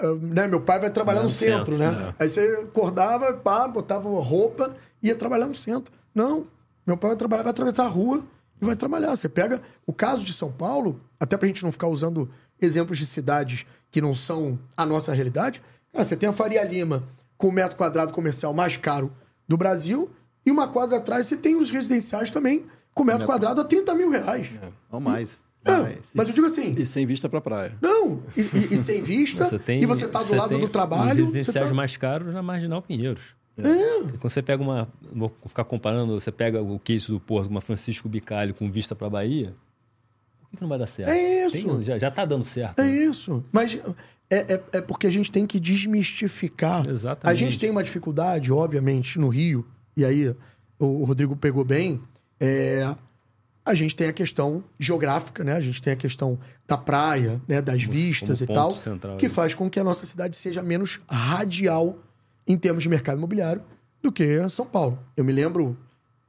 eh, 0.00 0.14
né, 0.22 0.48
meu 0.48 0.60
pai 0.60 0.78
vai 0.80 0.90
trabalhar 0.90 1.20
no 1.20 1.24
No 1.24 1.30
centro, 1.30 1.76
centro, 1.76 1.78
né? 1.78 2.14
Aí 2.18 2.28
você 2.28 2.64
acordava, 2.68 3.32
pá, 3.34 3.68
botava 3.68 4.08
roupa 4.20 4.74
e 5.02 5.08
ia 5.08 5.14
trabalhar 5.14 5.46
no 5.46 5.54
centro. 5.54 5.92
Não, 6.14 6.46
meu 6.86 6.96
pai 6.96 7.10
vai 7.10 7.16
trabalhar, 7.16 7.42
vai 7.42 7.50
atravessar 7.50 7.84
a 7.84 7.88
rua 7.88 8.24
e 8.60 8.64
vai 8.64 8.76
trabalhar. 8.76 9.14
Você 9.14 9.28
pega 9.28 9.60
o 9.86 9.92
caso 9.92 10.24
de 10.24 10.32
São 10.32 10.50
Paulo, 10.50 11.00
até 11.20 11.36
pra 11.36 11.46
gente 11.46 11.62
não 11.62 11.72
ficar 11.72 11.88
usando 11.88 12.28
exemplos 12.60 12.98
de 12.98 13.06
cidades 13.06 13.66
que 13.94 14.00
não 14.00 14.12
são 14.12 14.58
a 14.76 14.84
nossa 14.84 15.12
realidade, 15.12 15.62
cara, 15.92 16.04
você 16.04 16.16
tem 16.16 16.28
a 16.28 16.32
Faria 16.32 16.64
Lima 16.64 17.04
com 17.38 17.46
o 17.46 17.52
metro 17.52 17.76
quadrado 17.76 18.12
comercial 18.12 18.52
mais 18.52 18.76
caro 18.76 19.08
do 19.46 19.56
Brasil 19.56 20.10
e 20.44 20.50
uma 20.50 20.66
quadra 20.66 20.96
atrás 20.96 21.26
você 21.28 21.36
tem 21.36 21.54
os 21.54 21.70
residenciais 21.70 22.28
também 22.28 22.64
com 22.92 23.04
metro 23.04 23.24
quadrado 23.24 23.60
a 23.60 23.64
30 23.64 23.94
mil 23.94 24.10
reais. 24.10 24.50
Ou 24.90 24.98
mais. 24.98 25.38
É, 25.64 25.76
mais. 25.76 25.98
mas 26.12 26.28
eu 26.28 26.34
digo 26.34 26.46
assim, 26.48 26.74
E 26.76 26.84
sem 26.84 27.06
vista 27.06 27.28
pra 27.28 27.40
praia. 27.40 27.72
não, 27.80 28.20
e, 28.36 28.40
e- 28.40 28.74
e 28.74 28.76
sem 28.76 28.98
vista, 29.00 29.48
Você 29.48 29.60
tem, 29.60 29.80
e 29.80 29.86
você 29.86 30.08
tá 30.08 30.18
do 30.18 30.24
você 30.24 30.34
lado 30.34 30.48
tem 30.48 30.58
do 30.58 30.66
os 30.66 30.72
trabalho. 30.72 31.24
Você 31.24 31.32
residenciais 31.36 31.68
tá... 31.68 31.74
mais 31.74 31.96
caros 31.96 32.34
na 32.34 32.42
Marginal 32.42 32.82
Pinheiros. 32.82 33.22
É. 33.56 33.62
E 33.62 34.18
Quando 34.18 34.20
você 34.32 34.42
pega 34.42 34.60
uma. 34.60 34.88
Vou 35.12 35.32
ficar 35.46 35.62
comparando, 35.62 36.18
você 36.20 36.32
pega 36.32 36.60
o 36.60 36.80
case 36.80 37.06
do 37.06 37.20
Porto, 37.20 37.48
uma 37.48 37.60
Francisco 37.60 38.08
Bicalho 38.08 38.52
com 38.54 38.68
vista 38.68 38.96
para 38.96 39.08
Bahia. 39.08 39.54
Que, 40.54 40.62
não 40.62 40.68
vai 40.68 40.78
dar 40.78 40.86
certo? 40.86 41.10
É 41.10 41.46
isso. 41.46 41.76
Tem- 41.76 41.84
já, 41.84 41.98
já 41.98 42.10
tá 42.10 42.24
dando 42.24 42.44
certo. 42.44 42.78
É 42.78 42.88
isso. 42.88 43.44
Mas 43.52 43.78
é, 44.30 44.54
é, 44.54 44.62
é 44.72 44.80
porque 44.80 45.06
a 45.06 45.10
gente 45.10 45.30
tem 45.30 45.46
que 45.46 45.60
desmistificar. 45.60 46.88
Exatamente. 46.88 47.32
A 47.32 47.34
gente 47.34 47.58
tem 47.58 47.70
uma 47.70 47.82
dificuldade, 47.82 48.52
obviamente, 48.52 49.18
no 49.18 49.28
Rio, 49.28 49.66
e 49.96 50.04
aí 50.04 50.34
o, 50.78 51.04
Rodrigo 51.04 51.36
pegou 51.36 51.64
bem. 51.64 52.00
é, 52.40 52.94
a 53.66 53.74
gente 53.74 53.96
tem 53.96 54.08
a 54.08 54.12
questão 54.12 54.62
geográfica, 54.78 55.42
né? 55.42 55.54
A 55.54 55.60
gente 55.60 55.80
tem 55.80 55.94
a 55.94 55.96
questão 55.96 56.38
da 56.68 56.76
praia, 56.76 57.40
né? 57.48 57.62
Das 57.62 57.82
vistas 57.82 58.42
e 58.42 58.46
ponto 58.46 58.54
tal, 58.54 58.72
central, 58.72 59.16
que 59.16 59.26
né? 59.26 59.32
faz 59.32 59.54
com 59.54 59.70
que 59.70 59.80
a 59.80 59.84
nossa 59.84 60.04
cidade 60.04 60.36
seja 60.36 60.62
menos 60.62 61.00
radial 61.08 61.98
em 62.46 62.58
termos 62.58 62.82
de 62.82 62.90
mercado 62.90 63.16
imobiliário 63.16 63.62
do 64.02 64.12
que 64.12 64.46
São 64.50 64.66
Paulo. 64.66 64.98
Eu 65.16 65.24
me 65.24 65.32
lembro, 65.32 65.78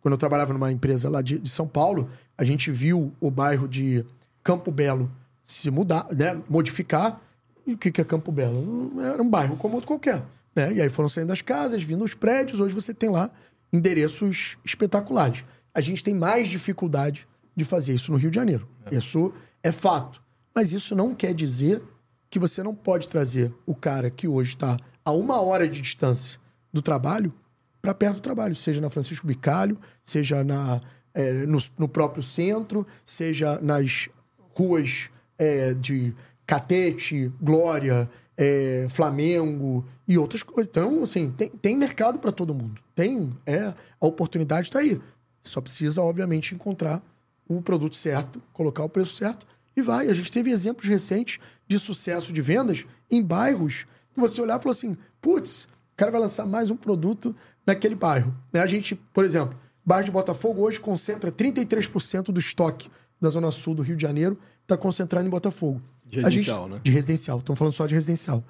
quando 0.01 0.13
eu 0.13 0.17
trabalhava 0.17 0.53
numa 0.53 0.71
empresa 0.71 1.09
lá 1.09 1.21
de, 1.21 1.37
de 1.37 1.49
São 1.49 1.67
Paulo, 1.67 2.09
a 2.37 2.45
gente 2.45 2.71
viu 2.71 3.13
o 3.19 3.29
bairro 3.29 3.67
de 3.67 4.05
Campo 4.45 4.71
Belo 4.71 5.11
se 5.43 5.71
mudar, 5.71 6.05
né? 6.11 6.39
Modificar. 6.47 7.19
E 7.65 7.73
o 7.73 7.77
que 7.77 7.91
que 7.91 7.99
é 7.99 8.03
Campo 8.03 8.31
Belo? 8.31 9.01
Era 9.01 9.21
um 9.21 9.29
bairro 9.29 9.57
como 9.57 9.73
outro 9.73 9.87
qualquer. 9.87 10.23
Né? 10.55 10.73
E 10.73 10.81
aí 10.81 10.87
foram 10.87 11.09
saindo 11.09 11.33
as 11.33 11.41
casas, 11.41 11.81
vindo 11.81 12.03
os 12.03 12.13
prédios. 12.13 12.59
Hoje 12.59 12.73
você 12.73 12.93
tem 12.93 13.09
lá 13.09 13.31
endereços 13.73 14.57
espetaculares. 14.63 15.43
A 15.73 15.81
gente 15.81 16.03
tem 16.03 16.13
mais 16.13 16.47
dificuldade 16.47 17.27
de 17.55 17.65
fazer 17.65 17.95
isso 17.95 18.11
no 18.11 18.19
Rio 18.19 18.29
de 18.29 18.35
Janeiro. 18.35 18.67
Isso 18.91 19.33
é 19.63 19.71
fato. 19.71 20.21
Mas 20.53 20.71
isso 20.71 20.95
não 20.95 21.15
quer 21.15 21.33
dizer 21.33 21.81
que 22.29 22.37
você 22.37 22.61
não 22.61 22.75
pode 22.75 23.07
trazer 23.07 23.51
o 23.65 23.73
cara 23.73 24.11
que 24.11 24.27
hoje 24.27 24.51
está 24.51 24.77
a 25.03 25.11
uma 25.11 25.41
hora 25.41 25.67
de 25.67 25.81
distância 25.81 26.39
do 26.71 26.83
trabalho 26.83 27.33
para 27.81 27.95
perto 27.95 28.15
do 28.15 28.21
trabalho, 28.21 28.55
seja 28.55 28.79
na 28.79 28.89
Francisco 28.89 29.25
Bicalho, 29.25 29.77
seja 30.03 30.43
na, 30.43 30.81
é, 31.13 31.31
no, 31.45 31.59
no 31.77 31.87
próprio 31.87 32.23
centro, 32.23 32.85
seja 33.05 33.59
nas 33.61 34.09
ruas 34.55 35.09
é, 35.37 35.73
de 35.73 36.15
Catete, 36.45 37.31
Glória, 37.41 38.09
é, 38.37 38.87
Flamengo 38.89 39.85
e 40.07 40.17
outras 40.17 40.43
coisas. 40.43 40.69
Então, 40.69 41.03
assim, 41.03 41.31
tem, 41.31 41.49
tem 41.49 41.77
mercado 41.77 42.19
para 42.19 42.31
todo 42.31 42.53
mundo. 42.53 42.81
Tem, 42.93 43.31
é, 43.45 43.73
a 43.99 44.05
oportunidade 44.05 44.67
está 44.67 44.79
aí. 44.79 44.99
Só 45.43 45.61
precisa, 45.61 46.01
obviamente, 46.01 46.55
encontrar 46.55 47.01
o 47.47 47.61
produto 47.61 47.95
certo, 47.95 48.41
colocar 48.53 48.83
o 48.83 48.89
preço 48.89 49.15
certo 49.15 49.45
e 49.75 49.81
vai. 49.81 50.09
A 50.09 50.13
gente 50.13 50.31
teve 50.31 50.49
exemplos 50.51 50.87
recentes 50.87 51.39
de 51.67 51.77
sucesso 51.77 52.33
de 52.33 52.41
vendas 52.41 52.85
em 53.09 53.21
bairros 53.21 53.85
que 54.13 54.19
você 54.19 54.41
olhar 54.41 54.59
e 54.59 54.61
falou 54.61 54.71
assim: 54.71 54.97
putz, 55.21 55.65
o 55.65 55.97
cara 55.97 56.11
vai 56.11 56.21
lançar 56.21 56.45
mais 56.45 56.69
um 56.69 56.75
produto 56.75 57.35
naquele 57.65 57.95
bairro. 57.95 58.33
Né? 58.51 58.61
A 58.61 58.67
gente, 58.67 58.95
por 58.95 59.23
exemplo, 59.23 59.57
bairro 59.85 60.05
de 60.05 60.11
Botafogo 60.11 60.61
hoje 60.61 60.79
concentra 60.79 61.31
33% 61.31 62.25
do 62.25 62.39
estoque 62.39 62.89
da 63.25 63.29
Zona 63.31 63.51
Sul 63.51 63.75
do 63.75 63.81
Rio 63.81 63.95
de 63.95 64.01
Janeiro, 64.01 64.37
está 64.61 64.77
concentrado 64.77 65.25
em 65.27 65.29
Botafogo. 65.29 65.81
De 66.05 66.19
A 66.19 66.23
gente- 66.23 66.33
residencial, 66.39 66.69
né? 66.69 66.79
De 66.83 66.91
residencial, 66.91 67.39
estamos 67.39 67.57
falando 67.59 67.73
só 67.73 67.85
de 67.85 67.95
residencial. 67.95 68.43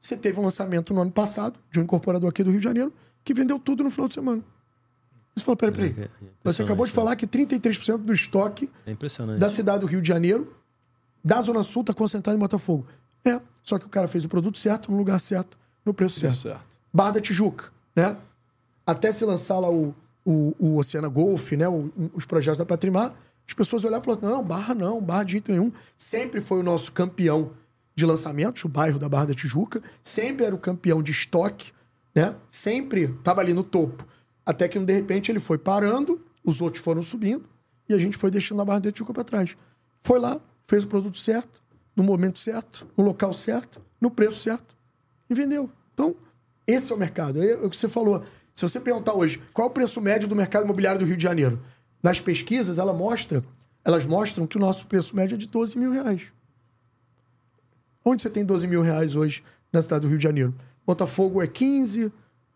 Você 0.00 0.16
teve 0.16 0.38
um 0.38 0.42
lançamento 0.44 0.92
no 0.94 1.00
ano 1.00 1.10
passado 1.10 1.58
de 1.70 1.80
um 1.80 1.82
incorporador 1.82 2.28
aqui 2.30 2.42
do 2.44 2.50
Rio 2.50 2.60
de 2.60 2.64
Janeiro 2.64 2.92
que 3.24 3.32
vendeu 3.34 3.58
tudo 3.58 3.82
no 3.84 3.90
final 3.90 4.06
de 4.08 4.14
semana. 4.14 4.42
Você 5.34 5.44
falou, 5.44 5.56
peraí, 5.56 5.74
peraí. 5.74 5.94
É, 5.98 6.02
é 6.04 6.28
Você 6.44 6.62
acabou 6.62 6.86
de 6.86 6.92
falar 6.92 7.16
que 7.16 7.26
33% 7.26 7.98
do 7.98 8.12
estoque 8.12 8.70
É 8.86 8.94
da 9.36 9.48
cidade 9.50 9.80
do 9.80 9.86
Rio 9.86 10.00
de 10.00 10.06
Janeiro, 10.06 10.54
da 11.24 11.40
Zona 11.42 11.62
Sul, 11.62 11.80
está 11.80 11.92
concentrado 11.94 12.36
em 12.36 12.40
Botafogo. 12.40 12.86
É, 13.24 13.40
só 13.62 13.78
que 13.78 13.86
o 13.86 13.88
cara 13.88 14.06
fez 14.06 14.24
o 14.24 14.28
produto 14.28 14.58
certo, 14.58 14.92
no 14.92 14.98
lugar 14.98 15.18
certo, 15.18 15.56
no 15.84 15.92
preço 15.92 16.20
certo. 16.20 16.36
Certo. 16.36 16.68
Barra 16.92 17.12
da 17.12 17.20
Tijuca, 17.20 17.72
né? 17.96 18.16
Até 18.86 19.10
se 19.10 19.24
lançar 19.24 19.58
lá 19.58 19.70
o, 19.70 19.94
o, 20.24 20.54
o 20.58 20.76
Oceana 20.78 21.08
Golf, 21.08 21.52
né? 21.52 21.66
O- 21.66 21.90
os 22.14 22.24
projetos 22.26 22.58
da 22.58 22.66
Patrimar, 22.66 23.14
as 23.46 23.54
pessoas 23.54 23.84
olhavam 23.84 24.02
e 24.02 24.16
falavam, 24.16 24.38
não, 24.38 24.44
Barra 24.44 24.74
não, 24.74 25.00
Barra 25.00 25.24
de 25.24 25.32
jeito 25.32 25.52
nenhum. 25.52 25.72
Sempre 25.96 26.40
foi 26.40 26.60
o 26.60 26.62
nosso 26.62 26.92
campeão 26.92 27.52
de 27.94 28.04
lançamentos, 28.04 28.64
o 28.64 28.68
bairro 28.68 28.98
da 28.98 29.08
Barra 29.08 29.26
da 29.26 29.34
Tijuca. 29.34 29.82
Sempre 30.02 30.46
era 30.46 30.54
o 30.54 30.58
campeão 30.58 31.02
de 31.02 31.12
estoque, 31.12 31.72
né? 32.14 32.34
Sempre 32.48 33.04
estava 33.04 33.40
ali 33.40 33.52
no 33.52 33.62
topo. 33.62 34.06
Até 34.44 34.68
que, 34.68 34.78
de 34.78 34.92
repente, 34.92 35.30
ele 35.30 35.40
foi 35.40 35.58
parando, 35.58 36.20
os 36.44 36.60
outros 36.60 36.82
foram 36.82 37.02
subindo, 37.02 37.44
e 37.88 37.94
a 37.94 37.98
gente 37.98 38.16
foi 38.16 38.30
deixando 38.30 38.62
a 38.62 38.64
Barra 38.64 38.80
da 38.80 38.92
Tijuca 38.92 39.12
para 39.12 39.24
trás. 39.24 39.56
Foi 40.02 40.18
lá, 40.18 40.40
fez 40.66 40.84
o 40.84 40.88
produto 40.88 41.18
certo, 41.18 41.62
no 41.94 42.02
momento 42.02 42.38
certo, 42.38 42.86
no 42.96 43.04
local 43.04 43.32
certo, 43.32 43.80
no 44.00 44.10
preço 44.10 44.40
certo, 44.40 44.74
e 45.28 45.34
vendeu. 45.34 45.70
Então, 45.92 46.16
esse 46.66 46.92
é 46.92 46.94
o 46.94 46.98
mercado. 46.98 47.42
É 47.42 47.54
o 47.54 47.70
que 47.70 47.76
você 47.76 47.88
falou. 47.88 48.24
Se 48.54 48.62
você 48.62 48.80
perguntar 48.80 49.14
hoje 49.14 49.42
qual 49.52 49.68
é 49.68 49.70
o 49.70 49.72
preço 49.72 50.00
médio 50.00 50.28
do 50.28 50.36
mercado 50.36 50.64
imobiliário 50.64 51.00
do 51.00 51.06
Rio 51.06 51.16
de 51.16 51.22
Janeiro, 51.22 51.60
nas 52.04 52.20
pesquisas 52.20 52.78
ela 52.78 52.92
mostra, 52.92 53.42
elas 53.84 54.04
mostram 54.06 54.46
que 54.46 54.56
o 54.58 54.60
nosso 54.60 54.86
preço 54.86 55.16
médio 55.16 55.34
é 55.34 55.38
de 55.38 55.48
12 55.48 55.76
mil 55.78 55.90
reais. 55.90 56.24
Onde 58.04 58.20
você 58.22 58.28
tem 58.30 58.44
12 58.44 58.66
mil 58.66 58.82
reais 58.82 59.14
hoje 59.16 59.42
na 59.72 59.80
cidade 59.82 60.02
do 60.02 60.08
Rio 60.08 60.18
de 60.18 60.24
Janeiro? 60.24 60.54
Botafogo 60.86 61.42
é 61.42 61.46
15, 61.46 62.12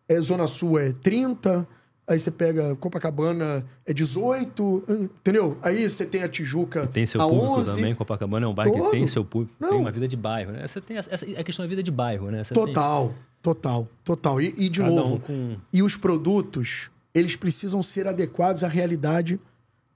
é, 0.08 0.20
Zona 0.20 0.46
Sul 0.46 0.78
é 0.78 0.92
30, 0.92 1.66
aí 2.06 2.18
você 2.20 2.30
pega 2.30 2.76
Copacabana 2.76 3.64
é 3.86 3.92
18, 3.94 4.84
entendeu? 4.88 5.56
Aí 5.62 5.88
você 5.88 6.04
tem 6.04 6.22
a 6.22 6.28
Tijuca 6.28 6.86
Tem 6.86 7.06
seu 7.06 7.20
a 7.22 7.26
público 7.26 7.46
11. 7.60 7.74
também, 7.76 7.94
Copacabana 7.94 8.44
é 8.44 8.48
um 8.48 8.54
bairro 8.54 8.72
Todo. 8.76 8.84
que 8.84 8.90
tem 8.90 9.06
seu 9.06 9.24
público, 9.24 9.54
Não. 9.58 9.70
tem 9.70 9.78
uma 9.78 9.90
vida 9.90 10.06
de 10.06 10.16
bairro, 10.16 10.52
né? 10.52 10.66
Você 10.68 10.80
tem 10.80 10.98
essa, 10.98 11.12
essa- 11.12 11.24
a 11.24 11.42
questão 11.42 11.64
da 11.64 11.68
vida 11.68 11.82
de 11.82 11.90
bairro, 11.90 12.30
né? 12.30 12.44
Você 12.44 12.52
tem 12.52 12.66
Total, 12.66 13.14
total, 13.42 13.88
total. 14.04 14.40
E, 14.42 14.54
e 14.58 14.68
de 14.68 14.80
cada 14.80 14.90
novo, 14.94 15.14
um 15.14 15.18
com 15.20 15.56
E 15.72 15.82
os 15.82 15.96
produtos, 15.96 16.90
eles 17.18 17.36
precisam 17.36 17.82
ser 17.82 18.06
adequados 18.06 18.64
à 18.64 18.68
realidade 18.68 19.40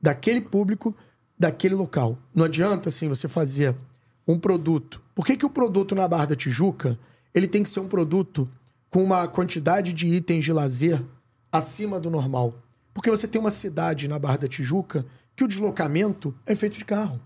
daquele 0.01 0.41
público, 0.41 0.95
daquele 1.39 1.75
local. 1.75 2.19
Não 2.35 2.45
adianta, 2.45 2.89
assim, 2.89 3.09
você 3.09 3.29
fazer 3.29 3.75
um 4.27 4.39
produto. 4.39 5.01
Por 5.15 5.27
que, 5.27 5.37
que 5.37 5.47
o 5.47 5.51
produto 5.51 5.95
na 5.95 6.07
Barra 6.09 6.27
da 6.27 6.37
Tijuca, 6.37 6.99
ele 7.35 7.47
tem 7.47 7.63
que 7.63 7.71
ser 7.71 7.81
um 7.81 7.89
produto 7.89 8.49
com 8.91 9.03
uma 9.03 9.27
quantidade 9.27 9.93
de 9.93 10.07
itens 10.07 10.45
de 10.45 10.53
lazer 10.53 11.03
acima 11.51 11.99
do 11.99 12.11
normal? 12.11 12.55
Porque 12.95 13.11
você 13.11 13.27
tem 13.27 13.41
uma 13.41 13.51
cidade 13.51 14.09
na 14.09 14.19
Barra 14.19 14.39
da 14.39 14.49
Tijuca 14.49 15.07
que 15.35 15.45
o 15.45 15.49
deslocamento 15.49 16.35
é 16.47 16.55
feito 16.55 16.79
de 16.79 16.85
carro. 16.85 17.21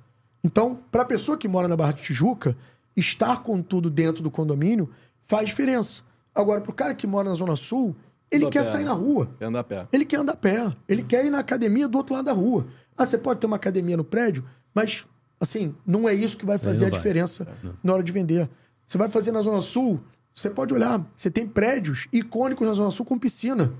Então, 0.44 0.78
para 0.92 1.02
a 1.02 1.06
pessoa 1.06 1.36
que 1.36 1.48
mora 1.48 1.66
na 1.66 1.76
Barra 1.76 1.92
da 1.92 1.98
Tijuca, 1.98 2.56
estar 2.96 3.42
com 3.42 3.60
tudo 3.60 3.90
dentro 3.90 4.22
do 4.22 4.30
condomínio 4.30 4.88
faz 5.22 5.46
diferença. 5.48 6.02
Agora, 6.34 6.60
para 6.60 6.70
o 6.70 6.74
cara 6.74 6.94
que 6.94 7.06
mora 7.06 7.28
na 7.28 7.34
Zona 7.34 7.56
Sul, 7.56 7.96
ele 8.30 8.50
quer 8.50 8.64
pé, 8.64 8.70
sair 8.70 8.84
né? 8.84 8.88
na 8.88 8.94
rua. 8.94 9.30
Quer 9.38 9.44
andar 9.46 9.60
a 9.60 9.64
pé. 9.64 9.88
Ele 9.92 10.04
quer 10.04 10.16
andar 10.18 10.32
a 10.32 10.36
pé. 10.36 10.72
Ele 10.88 11.02
quer 11.02 11.24
ir 11.24 11.30
na 11.30 11.38
academia 11.38 11.88
do 11.88 11.98
outro 11.98 12.14
lado 12.14 12.24
da 12.24 12.32
rua. 12.32 12.66
Ah, 12.96 13.04
você 13.04 13.18
pode 13.18 13.40
ter 13.40 13.46
uma 13.46 13.56
academia 13.56 13.96
no 13.96 14.04
prédio, 14.04 14.44
mas, 14.74 15.04
assim, 15.40 15.74
não 15.86 16.08
é 16.08 16.14
isso 16.14 16.36
que 16.36 16.46
vai 16.46 16.58
fazer 16.58 16.86
a 16.86 16.88
vai. 16.88 16.98
diferença 16.98 17.46
na 17.82 17.92
hora 17.92 18.02
de 18.02 18.10
vender. 18.10 18.48
Você 18.86 18.96
vai 18.96 19.08
fazer 19.08 19.32
na 19.32 19.42
Zona 19.42 19.60
Sul, 19.60 20.00
você 20.34 20.48
pode 20.48 20.72
olhar, 20.72 21.04
você 21.16 21.30
tem 21.30 21.46
prédios 21.46 22.08
icônicos 22.12 22.66
na 22.66 22.74
Zona 22.74 22.90
Sul 22.90 23.04
com 23.04 23.18
piscina. 23.18 23.72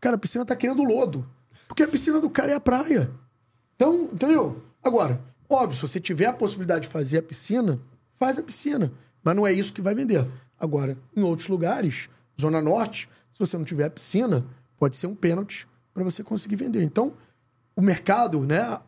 Cara, 0.00 0.16
a 0.16 0.18
piscina 0.18 0.44
tá 0.44 0.56
querendo 0.56 0.82
lodo. 0.82 1.26
Porque 1.68 1.82
a 1.82 1.88
piscina 1.88 2.20
do 2.20 2.28
cara 2.28 2.52
é 2.52 2.54
a 2.54 2.60
praia. 2.60 3.10
Então, 3.76 4.08
entendeu? 4.12 4.62
Agora, 4.82 5.20
óbvio, 5.48 5.76
se 5.76 5.82
você 5.82 6.00
tiver 6.00 6.26
a 6.26 6.32
possibilidade 6.32 6.82
de 6.82 6.88
fazer 6.88 7.18
a 7.18 7.22
piscina, 7.22 7.80
faz 8.18 8.38
a 8.38 8.42
piscina. 8.42 8.92
Mas 9.22 9.36
não 9.36 9.46
é 9.46 9.52
isso 9.52 9.72
que 9.72 9.80
vai 9.80 9.94
vender. 9.94 10.26
Agora, 10.58 10.98
em 11.16 11.22
outros 11.22 11.48
lugares, 11.48 12.08
Zona 12.40 12.60
Norte, 12.60 13.08
se 13.32 13.38
você 13.38 13.56
não 13.56 13.64
tiver 13.64 13.88
piscina, 13.90 14.44
pode 14.78 14.96
ser 14.96 15.06
um 15.06 15.14
pênalti 15.14 15.66
para 15.92 16.04
você 16.04 16.22
conseguir 16.22 16.56
vender. 16.56 16.82
Então, 16.82 17.14
o 17.74 17.82
mercado, 17.82 18.40
né? 18.40 18.78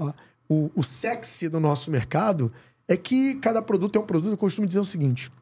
O, 0.48 0.70
o 0.74 0.82
sexy 0.82 1.48
do 1.48 1.58
nosso 1.58 1.90
mercado 1.90 2.52
é 2.86 2.96
que 2.96 3.36
cada 3.36 3.62
produto 3.62 3.96
é 3.96 4.00
um 4.00 4.06
produto. 4.06 4.32
Eu 4.32 4.36
costumo 4.36 4.66
dizer 4.66 4.80
o 4.80 4.84
seguinte: 4.84 5.32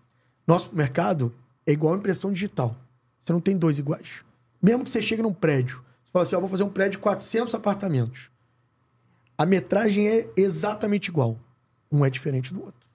nosso 0.46 0.74
mercado 0.74 1.34
é 1.66 1.72
igual 1.72 1.94
a 1.94 1.96
impressão 1.96 2.32
digital. 2.32 2.76
Você 3.20 3.32
não 3.32 3.40
tem 3.40 3.56
dois 3.56 3.78
iguais. 3.78 4.24
Mesmo 4.60 4.84
que 4.84 4.90
você 4.90 5.02
chegue 5.02 5.22
num 5.22 5.32
prédio, 5.32 5.82
você 6.02 6.12
fala 6.12 6.22
assim, 6.22 6.36
ó, 6.36 6.40
vou 6.40 6.48
fazer 6.48 6.62
um 6.62 6.70
prédio 6.70 6.92
de 6.92 6.98
400 6.98 7.54
apartamentos. 7.54 8.30
A 9.36 9.46
metragem 9.46 10.08
é 10.08 10.28
exatamente 10.36 11.08
igual. 11.08 11.38
Um 11.90 12.04
é 12.04 12.10
diferente 12.10 12.52
do 12.52 12.60
outro. 12.60 12.86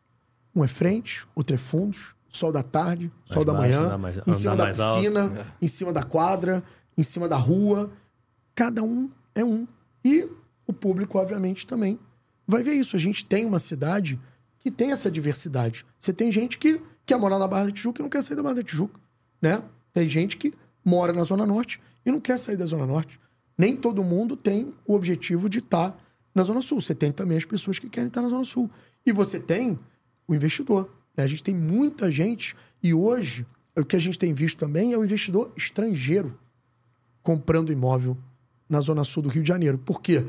Um 0.56 0.64
é 0.64 0.68
frente, 0.68 1.28
outro 1.36 1.54
é 1.54 1.58
fundos, 1.58 2.16
sol 2.38 2.52
da 2.52 2.64
tarde, 2.64 3.12
sol 3.26 3.44
da 3.44 3.54
baixo, 3.54 3.80
manhã, 3.80 3.98
mais- 3.98 4.18
em 4.26 4.34
cima 4.34 4.56
da 4.56 4.64
mais 4.66 4.80
alto. 4.80 5.00
piscina, 5.00 5.46
em 5.62 5.68
cima 5.68 5.92
da 5.94 6.04
quadra, 6.04 6.64
em 6.98 7.04
cima 7.04 7.28
da 7.28 7.36
rua. 7.38 7.92
Cada 8.56 8.84
um 8.84 9.10
é 9.36 9.44
um. 9.44 9.68
E 10.04 10.28
o 10.66 10.74
público, 10.74 11.18
obviamente, 11.18 11.66
também 11.68 12.00
vai 12.48 12.64
ver 12.64 12.74
isso. 12.74 12.96
A 12.96 13.00
gente 13.00 13.26
tem 13.26 13.46
uma 13.46 13.60
cidade 13.60 14.20
que 14.60 14.72
tem 14.72 14.92
essa 14.92 15.10
diversidade. 15.12 15.86
Você 16.00 16.14
tem 16.14 16.32
gente 16.32 16.58
que 16.58 16.82
quer 17.06 17.18
morar 17.18 17.38
na 17.40 17.48
Barra 17.48 17.66
da 17.66 17.72
Tijuca 17.72 18.02
e 18.02 18.04
não 18.04 18.10
quer 18.10 18.22
sair 18.24 18.36
da 18.36 18.44
Barra 18.44 18.56
da 18.56 18.64
Tijuca, 18.64 19.00
né? 19.42 19.62
Tem 19.94 20.08
gente 20.10 20.38
que 20.38 20.54
mora 20.84 21.12
na 21.14 21.24
Zona 21.24 21.46
Norte 21.46 21.80
e 22.06 22.12
não 22.12 22.20
quer 22.20 22.38
sair 22.38 22.58
da 22.58 22.66
Zona 22.66 22.86
Norte. 22.86 23.20
Nem 23.58 23.76
todo 23.76 24.04
mundo 24.04 24.36
tem 24.36 24.74
o 24.86 24.94
objetivo 24.94 25.50
de 25.50 25.60
estar 25.60 25.98
na 26.34 26.44
Zona 26.44 26.62
Sul. 26.62 26.80
Você 26.82 26.94
tem 26.94 27.12
também 27.12 27.38
as 27.38 27.46
pessoas 27.46 27.80
que 27.80 27.90
querem 27.90 28.08
estar 28.08 28.22
na 28.22 28.30
Zona 28.30 28.44
Sul. 28.44 28.70
E 29.06 29.12
você 29.12 29.40
tem 29.40 29.80
o 30.28 30.36
investidor. 30.36 30.90
Né? 31.18 31.24
A 31.24 31.28
gente 31.28 31.44
tem 31.44 31.56
muita 31.56 32.12
gente 32.12 32.56
e 32.82 32.94
hoje 32.94 33.46
o 33.76 33.84
que 33.84 33.96
a 33.96 34.00
gente 34.00 34.18
tem 34.18 34.34
visto 34.34 34.58
também 34.58 34.94
é 34.94 34.98
o 34.98 35.04
investidor 35.04 35.52
estrangeiro 35.58 36.38
comprando 37.22 37.72
imóvel 37.72 38.18
na 38.70 38.80
Zona 38.80 39.04
Sul 39.04 39.24
do 39.24 39.30
Rio 39.30 39.44
de 39.44 39.48
Janeiro. 39.50 39.78
Por 39.78 40.02
quê? 40.02 40.26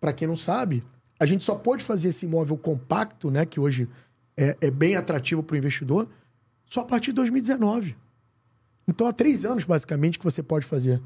Para 0.00 0.12
quem 0.12 0.28
não 0.28 0.36
sabe, 0.36 0.84
a 1.18 1.26
gente 1.26 1.44
só 1.44 1.54
pode 1.54 1.84
fazer 1.84 2.08
esse 2.08 2.26
imóvel 2.26 2.56
compacto, 2.56 3.30
né, 3.30 3.44
que 3.44 3.58
hoje 3.58 3.88
é, 4.36 4.56
é 4.60 4.70
bem 4.70 4.96
atrativo 4.96 5.42
para 5.42 5.54
o 5.54 5.56
investidor, 5.56 6.08
só 6.66 6.80
a 6.80 6.84
partir 6.84 7.06
de 7.06 7.14
2019. 7.14 7.96
Então, 8.88 9.06
há 9.06 9.12
três 9.12 9.44
anos, 9.44 9.64
basicamente, 9.64 10.18
que 10.18 10.24
você 10.24 10.42
pode 10.42 10.64
fazer. 10.64 11.02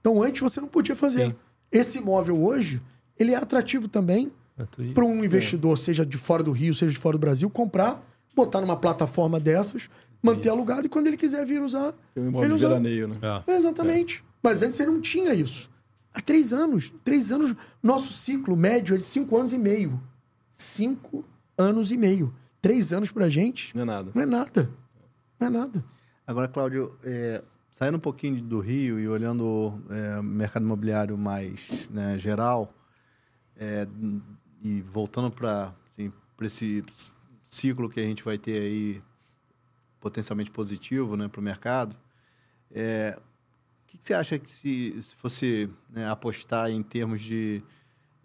Então, 0.00 0.22
antes 0.22 0.40
você 0.40 0.60
não 0.60 0.68
podia 0.68 0.94
fazer. 0.94 1.28
Sim. 1.28 1.34
Esse 1.72 1.98
imóvel 1.98 2.40
hoje, 2.40 2.80
ele 3.18 3.32
é 3.32 3.36
atrativo 3.36 3.88
também 3.88 4.30
Gratuito. 4.56 4.94
para 4.94 5.04
um 5.04 5.24
investidor, 5.24 5.76
seja 5.76 6.06
de 6.06 6.16
fora 6.16 6.42
do 6.42 6.52
Rio, 6.52 6.74
seja 6.74 6.92
de 6.92 6.98
fora 6.98 7.16
do 7.16 7.20
Brasil, 7.20 7.50
comprar, 7.50 8.04
botar 8.34 8.60
numa 8.60 8.76
plataforma 8.76 9.38
dessas, 9.40 9.88
manter 10.22 10.48
alugado 10.48 10.86
e 10.86 10.88
quando 10.88 11.06
ele 11.06 11.16
quiser 11.16 11.44
vir 11.44 11.60
usar, 11.62 11.92
Tem 12.14 12.22
um 12.22 12.26
ele 12.26 12.28
imóvel 12.36 12.54
usa. 12.56 12.68
veraneio, 12.68 13.08
né? 13.08 13.18
É. 13.46 13.52
É, 13.52 13.56
exatamente. 13.56 14.24
Mas 14.42 14.62
antes 14.62 14.76
você 14.76 14.86
não 14.86 15.00
tinha 15.00 15.32
isso. 15.34 15.70
Há 16.12 16.20
três 16.20 16.52
anos. 16.52 16.92
Três 17.04 17.32
anos. 17.32 17.54
Nosso 17.82 18.12
ciclo 18.12 18.56
médio 18.56 18.94
é 18.94 18.98
de 18.98 19.04
cinco 19.04 19.36
anos 19.36 19.52
e 19.52 19.58
meio. 19.58 20.00
Cinco 20.52 21.24
anos 21.58 21.90
e 21.90 21.96
meio. 21.96 22.34
Três 22.62 22.92
anos 22.92 23.10
pra 23.10 23.28
gente 23.28 23.74
Não 23.74 23.82
é 23.82 23.84
nada. 23.84 24.10
não 24.14 24.22
é 24.22 24.26
nada. 24.26 24.70
Não 25.40 25.46
é 25.48 25.50
nada. 25.50 25.84
Agora, 26.26 26.48
Cláudio, 26.48 26.96
é, 27.02 27.42
saindo 27.70 27.96
um 27.96 28.00
pouquinho 28.00 28.40
do 28.40 28.60
Rio 28.60 28.98
e 28.98 29.06
olhando 29.08 29.82
é, 29.90 30.18
o 30.18 30.22
mercado 30.22 30.62
imobiliário 30.64 31.18
mais 31.18 31.86
né, 31.90 32.16
geral, 32.16 32.72
é, 33.56 33.86
e 34.62 34.80
voltando 34.82 35.30
para 35.30 35.74
assim, 35.92 36.10
pra 36.36 36.46
esse 36.46 36.82
ciclo 37.54 37.88
que 37.88 38.00
a 38.00 38.02
gente 38.02 38.22
vai 38.22 38.36
ter 38.36 38.60
aí 38.60 39.02
potencialmente 40.00 40.50
positivo 40.50 41.16
né, 41.16 41.28
para 41.28 41.40
o 41.40 41.42
mercado, 41.42 41.96
é, 42.70 43.16
o 43.18 43.86
que, 43.86 43.98
que 43.98 44.04
você 44.04 44.12
acha 44.14 44.38
que 44.38 44.50
se, 44.50 45.02
se 45.02 45.14
fosse 45.14 45.70
né, 45.88 46.08
apostar 46.08 46.70
em 46.70 46.82
termos 46.82 47.22
de 47.22 47.62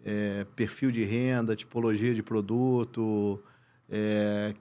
é, 0.04 0.44
perfil 0.56 0.90
de 0.90 1.04
renda, 1.04 1.54
tipologia 1.56 2.12
de 2.14 2.22
produto, 2.22 3.42
é, 3.88 4.54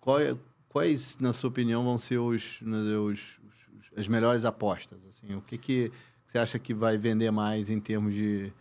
qual 0.00 0.20
é- 0.20 0.36
quais, 0.68 1.18
na 1.18 1.32
sua 1.32 1.48
opinião, 1.50 1.84
vão 1.84 1.98
ser 1.98 2.18
os, 2.18 2.60
né, 2.62 2.76
os- 2.96 3.38
os- 3.78 3.90
as 3.96 4.08
melhores 4.08 4.44
apostas? 4.44 4.98
Assim, 5.08 5.34
o 5.34 5.40
que, 5.42 5.56
que 5.58 5.92
você 6.26 6.38
acha 6.38 6.58
que 6.58 6.72
vai 6.74 6.96
vender 6.98 7.30
mais 7.30 7.70
em 7.70 7.78
termos 7.80 8.14
de, 8.14 8.52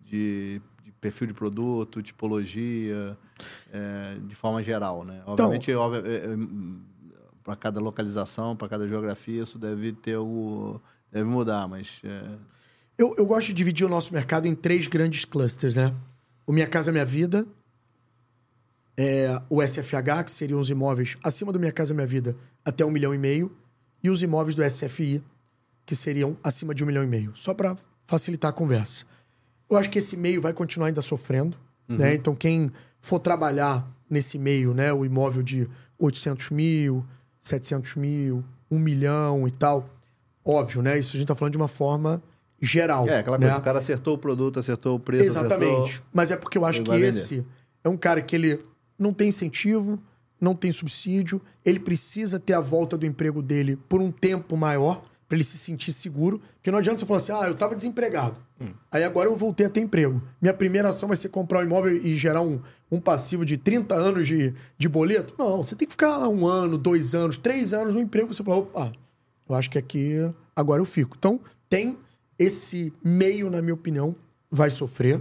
de, 0.00 0.60
de 0.84 0.92
perfil 0.92 1.28
de 1.28 1.34
produto, 1.34 2.02
tipologia, 2.02 3.16
é, 3.72 4.16
de 4.26 4.34
forma 4.34 4.62
geral, 4.62 5.04
né? 5.04 5.22
Obviamente, 5.26 5.70
para 7.42 7.56
cada 7.56 7.80
localização, 7.80 8.56
para 8.56 8.68
cada 8.68 8.86
geografia, 8.86 9.42
isso 9.42 9.58
deve 9.58 9.92
ter 9.92 10.16
o 10.16 10.80
deve 11.10 11.28
mudar, 11.28 11.68
mas 11.68 12.00
é, 12.04 12.22
Eu, 12.96 13.14
eu 13.18 13.26
gosto 13.26 13.48
de 13.48 13.52
dividir 13.52 13.84
o 13.84 13.88
nosso 13.88 14.14
mercado 14.14 14.46
em 14.46 14.54
três 14.54 14.88
grandes 14.88 15.24
clusters, 15.24 15.76
né? 15.76 15.94
O 16.46 16.52
Minha 16.52 16.66
Casa 16.66 16.90
Minha 16.90 17.04
Vida, 17.04 17.46
é, 18.96 19.40
o 19.48 19.60
SFH, 19.62 20.24
que 20.24 20.30
seriam 20.30 20.60
os 20.60 20.70
imóveis 20.70 21.16
acima 21.22 21.52
do 21.52 21.58
Minha 21.58 21.72
Casa 21.72 21.92
Minha 21.92 22.06
Vida 22.06 22.36
até 22.64 22.84
um 22.84 22.90
milhão 22.90 23.14
e 23.14 23.18
meio, 23.18 23.54
e 24.02 24.10
os 24.10 24.22
imóveis 24.22 24.54
do 24.54 24.62
SFI, 24.68 25.22
que 25.84 25.94
seriam 25.94 26.36
acima 26.42 26.74
de 26.74 26.82
um 26.82 26.86
milhão 26.86 27.02
e 27.02 27.06
meio. 27.06 27.32
Só 27.34 27.52
para 27.52 27.76
facilitar 28.06 28.50
a 28.50 28.54
conversa. 28.54 29.04
Eu 29.72 29.78
acho 29.78 29.90
que 29.90 29.98
esse 29.98 30.16
meio 30.16 30.40
vai 30.40 30.52
continuar 30.52 30.88
ainda 30.88 31.00
sofrendo, 31.02 31.56
né? 31.88 32.14
Então, 32.14 32.34
quem 32.34 32.70
for 33.00 33.18
trabalhar 33.18 33.86
nesse 34.08 34.38
meio, 34.38 34.74
né? 34.74 34.92
O 34.92 35.04
imóvel 35.04 35.42
de 35.42 35.68
800 35.98 36.50
mil, 36.50 37.04
700 37.42 37.96
mil, 37.96 38.44
1 38.70 38.78
milhão 38.78 39.48
e 39.48 39.50
tal, 39.50 39.88
óbvio, 40.44 40.82
né? 40.82 40.98
Isso 40.98 41.16
a 41.16 41.18
gente 41.18 41.28
tá 41.28 41.34
falando 41.34 41.52
de 41.52 41.58
uma 41.58 41.68
forma 41.68 42.22
geral. 42.60 43.08
é 43.08 43.18
aquela 43.18 43.38
né? 43.38 43.46
coisa, 43.46 43.60
o 43.60 43.64
cara 43.64 43.78
acertou 43.78 44.14
o 44.14 44.18
produto, 44.18 44.60
acertou 44.60 44.96
o 44.96 45.00
preço, 45.00 45.24
Exatamente. 45.24 45.80
acertou... 45.80 46.06
Mas 46.12 46.30
é 46.30 46.36
porque 46.36 46.58
eu 46.58 46.64
acho 46.64 46.80
Ele 46.80 46.84
que 46.84 46.92
vender. 46.92 47.08
esse 47.08 47.46
é 47.82 47.88
um 47.88 47.96
cara 47.96 48.20
que 48.20 48.36
ele 48.36 48.60
não 48.98 49.12
tem 49.12 49.28
incentivo, 49.28 49.98
não 50.40 50.54
tem 50.54 50.70
subsídio, 50.70 51.40
ele 51.64 51.80
precisa 51.80 52.38
ter 52.38 52.52
a 52.52 52.60
volta 52.60 52.96
do 52.96 53.06
emprego 53.06 53.42
dele 53.42 53.76
por 53.88 54.00
um 54.00 54.10
tempo 54.10 54.56
maior 54.56 55.02
para 55.28 55.36
ele 55.36 55.44
se 55.44 55.56
sentir 55.56 55.92
seguro, 55.92 56.40
porque 56.56 56.70
não 56.70 56.78
adianta 56.78 56.98
você 56.98 57.06
falar 57.06 57.18
assim: 57.18 57.32
"Ah, 57.32 57.48
eu 57.48 57.54
tava 57.54 57.74
desempregado. 57.74 58.36
Aí 58.90 59.04
agora 59.04 59.28
eu 59.28 59.36
voltei 59.36 59.66
a 59.66 59.70
ter 59.70 59.80
emprego. 59.80 60.22
Minha 60.40 60.54
primeira 60.54 60.88
ação 60.88 61.08
vai 61.08 61.16
ser 61.16 61.28
comprar 61.28 61.60
um 61.60 61.62
imóvel 61.62 61.96
e 61.96 62.16
gerar 62.16 62.42
um, 62.42 62.60
um 62.90 63.00
passivo 63.00 63.44
de 63.44 63.56
30 63.56 63.94
anos 63.94 64.26
de, 64.26 64.54
de 64.76 64.88
boleto? 64.88 65.34
Não, 65.38 65.62
você 65.62 65.74
tem 65.74 65.86
que 65.86 65.92
ficar 65.92 66.28
um 66.28 66.46
ano, 66.46 66.76
dois 66.76 67.14
anos, 67.14 67.36
três 67.36 67.72
anos 67.72 67.94
no 67.94 68.00
emprego, 68.00 68.32
você 68.32 68.42
fala, 68.42 68.58
opa, 68.58 68.92
eu 69.48 69.54
acho 69.54 69.70
que 69.70 69.78
aqui 69.78 70.14
agora 70.54 70.80
eu 70.80 70.84
fico. 70.84 71.16
Então, 71.18 71.40
tem 71.68 71.98
esse 72.38 72.92
meio, 73.04 73.50
na 73.50 73.62
minha 73.62 73.74
opinião, 73.74 74.14
vai 74.50 74.70
sofrer. 74.70 75.20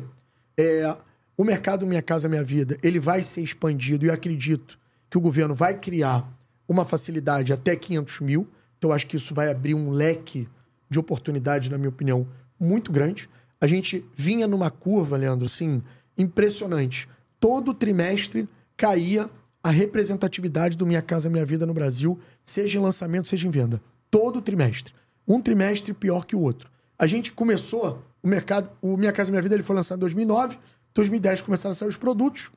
É, 0.57 0.95
o 1.37 1.43
mercado 1.43 1.87
Minha 1.87 2.01
Casa 2.01 2.27
Minha 2.27 2.43
Vida, 2.43 2.77
ele 2.83 2.99
vai 2.99 3.23
ser 3.23 3.41
expandido 3.41 4.05
e 4.05 4.09
eu 4.09 4.13
acredito 4.13 4.77
que 5.09 5.17
o 5.17 5.21
governo 5.21 5.55
vai 5.55 5.73
criar 5.73 6.27
uma 6.67 6.85
facilidade 6.85 7.51
até 7.51 7.75
500 7.75 8.19
mil. 8.21 8.47
Então, 8.77 8.91
acho 8.91 9.07
que 9.07 9.17
isso 9.17 9.33
vai 9.33 9.49
abrir 9.49 9.75
um 9.75 9.91
leque 9.91 10.47
de 10.89 10.99
oportunidades, 10.99 11.69
na 11.69 11.77
minha 11.77 11.89
opinião, 11.89 12.27
muito 12.61 12.91
grande. 12.91 13.29
A 13.59 13.67
gente 13.67 14.05
vinha 14.15 14.47
numa 14.47 14.69
curva, 14.69 15.17
Leandro, 15.17 15.47
assim, 15.47 15.81
impressionante. 16.17 17.09
Todo 17.39 17.73
trimestre 17.73 18.47
caía 18.77 19.29
a 19.63 19.69
representatividade 19.69 20.77
do 20.77 20.85
Minha 20.85 21.01
Casa 21.01 21.29
Minha 21.29 21.45
Vida 21.45 21.65
no 21.65 21.73
Brasil, 21.73 22.19
seja 22.43 22.79
em 22.79 22.81
lançamento, 22.81 23.27
seja 23.27 23.47
em 23.47 23.51
venda. 23.51 23.81
Todo 24.09 24.41
trimestre. 24.41 24.93
Um 25.27 25.41
trimestre 25.41 25.93
pior 25.93 26.25
que 26.25 26.35
o 26.35 26.39
outro. 26.39 26.69
A 26.97 27.07
gente 27.07 27.31
começou, 27.31 28.03
o 28.21 28.27
mercado, 28.27 28.69
o 28.81 28.97
Minha 28.97 29.11
Casa 29.11 29.31
Minha 29.31 29.41
Vida 29.41 29.55
ele 29.55 29.63
foi 29.63 29.75
lançado 29.75 29.97
em 29.97 30.01
2009, 30.01 30.57
2010 30.93 31.41
começaram 31.41 31.71
a 31.71 31.75
sair 31.75 31.89
os 31.89 31.97
produtos. 31.97 32.51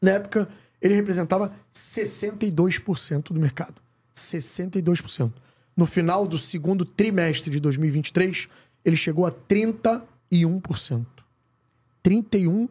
Na 0.00 0.12
época, 0.12 0.48
ele 0.80 0.94
representava 0.94 1.52
62% 1.74 3.32
do 3.32 3.40
mercado. 3.40 3.80
62%. 4.14 5.32
No 5.76 5.86
final 5.86 6.26
do 6.26 6.38
segundo 6.38 6.84
trimestre 6.84 7.50
de 7.50 7.60
2023, 7.60 8.48
ele 8.84 8.96
chegou 8.96 9.26
a 9.26 9.32
31%. 9.32 10.02
31%. 12.04 12.68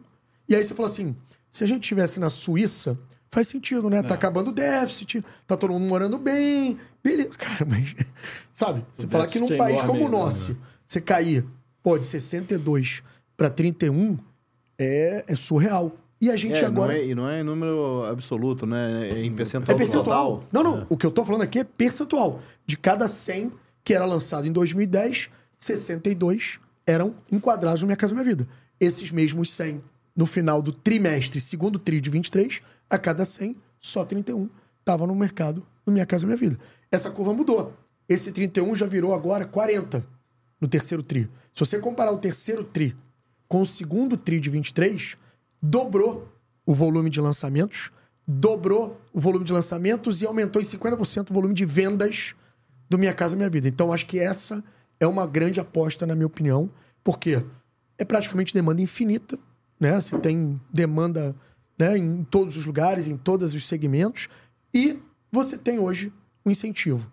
E 0.48 0.54
aí 0.54 0.64
você 0.64 0.74
fala 0.74 0.88
assim: 0.88 1.14
se 1.50 1.64
a 1.64 1.66
gente 1.66 1.82
estivesse 1.82 2.18
na 2.18 2.30
Suíça, 2.30 2.98
faz 3.30 3.48
sentido, 3.48 3.88
né? 3.90 4.02
Tá 4.02 4.14
acabando 4.14 4.48
o 4.48 4.52
déficit, 4.52 5.24
tá 5.46 5.56
todo 5.56 5.72
mundo 5.72 5.86
morando 5.88 6.18
bem. 6.18 6.78
Beleza. 7.02 7.30
Cara, 7.30 7.66
mas. 7.68 7.94
Sabe? 8.52 8.84
Você 8.92 9.06
falar 9.06 9.26
que 9.26 9.38
num 9.38 9.46
é 9.52 9.56
país 9.56 9.80
como 9.82 10.00
o 10.00 10.04
ainda, 10.06 10.16
nosso, 10.16 10.56
você 10.86 11.00
cair, 11.00 11.44
pô, 11.82 11.98
de 11.98 12.06
62 12.06 13.02
para 13.36 13.48
31, 13.48 14.18
é, 14.78 15.24
é 15.28 15.36
surreal. 15.36 15.92
E 16.20 16.28
a 16.32 16.36
gente 16.36 16.58
É, 16.58 16.64
agora. 16.64 16.92
não 16.92 17.00
é, 17.00 17.04
e 17.06 17.14
não 17.14 17.28
é 17.30 17.40
em 17.40 17.44
número 17.44 18.04
absoluto, 18.04 18.66
né? 18.66 19.08
É 19.08 19.22
em 19.22 19.32
percentual, 19.32 19.72
É 19.72 19.78
percentual. 19.78 20.04
total. 20.38 20.48
Não, 20.50 20.64
não. 20.64 20.86
O 20.88 20.96
que 20.96 21.06
eu 21.06 21.12
tô 21.12 21.24
falando 21.24 21.42
aqui 21.42 21.60
é 21.60 21.64
percentual. 21.64 22.40
De 22.66 22.76
cada 22.76 23.06
100 23.06 23.52
que 23.84 23.94
era 23.94 24.04
lançado 24.04 24.44
em 24.44 24.50
2010, 24.50 25.30
62 25.60 26.60
eram 26.86 27.14
enquadrados 27.30 27.82
no 27.82 27.86
Minha 27.86 27.96
Casa 27.96 28.14
Minha 28.14 28.24
Vida. 28.24 28.48
Esses 28.80 29.10
mesmos 29.10 29.50
100, 29.52 29.82
no 30.16 30.26
final 30.26 30.62
do 30.62 30.72
trimestre, 30.72 31.40
segundo 31.40 31.78
tri 31.78 32.00
de 32.00 32.10
23, 32.10 32.62
a 32.88 32.98
cada 32.98 33.24
100, 33.24 33.56
só 33.80 34.04
31 34.04 34.48
estavam 34.80 35.06
no 35.06 35.14
mercado 35.14 35.66
no 35.84 35.92
Minha 35.92 36.06
Casa 36.06 36.26
Minha 36.26 36.36
Vida. 36.36 36.58
Essa 36.90 37.10
curva 37.10 37.34
mudou. 37.34 37.74
Esse 38.08 38.32
31 38.32 38.74
já 38.74 38.86
virou 38.86 39.14
agora 39.14 39.44
40 39.44 40.04
no 40.60 40.66
terceiro 40.66 41.02
tri. 41.02 41.28
Se 41.54 41.60
você 41.60 41.78
comparar 41.78 42.12
o 42.12 42.18
terceiro 42.18 42.64
tri 42.64 42.96
com 43.46 43.60
o 43.60 43.66
segundo 43.66 44.16
tri 44.16 44.40
de 44.40 44.48
23, 44.48 45.16
dobrou 45.60 46.28
o 46.64 46.74
volume 46.74 47.10
de 47.10 47.20
lançamentos, 47.20 47.90
dobrou 48.26 49.00
o 49.12 49.20
volume 49.20 49.44
de 49.44 49.52
lançamentos 49.52 50.22
e 50.22 50.26
aumentou 50.26 50.60
em 50.60 50.64
50% 50.64 51.30
o 51.30 51.34
volume 51.34 51.54
de 51.54 51.64
vendas 51.64 52.34
do 52.88 52.98
Minha 52.98 53.12
Casa 53.12 53.36
Minha 53.36 53.50
Vida. 53.50 53.68
Então, 53.68 53.92
acho 53.92 54.06
que 54.06 54.18
essa 54.18 54.64
é 55.00 55.06
uma 55.06 55.26
grande 55.26 55.60
aposta, 55.60 56.06
na 56.06 56.14
minha 56.14 56.26
opinião, 56.26 56.70
porque 57.02 57.44
é 57.96 58.04
praticamente 58.04 58.54
demanda 58.54 58.82
infinita, 58.82 59.38
né? 59.78 60.00
Você 60.00 60.18
tem 60.18 60.60
demanda 60.72 61.34
né, 61.78 61.96
em 61.96 62.24
todos 62.24 62.56
os 62.56 62.66
lugares, 62.66 63.06
em 63.06 63.16
todos 63.16 63.54
os 63.54 63.66
segmentos, 63.66 64.28
e 64.74 64.98
você 65.30 65.56
tem 65.56 65.78
hoje 65.78 66.12
um 66.44 66.50
incentivo. 66.50 67.10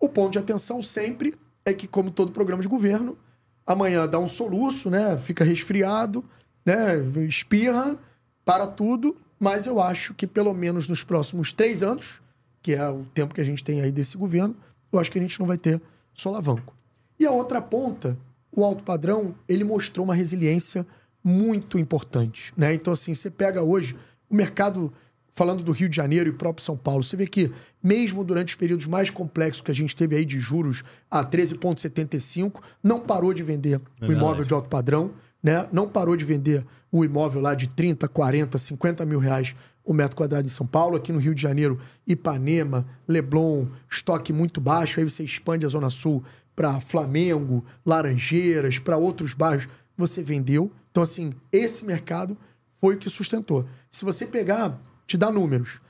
O 0.00 0.08
ponto 0.08 0.32
de 0.32 0.38
atenção 0.38 0.82
sempre 0.82 1.34
é 1.64 1.72
que, 1.72 1.86
como 1.86 2.10
todo 2.10 2.32
programa 2.32 2.62
de 2.62 2.68
governo, 2.68 3.18
amanhã 3.66 4.06
dá 4.06 4.18
um 4.18 4.28
soluço, 4.28 4.88
né? 4.88 5.18
Fica 5.18 5.44
resfriado, 5.44 6.24
né? 6.64 6.96
Espirra, 7.26 7.98
para 8.44 8.66
tudo, 8.66 9.16
mas 9.38 9.66
eu 9.66 9.80
acho 9.80 10.14
que 10.14 10.26
pelo 10.26 10.54
menos 10.54 10.88
nos 10.88 11.04
próximos 11.04 11.52
três 11.52 11.82
anos, 11.82 12.22
que 12.62 12.74
é 12.74 12.88
o 12.88 13.04
tempo 13.12 13.34
que 13.34 13.40
a 13.40 13.44
gente 13.44 13.62
tem 13.62 13.82
aí 13.82 13.92
desse 13.92 14.16
governo, 14.16 14.56
eu 14.90 14.98
acho 14.98 15.10
que 15.10 15.18
a 15.18 15.22
gente 15.22 15.38
não 15.38 15.46
vai 15.46 15.58
ter 15.58 15.80
solavanco. 16.14 16.77
E 17.18 17.26
a 17.26 17.30
outra 17.30 17.60
ponta, 17.60 18.16
o 18.54 18.64
alto 18.64 18.84
padrão, 18.84 19.34
ele 19.48 19.64
mostrou 19.64 20.04
uma 20.04 20.14
resiliência 20.14 20.86
muito 21.22 21.78
importante, 21.78 22.52
né? 22.56 22.72
Então 22.72 22.92
assim, 22.92 23.12
você 23.14 23.30
pega 23.30 23.62
hoje 23.62 23.96
o 24.30 24.34
mercado 24.34 24.92
falando 25.34 25.62
do 25.62 25.70
Rio 25.70 25.88
de 25.88 25.94
Janeiro 25.94 26.28
e 26.28 26.32
próprio 26.32 26.64
São 26.64 26.76
Paulo, 26.76 27.04
você 27.04 27.16
vê 27.16 27.26
que 27.26 27.50
mesmo 27.82 28.24
durante 28.24 28.48
os 28.48 28.54
períodos 28.56 28.86
mais 28.86 29.08
complexos 29.08 29.60
que 29.62 29.70
a 29.70 29.74
gente 29.74 29.94
teve 29.94 30.16
aí 30.16 30.24
de 30.24 30.40
juros 30.40 30.82
a 31.08 31.24
13,75, 31.24 32.60
não 32.82 32.98
parou 32.98 33.32
de 33.32 33.42
vender 33.42 33.80
é 34.00 34.06
o 34.06 34.12
imóvel 34.12 34.44
de 34.44 34.52
alto 34.52 34.68
padrão, 34.68 35.12
né? 35.40 35.68
Não 35.72 35.88
parou 35.88 36.16
de 36.16 36.24
vender 36.24 36.66
o 36.90 37.04
imóvel 37.04 37.40
lá 37.40 37.54
de 37.54 37.68
30, 37.68 38.08
40, 38.08 38.58
50 38.58 39.06
mil 39.06 39.18
reais 39.18 39.54
o 39.84 39.94
metro 39.94 40.16
quadrado 40.16 40.46
em 40.46 40.50
São 40.50 40.66
Paulo, 40.66 40.96
aqui 40.96 41.10
no 41.10 41.18
Rio 41.18 41.34
de 41.34 41.40
Janeiro, 41.40 41.78
Ipanema, 42.06 42.86
Leblon, 43.06 43.68
estoque 43.90 44.34
muito 44.34 44.60
baixo, 44.60 45.00
aí 45.00 45.08
você 45.08 45.24
expande 45.24 45.64
a 45.64 45.68
Zona 45.68 45.88
Sul 45.88 46.22
para 46.58 46.80
Flamengo, 46.80 47.64
Laranjeiras, 47.86 48.80
para 48.80 48.96
outros 48.96 49.32
bairros, 49.32 49.68
você 49.96 50.24
vendeu. 50.24 50.72
Então, 50.90 51.04
assim, 51.04 51.32
esse 51.52 51.84
mercado 51.84 52.36
foi 52.80 52.96
o 52.96 52.98
que 52.98 53.08
sustentou. 53.08 53.64
Se 53.92 54.04
você 54.04 54.26
pegar, 54.26 54.76
te 55.06 55.16
dá 55.16 55.30
números. 55.30 55.80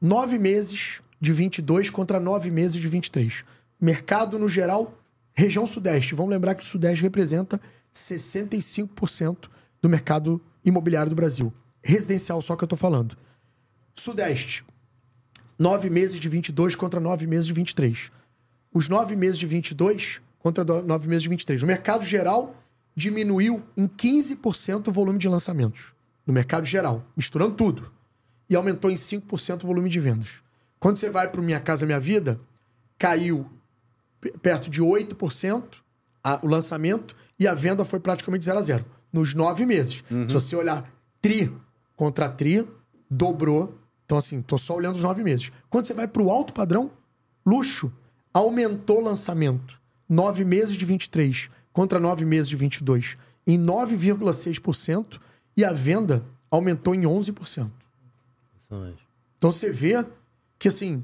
Nove 0.00 0.38
meses 0.38 1.00
de 1.20 1.32
22 1.32 1.90
contra 1.90 2.20
nove 2.20 2.52
meses 2.52 2.80
de 2.80 2.86
23. 2.86 3.44
Mercado, 3.80 4.38
no 4.38 4.48
geral, 4.48 4.96
região 5.34 5.66
Sudeste. 5.66 6.14
Vamos 6.14 6.30
lembrar 6.30 6.54
que 6.54 6.62
o 6.62 6.66
Sudeste 6.66 7.02
representa 7.02 7.60
65% 7.92 9.48
do 9.82 9.88
mercado 9.88 10.40
imobiliário 10.64 11.10
do 11.10 11.16
Brasil. 11.16 11.52
Residencial 11.82 12.40
só 12.40 12.54
que 12.54 12.62
eu 12.62 12.68
tô 12.68 12.76
falando. 12.76 13.18
Sudeste. 13.96 14.64
Nove 15.58 15.90
meses 15.90 16.20
de 16.20 16.28
22 16.28 16.76
contra 16.76 17.00
nove 17.00 17.26
meses 17.26 17.46
de 17.46 17.52
23. 17.52 18.12
Os 18.76 18.90
nove 18.90 19.16
meses 19.16 19.38
de 19.38 19.46
22 19.46 20.20
contra 20.38 20.62
nove 20.82 21.08
meses 21.08 21.22
de 21.22 21.30
23. 21.30 21.62
No 21.62 21.66
mercado 21.66 22.04
geral, 22.04 22.62
diminuiu 22.94 23.62
em 23.74 23.88
15% 23.88 24.88
o 24.88 24.92
volume 24.92 25.18
de 25.18 25.26
lançamentos. 25.26 25.94
No 26.26 26.34
mercado 26.34 26.66
geral, 26.66 27.02
misturando 27.16 27.52
tudo. 27.52 27.90
E 28.50 28.54
aumentou 28.54 28.90
em 28.90 28.94
5% 28.94 29.64
o 29.64 29.66
volume 29.66 29.88
de 29.88 29.98
vendas. 29.98 30.42
Quando 30.78 30.98
você 30.98 31.08
vai 31.08 31.26
para 31.26 31.40
Minha 31.40 31.58
Casa 31.58 31.86
Minha 31.86 31.98
Vida, 31.98 32.38
caiu 32.98 33.46
perto 34.42 34.68
de 34.68 34.82
8% 34.82 35.64
a, 36.22 36.38
o 36.42 36.46
lançamento 36.46 37.16
e 37.38 37.48
a 37.48 37.54
venda 37.54 37.82
foi 37.82 37.98
praticamente 37.98 38.44
0 38.44 38.58
a 38.58 38.62
0 38.62 38.84
nos 39.10 39.32
nove 39.32 39.64
meses. 39.64 40.04
Uhum. 40.10 40.28
Se 40.28 40.34
você 40.34 40.54
olhar 40.54 40.86
tri 41.22 41.50
contra 41.96 42.28
tri, 42.28 42.68
dobrou. 43.10 43.74
Então, 44.04 44.18
assim, 44.18 44.42
tô 44.42 44.58
só 44.58 44.76
olhando 44.76 44.96
os 44.96 45.02
nove 45.02 45.22
meses. 45.22 45.50
Quando 45.70 45.86
você 45.86 45.94
vai 45.94 46.06
para 46.06 46.20
o 46.20 46.30
alto 46.30 46.52
padrão, 46.52 46.90
luxo, 47.46 47.90
aumentou 48.36 48.98
o 48.98 49.04
lançamento. 49.04 49.80
Nove 50.06 50.44
meses 50.44 50.76
de 50.76 50.84
23 50.84 51.48
contra 51.72 51.98
nove 51.98 52.26
meses 52.26 52.48
de 52.48 52.54
22 52.54 53.16
em 53.46 53.58
9,6% 53.58 55.18
e 55.56 55.64
a 55.64 55.72
venda 55.72 56.22
aumentou 56.50 56.94
em 56.94 57.02
11%. 57.02 57.70
Então 59.38 59.50
você 59.50 59.70
vê 59.70 60.04
que, 60.58 60.68
assim, 60.68 61.02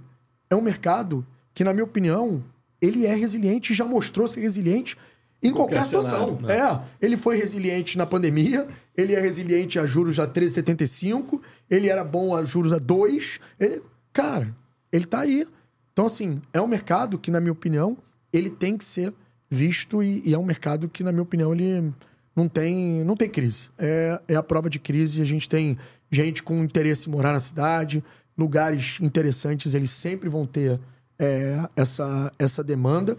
é 0.51 0.55
um 0.55 0.61
mercado 0.61 1.26
que, 1.55 1.64
na 1.64 1.72
minha 1.72 1.85
opinião, 1.85 2.45
ele 2.80 3.07
é 3.07 3.14
resiliente, 3.14 3.72
já 3.72 3.87
mostrou 3.87 4.28
ser 4.28 4.41
resiliente 4.41 4.99
em 5.43 5.53
qualquer, 5.53 5.76
qualquer 5.76 5.85
situação. 5.85 6.39
Né? 6.39 6.59
É, 6.59 6.80
ele 7.01 7.16
foi 7.16 7.39
resiliente 7.39 7.97
na 7.97 8.05
pandemia, 8.05 8.68
ele 8.95 9.14
é 9.14 9.20
resiliente 9.20 9.78
a 9.78 9.87
juros 9.87 10.18
a 10.18 10.28
13,75, 10.28 11.41
ele 11.70 11.89
era 11.89 12.05
bom 12.05 12.37
a 12.37 12.45
juros 12.45 12.72
a 12.72 12.78
2. 12.78 13.41
Ele, 13.59 13.83
cara, 14.12 14.55
ele 14.93 15.07
tá 15.07 15.20
aí. 15.20 15.47
Então, 15.93 16.07
assim, 16.07 16.40
é 16.53 16.61
um 16.61 16.66
mercado 16.66 17.18
que, 17.18 17.30
na 17.30 17.40
minha 17.40 17.53
opinião, 17.53 17.97
ele 18.32 18.51
tem 18.51 18.76
que 18.76 18.84
ser 18.84 19.12
visto 19.51 20.03
e, 20.03 20.22
e 20.24 20.32
é 20.32 20.38
um 20.38 20.45
mercado 20.45 20.88
que, 20.88 21.03
na 21.03 21.12
minha 21.12 21.22
opinião, 21.22 21.53
ele 21.53 21.93
não 22.34 22.49
tem, 22.49 23.05
não 23.05 23.16
tem 23.16 23.28
crise. 23.28 23.68
É, 23.78 24.20
é 24.28 24.34
a 24.34 24.43
prova 24.43 24.70
de 24.70 24.78
crise. 24.78 25.20
A 25.20 25.26
gente 25.26 25.49
tem 25.49 25.76
gente 26.11 26.43
com 26.43 26.62
interesse 26.62 27.09
em 27.09 27.12
morar 27.12 27.32
na 27.32 27.40
cidade, 27.40 28.03
lugares 28.36 28.99
interessantes, 29.01 29.74
eles 29.74 29.90
sempre 29.90 30.28
vão 30.28 30.47
ter 30.47 30.80
é, 31.18 31.68
essa, 31.76 32.32
essa 32.38 32.64
demanda. 32.64 33.18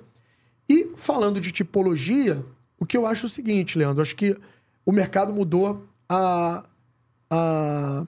E 0.67 0.91
falando 0.95 1.39
de 1.39 1.51
tipologia, 1.51 2.43
o 2.80 2.86
que 2.86 2.97
eu 2.97 3.05
acho 3.05 3.26
é 3.26 3.28
o 3.28 3.30
seguinte, 3.30 3.78
Leandro, 3.78 4.01
acho 4.01 4.15
que 4.15 4.38
o 4.86 4.91
mercado 4.91 5.34
mudou 5.34 5.88
a, 6.09 6.63
a 7.30 8.07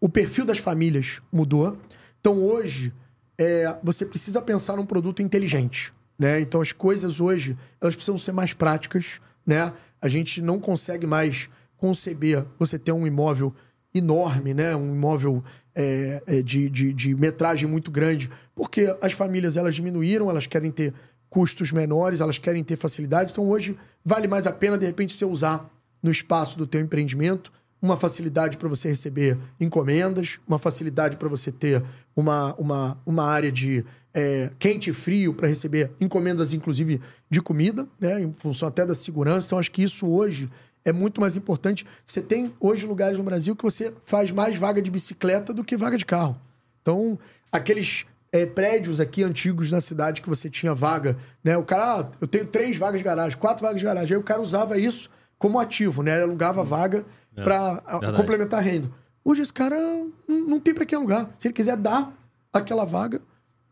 o 0.00 0.08
perfil 0.08 0.44
das 0.44 0.58
famílias 0.58 1.20
mudou. 1.30 1.76
Então 2.20 2.38
hoje 2.38 2.92
é, 3.40 3.74
você 3.82 4.04
precisa 4.04 4.42
pensar 4.42 4.76
num 4.76 4.84
produto 4.84 5.22
inteligente, 5.22 5.94
né? 6.18 6.42
Então 6.42 6.60
as 6.60 6.72
coisas 6.72 7.20
hoje 7.20 7.56
elas 7.80 7.96
precisam 7.96 8.18
ser 8.18 8.32
mais 8.32 8.52
práticas, 8.52 9.18
né? 9.46 9.72
A 10.02 10.10
gente 10.10 10.42
não 10.42 10.60
consegue 10.60 11.06
mais 11.06 11.48
conceber 11.78 12.44
você 12.58 12.78
ter 12.78 12.92
um 12.92 13.06
imóvel 13.06 13.54
enorme, 13.94 14.52
né? 14.52 14.76
Um 14.76 14.94
imóvel 14.94 15.42
é, 15.74 16.22
é, 16.26 16.42
de, 16.42 16.68
de, 16.68 16.92
de 16.92 17.14
metragem 17.14 17.66
muito 17.66 17.90
grande, 17.90 18.30
porque 18.54 18.94
as 19.00 19.14
famílias 19.14 19.56
elas 19.56 19.74
diminuíram, 19.74 20.28
elas 20.28 20.46
querem 20.46 20.70
ter 20.70 20.92
custos 21.30 21.72
menores, 21.72 22.20
elas 22.20 22.36
querem 22.36 22.62
ter 22.62 22.76
facilidade. 22.76 23.32
Então 23.32 23.48
hoje 23.48 23.74
vale 24.04 24.28
mais 24.28 24.46
a 24.46 24.52
pena, 24.52 24.76
de 24.76 24.84
repente, 24.84 25.16
você 25.16 25.24
usar 25.24 25.66
no 26.02 26.10
espaço 26.10 26.58
do 26.58 26.66
teu 26.66 26.82
empreendimento 26.82 27.50
uma 27.82 27.96
facilidade 27.96 28.56
para 28.56 28.68
você 28.68 28.88
receber 28.88 29.38
encomendas, 29.58 30.38
uma 30.46 30.58
facilidade 30.58 31.16
para 31.16 31.28
você 31.28 31.50
ter 31.50 31.82
uma, 32.14 32.54
uma, 32.54 32.98
uma 33.06 33.24
área 33.24 33.50
de 33.50 33.84
é, 34.12 34.50
quente 34.58 34.90
e 34.90 34.92
frio 34.92 35.32
para 35.32 35.48
receber 35.48 35.90
encomendas, 36.00 36.52
inclusive, 36.52 37.00
de 37.28 37.40
comida, 37.40 37.86
né, 37.98 38.20
em 38.20 38.32
função 38.32 38.68
até 38.68 38.84
da 38.84 38.94
segurança. 38.94 39.46
Então, 39.46 39.58
acho 39.58 39.70
que 39.70 39.82
isso 39.82 40.08
hoje 40.08 40.50
é 40.84 40.92
muito 40.92 41.20
mais 41.20 41.36
importante. 41.36 41.86
Você 42.04 42.20
tem 42.20 42.52
hoje 42.60 42.86
lugares 42.86 43.18
no 43.18 43.24
Brasil 43.24 43.54
que 43.54 43.62
você 43.62 43.92
faz 44.04 44.30
mais 44.30 44.56
vaga 44.56 44.82
de 44.82 44.90
bicicleta 44.90 45.52
do 45.52 45.64
que 45.64 45.76
vaga 45.76 45.96
de 45.96 46.04
carro. 46.04 46.38
Então, 46.82 47.18
aqueles 47.52 48.04
é, 48.32 48.46
prédios 48.46 49.00
aqui 49.00 49.22
antigos 49.22 49.70
na 49.70 49.80
cidade 49.80 50.22
que 50.22 50.28
você 50.28 50.48
tinha 50.48 50.74
vaga, 50.74 51.16
né? 51.42 51.56
O 51.56 51.64
cara, 51.64 52.00
ah, 52.00 52.10
eu 52.20 52.26
tenho 52.26 52.46
três 52.46 52.76
vagas 52.76 52.98
de 52.98 53.04
garagem, 53.04 53.38
quatro 53.38 53.62
vagas 53.62 53.80
de 53.80 53.84
garagem. 53.84 54.14
Aí 54.14 54.20
o 54.20 54.24
cara 54.24 54.40
usava 54.40 54.78
isso 54.78 55.10
como 55.38 55.58
ativo, 55.58 56.02
né? 56.02 56.14
Ele 56.14 56.24
alugava 56.24 56.62
vaga 56.62 57.04
é, 57.40 57.44
para 57.44 58.12
complementar 58.16 58.60
a 58.60 58.62
renda. 58.62 58.90
Hoje 59.24 59.42
esse 59.42 59.52
cara 59.52 59.76
não, 59.78 60.12
não 60.46 60.60
tem 60.60 60.74
para 60.74 60.86
quem 60.86 60.96
alugar. 60.96 61.30
Se 61.38 61.48
ele 61.48 61.54
quiser 61.54 61.76
dar 61.76 62.12
aquela 62.52 62.84
vaga, 62.84 63.20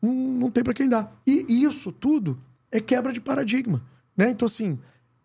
não, 0.01 0.13
não 0.13 0.51
tem 0.51 0.63
para 0.63 0.75
quem 0.75 0.89
dar. 0.89 1.13
E, 1.27 1.45
e 1.49 1.65
isso 1.65 1.91
tudo 1.93 2.39
é 2.71 2.81
quebra 2.81 3.13
de 3.13 3.21
paradigma, 3.21 3.83
né? 4.17 4.31
Então 4.31 4.47
assim, 4.47 4.79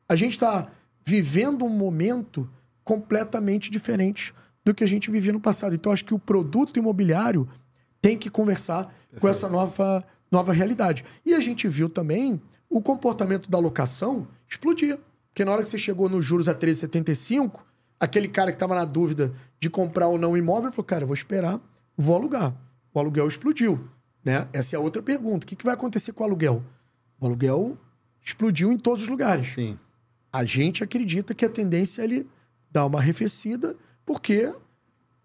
a 0.08 0.16
gente 0.16 0.34
está 0.34 0.68
vivendo 1.06 1.66
um 1.66 1.70
momento 1.70 2.50
completamente 2.84 3.70
diferente 3.70 4.34
do 4.64 4.74
que 4.74 4.84
a 4.84 4.88
gente 4.88 5.12
vivia 5.12 5.34
no 5.34 5.40
passado. 5.40 5.76
Então 5.76 5.92
acho 5.92 6.06
que 6.06 6.14
o 6.14 6.20
produto 6.20 6.78
imobiliário 6.78 7.48
tem 8.02 8.18
que 8.18 8.30
conversar 8.30 8.86
Perfeito. 8.86 9.22
com 9.22 9.28
essa 9.28 9.50
nova, 9.50 10.04
nova 10.32 10.54
realidade. 10.54 11.04
E 11.26 11.34
a 11.34 11.40
gente 11.40 11.68
viu 11.68 11.90
também 11.90 12.42
o 12.70 12.82
comportamento 12.82 13.50
da 13.50 13.60
locação 13.60 14.28
explodir. 14.48 14.98
Porque 15.30 15.44
na 15.46 15.52
hora 15.52 15.64
que 15.64 15.70
você 15.70 15.78
chegou 15.78 16.10
nos 16.10 16.26
juros 16.26 16.48
a 16.48 16.56
13,75, 16.56 17.60
aquele 18.00 18.28
cara 18.28 18.52
que 18.52 18.56
estava 18.56 18.76
na 18.76 18.86
dúvida 18.86 19.34
de 19.60 19.70
comprar 19.70 20.08
ou 20.08 20.18
não 20.18 20.32
o 20.32 20.38
imóvel 20.38 20.72
falou: 20.72 20.86
cara, 20.86 21.04
eu 21.04 21.08
vou 21.08 21.16
esperar, 21.16 21.60
vou 21.98 22.16
alugar. 22.16 22.54
O 22.94 23.00
aluguel 23.00 23.28
explodiu. 23.28 23.88
Né? 24.24 24.48
Essa 24.54 24.76
é 24.76 24.78
a 24.78 24.82
outra 24.82 25.02
pergunta. 25.02 25.46
O 25.46 25.48
que, 25.48 25.56
que 25.56 25.66
vai 25.66 25.74
acontecer 25.74 26.14
com 26.14 26.24
o 26.24 26.28
aluguel? 26.28 26.64
O 27.20 27.26
aluguel 27.26 27.78
explodiu 28.24 28.72
em 28.72 28.78
todos 28.78 29.04
os 29.04 29.10
lugares. 29.10 29.54
Sim. 29.54 29.78
A 30.32 30.46
gente 30.46 30.84
acredita 30.84 31.34
que 31.34 31.46
a 31.46 31.50
tendência 31.50 32.02
é 32.02 32.06
ele 32.06 32.30
dar 32.72 32.86
uma 32.86 33.00
arrefecida, 33.00 33.76
porque 34.06 34.52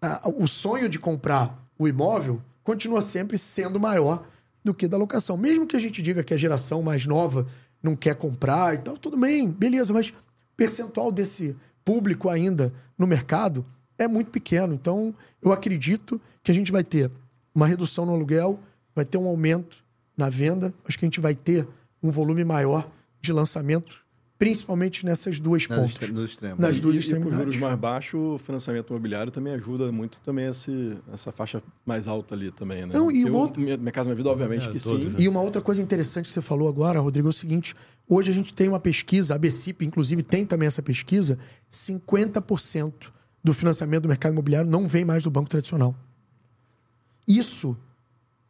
a, 0.01 0.29
o 0.29 0.47
sonho 0.47 0.89
de 0.89 0.99
comprar 0.99 1.57
o 1.77 1.87
imóvel 1.87 2.41
continua 2.63 3.01
sempre 3.01 3.37
sendo 3.37 3.79
maior 3.79 4.27
do 4.63 4.73
que 4.73 4.87
da 4.87 4.97
locação. 4.97 5.37
Mesmo 5.37 5.65
que 5.65 5.75
a 5.75 5.79
gente 5.79 6.01
diga 6.01 6.23
que 6.23 6.33
a 6.33 6.37
geração 6.37 6.83
mais 6.83 7.05
nova 7.05 7.47
não 7.81 7.95
quer 7.95 8.15
comprar 8.15 8.75
e 8.75 8.79
tal, 8.79 8.97
tudo 8.97 9.17
bem, 9.17 9.49
beleza, 9.49 9.93
mas 9.93 10.09
o 10.09 10.13
percentual 10.55 11.11
desse 11.11 11.55
público 11.89 12.29
ainda 12.29 12.71
no 12.95 13.07
mercado 13.07 13.65
é 13.97 14.07
muito 14.07 14.29
pequeno. 14.29 14.75
Então, 14.75 15.11
eu 15.41 15.51
acredito 15.51 16.21
que 16.43 16.51
a 16.51 16.53
gente 16.53 16.71
vai 16.71 16.83
ter 16.83 17.09
uma 17.53 17.65
redução 17.65 18.05
no 18.05 18.13
aluguel, 18.13 18.59
vai 18.93 19.03
ter 19.03 19.17
um 19.17 19.27
aumento 19.27 19.83
na 20.15 20.29
venda, 20.29 20.71
acho 20.87 20.99
que 20.99 21.05
a 21.05 21.07
gente 21.07 21.19
vai 21.19 21.33
ter 21.33 21.67
um 22.03 22.11
volume 22.11 22.45
maior 22.45 22.87
de 23.19 23.33
lançamento, 23.33 24.05
principalmente 24.39 25.05
nessas 25.05 25.37
duas 25.39 25.67
Nas 25.67 25.77
pontas. 25.77 25.91
extre- 25.91 26.11
nos 26.13 26.29
extremos. 26.31 26.57
Nas 26.59 26.77
E- 26.77 26.81
duas 26.81 26.95
e, 26.95 26.97
e 26.97 27.01
com 27.01 27.03
extremidades. 27.07 27.43
juros 27.43 27.59
mais 27.59 27.77
baixos, 27.77 28.19
o 28.19 28.37
financiamento 28.37 28.89
imobiliário 28.89 29.31
também 29.31 29.53
ajuda 29.53 29.91
muito 29.91 30.19
também 30.21 30.45
esse, 30.47 30.97
essa 31.13 31.31
faixa 31.31 31.61
mais 31.85 32.07
alta 32.07 32.33
ali 32.33 32.49
também, 32.49 32.85
né? 32.85 32.93
Não, 32.93 33.11
e 33.11 33.21
Eu, 33.23 33.27
uma 33.27 33.39
outra- 33.39 33.61
minha, 33.61 33.75
minha 33.77 33.91
casa, 33.91 34.07
minha 34.09 34.15
vida, 34.15 34.29
obviamente 34.29 34.67
É, 34.67 34.71
que 34.71 34.81
todos, 34.81 35.03
sim. 35.03 35.09
né? 35.09 35.15
E 35.19 35.27
uma 35.27 35.41
outra 35.41 35.61
coisa 35.61 35.81
interessante 35.81 36.27
que 36.27 36.31
você 36.31 36.41
falou 36.41 36.69
agora, 36.69 36.99
Rodrigo, 37.01 37.27
é 37.27 37.29
o 37.29 37.33
seguinte: 37.33 37.75
hoje 38.07 38.31
a 38.31 38.33
gente 38.33 38.53
tem 38.53 38.69
uma 38.69 38.79
pesquisa, 38.79 39.35
a 39.35 39.37
BCIP, 39.37 39.85
inclusive, 39.85 40.23
tem 40.23 40.45
também 40.45 40.67
essa 40.67 40.81
pesquisa: 40.81 41.37
50% 41.69 43.11
do 43.43 43.53
financiamento 43.53 44.03
do 44.03 44.07
mercado 44.09 44.31
imobiliário 44.31 44.69
não 44.69 44.87
vem 44.87 45.03
mais 45.03 45.21
do 45.23 45.29
banco 45.29 45.49
tradicional. 45.49 45.93
Isso, 47.27 47.77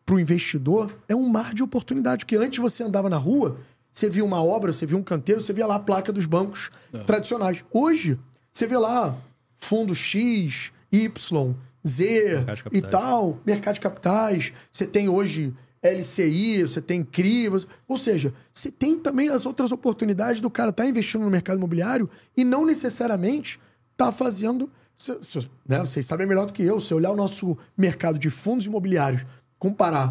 para 0.05 0.15
o 0.15 0.19
investidor, 0.19 0.91
é 1.07 1.15
um 1.15 1.27
mar 1.27 1.53
de 1.53 1.61
oportunidade, 1.63 2.25
porque 2.25 2.35
antes 2.37 2.59
você 2.59 2.83
andava 2.83 3.09
na 3.09 3.17
rua, 3.17 3.57
você 3.93 4.09
via 4.09 4.23
uma 4.23 4.43
obra, 4.43 4.71
você 4.73 4.85
via 4.85 4.97
um 4.97 5.03
canteiro, 5.03 5.41
você 5.41 5.51
via 5.53 5.65
lá 5.67 5.75
a 5.75 5.79
placa 5.79 6.11
dos 6.13 6.25
bancos 6.25 6.69
tradicionais. 7.05 7.63
Hoje, 7.71 8.17
você 8.53 8.65
vê 8.67 8.77
lá 8.77 9.15
fundo 9.57 9.93
X, 9.93 10.71
Y, 10.91 11.53
Z 11.87 12.43
e 12.77 12.81
tal, 12.89 13.39
mercado 13.45 13.75
de 13.75 13.81
capitais. 13.81 14.53
Você 14.71 14.85
tem 14.85 15.07
hoje 15.09 15.53
LCI, 15.81 16.61
você 16.63 16.81
tem 16.81 17.03
CRI, 17.03 17.47
você- 17.49 17.67
ou 17.87 17.97
seja, 17.97 18.33
você 18.53 18.69
tem 18.71 18.97
também 18.99 19.29
as 19.29 19.45
outras 19.45 19.71
oportunidades 19.71 20.41
do 20.41 20.49
cara 20.49 20.69
estar 20.71 20.85
investindo 20.85 21.21
no 21.23 21.29
mercado 21.29 21.57
imobiliário 21.57 22.09
e 22.35 22.43
não 22.43 22.65
necessariamente 22.65 23.59
tá 23.97 24.11
fazendo. 24.11 24.69
se- 25.01 25.17
se- 25.21 25.49
né, 25.65 25.79
vocês 25.79 26.05
sabem 26.05 26.27
melhor 26.27 26.45
do 26.45 26.51
que 26.51 26.61
eu. 26.61 26.77
Se 26.81 26.93
olhar 26.93 27.11
o 27.11 27.15
nosso 27.15 27.57
mercado 27.77 28.19
de 28.19 28.29
fundos 28.29 28.65
imobiliários, 28.65 29.25
comparar 29.57 30.09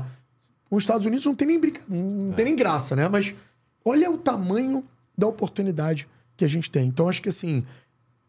com 0.70 0.76
os 0.76 0.82
Estados 0.82 1.06
Unidos, 1.06 1.26
não 1.26 1.34
tem 1.34 1.46
nem, 1.46 1.60
brinca... 1.60 1.82
não 1.86 2.32
tem 2.32 2.46
nem 2.46 2.56
graça, 2.56 2.96
né? 2.96 3.06
Mas 3.06 3.34
olha 3.88 4.10
o 4.10 4.18
tamanho 4.18 4.84
da 5.16 5.26
oportunidade 5.26 6.08
que 6.36 6.44
a 6.44 6.48
gente 6.48 6.70
tem. 6.70 6.86
Então, 6.88 7.08
acho 7.08 7.20
que 7.22 7.28
assim, 7.28 7.64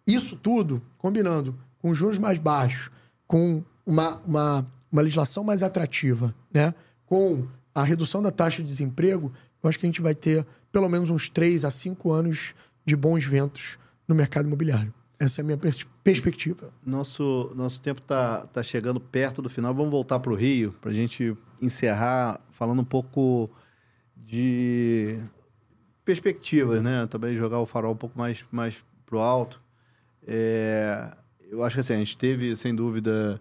isso 0.05 0.35
tudo, 0.35 0.81
combinando 0.97 1.55
com 1.79 1.93
juros 1.93 2.17
mais 2.17 2.37
baixos, 2.39 2.89
com 3.27 3.63
uma, 3.85 4.15
uma, 4.25 4.67
uma 4.91 5.01
legislação 5.01 5.43
mais 5.43 5.61
atrativa, 5.63 6.33
né? 6.53 6.73
com 7.05 7.47
a 7.73 7.83
redução 7.83 8.21
da 8.21 8.31
taxa 8.31 8.61
de 8.61 8.67
desemprego, 8.67 9.31
eu 9.61 9.69
acho 9.69 9.79
que 9.79 9.85
a 9.85 9.89
gente 9.89 10.01
vai 10.01 10.15
ter 10.15 10.45
pelo 10.71 10.89
menos 10.89 11.09
uns 11.09 11.29
3 11.29 11.65
a 11.65 11.71
5 11.71 12.11
anos 12.11 12.53
de 12.85 12.95
bons 12.95 13.25
ventos 13.25 13.77
no 14.07 14.15
mercado 14.15 14.47
imobiliário. 14.47 14.93
Essa 15.19 15.41
é 15.41 15.43
a 15.43 15.45
minha 15.45 15.57
pers- 15.57 15.85
perspectiva. 16.03 16.71
Nosso, 16.85 17.51
nosso 17.55 17.79
tempo 17.81 17.99
está 18.01 18.47
tá 18.47 18.63
chegando 18.63 18.99
perto 18.99 19.41
do 19.41 19.49
final. 19.49 19.73
Vamos 19.73 19.91
voltar 19.91 20.19
para 20.19 20.31
o 20.31 20.35
Rio, 20.35 20.73
para 20.79 20.91
a 20.91 20.93
gente 20.93 21.35
encerrar 21.61 22.39
falando 22.51 22.79
um 22.81 22.85
pouco 22.85 23.49
de 24.15 25.19
perspectivas, 26.09 26.81
né? 26.81 27.05
Também 27.05 27.37
jogar 27.37 27.59
o 27.59 27.67
farol 27.67 27.93
um 27.93 27.95
pouco 27.95 28.17
mais, 28.17 28.43
mais 28.51 28.83
para 29.05 29.15
o 29.15 29.19
alto. 29.19 29.61
É, 30.27 31.15
eu 31.51 31.63
acho 31.63 31.75
que 31.75 31.79
assim, 31.81 31.93
a 31.93 31.97
gente 31.97 32.17
teve, 32.17 32.55
sem 32.55 32.73
dúvida, 32.73 33.39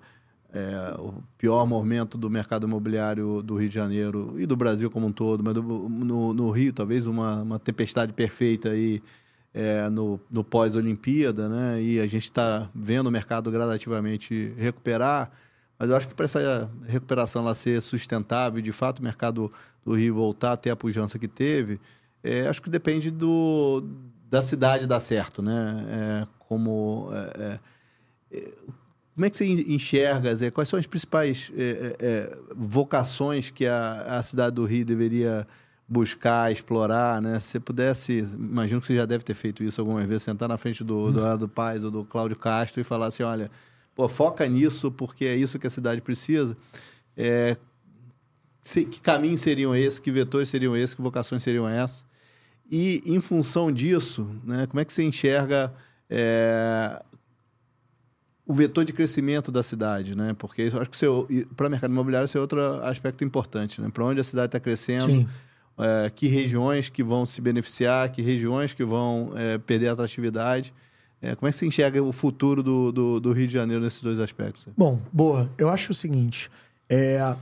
é, 0.52 0.94
o 0.98 1.14
pior 1.38 1.66
momento 1.66 2.18
do 2.18 2.28
mercado 2.28 2.66
imobiliário 2.66 3.42
do 3.42 3.56
Rio 3.56 3.70
de 3.70 3.74
Janeiro 3.74 4.34
e 4.38 4.44
do 4.44 4.54
Brasil 4.54 4.90
como 4.90 5.06
um 5.06 5.12
todo, 5.12 5.42
mas 5.42 5.54
do- 5.54 5.62
no, 5.62 6.34
no 6.34 6.50
Rio, 6.50 6.70
talvez 6.74 7.06
uma, 7.06 7.40
uma 7.40 7.58
tempestade 7.58 8.12
perfeita 8.12 8.68
aí 8.68 9.02
é, 9.54 9.88
no, 9.88 10.20
no 10.30 10.44
pós-Olimpíada, 10.44 11.48
né? 11.48 11.80
E 11.82 11.98
a 12.00 12.06
gente 12.06 12.24
está 12.24 12.68
vendo 12.74 13.06
o 13.06 13.10
mercado 13.10 13.50
gradativamente 13.50 14.52
recuperar, 14.58 15.30
mas 15.78 15.88
eu 15.88 15.96
acho 15.96 16.06
que 16.06 16.14
para 16.14 16.26
essa 16.26 16.70
recuperação 16.86 17.40
ela 17.40 17.54
ser 17.54 17.80
sustentável, 17.80 18.60
de 18.60 18.72
fato 18.72 18.98
o 18.98 19.02
mercado 19.02 19.50
do 19.86 19.94
Rio 19.94 20.14
voltar 20.14 20.52
a 20.52 20.56
ter 20.58 20.68
a 20.68 20.76
pujança 20.76 21.18
que 21.18 21.26
teve, 21.28 21.80
é, 22.22 22.46
acho 22.48 22.60
que 22.62 22.70
depende 22.70 23.10
do, 23.10 23.82
da 24.30 24.42
cidade 24.42 24.86
dar 24.86 25.00
certo, 25.00 25.40
né? 25.42 25.84
É, 25.88 26.26
como 26.40 27.08
é, 27.12 27.58
é, 28.32 28.52
como 29.14 29.24
é 29.26 29.30
que 29.30 29.36
você 29.36 29.46
enxerga, 29.46 30.34
Zé? 30.36 30.50
Quais 30.50 30.68
são 30.68 30.78
as 30.78 30.86
principais 30.86 31.50
é, 31.56 31.62
é, 31.62 31.96
é, 32.00 32.38
vocações 32.54 33.50
que 33.50 33.66
a, 33.66 34.18
a 34.18 34.22
cidade 34.22 34.54
do 34.54 34.64
Rio 34.64 34.84
deveria 34.84 35.46
buscar, 35.88 36.52
explorar, 36.52 37.20
né? 37.20 37.40
Se 37.40 37.48
você 37.48 37.60
pudesse, 37.60 38.18
imagino 38.18 38.80
que 38.80 38.86
você 38.86 38.94
já 38.94 39.06
deve 39.06 39.24
ter 39.24 39.34
feito 39.34 39.64
isso 39.64 39.80
algumas 39.80 40.06
vezes, 40.06 40.22
sentar 40.22 40.48
na 40.48 40.56
frente 40.56 40.84
do, 40.84 41.10
do 41.10 41.18
Eduardo 41.18 41.48
Paes 41.48 41.82
ou 41.82 41.90
do 41.90 42.04
Cláudio 42.04 42.36
Castro 42.36 42.80
e 42.80 42.84
falar 42.84 43.06
assim, 43.06 43.22
olha, 43.22 43.50
pô, 43.94 44.06
foca 44.08 44.46
nisso 44.46 44.90
porque 44.92 45.24
é 45.24 45.34
isso 45.34 45.58
que 45.58 45.66
a 45.66 45.70
cidade 45.70 46.00
precisa. 46.00 46.56
É, 47.16 47.56
se- 48.60 48.84
que 48.84 49.00
caminhos 49.00 49.40
seriam 49.40 49.74
esses, 49.74 49.98
que 49.98 50.10
vetores 50.12 50.48
seriam 50.48 50.76
esses, 50.76 50.94
que 50.94 51.02
vocações 51.02 51.42
seriam 51.42 51.68
essas? 51.68 52.04
E, 52.70 53.02
em 53.06 53.20
função 53.20 53.72
disso, 53.72 54.28
né, 54.44 54.66
como 54.66 54.80
é 54.80 54.84
que 54.84 54.92
você 54.92 55.02
enxerga 55.02 55.72
é, 56.10 57.02
o 58.46 58.52
vetor 58.52 58.84
de 58.84 58.92
crescimento 58.92 59.50
da 59.50 59.62
cidade? 59.62 60.16
Né? 60.16 60.34
Porque 60.38 60.62
eu 60.72 60.80
acho 60.80 60.90
que 60.90 61.46
para 61.56 61.66
o 61.66 61.70
mercado 61.70 61.90
imobiliário 61.90 62.26
isso 62.26 62.36
é 62.36 62.40
outro 62.40 62.60
aspecto 62.84 63.24
importante. 63.24 63.80
Né? 63.80 63.88
Para 63.92 64.04
onde 64.04 64.20
a 64.20 64.24
cidade 64.24 64.48
está 64.48 64.60
crescendo, 64.60 65.28
é, 65.78 66.10
que 66.10 66.26
regiões 66.26 66.88
que 66.88 67.02
vão 67.02 67.24
se 67.24 67.40
beneficiar, 67.40 68.10
que 68.10 68.20
regiões 68.20 68.74
que 68.74 68.84
vão 68.84 69.32
é, 69.34 69.56
perder 69.58 69.88
atratividade. 69.88 70.74
É, 71.22 71.34
como 71.34 71.48
é 71.48 71.52
que 71.52 71.56
você 71.56 71.66
enxerga 71.66 72.02
o 72.02 72.12
futuro 72.12 72.62
do, 72.62 72.92
do, 72.92 73.20
do 73.20 73.32
Rio 73.32 73.46
de 73.46 73.52
Janeiro 73.52 73.82
nesses 73.82 74.02
dois 74.02 74.20
aspectos? 74.20 74.68
Bom, 74.76 75.00
boa. 75.12 75.50
Eu 75.56 75.68
acho 75.68 75.92
o 75.92 75.94
seguinte: 75.94 76.50
é, 76.88 77.34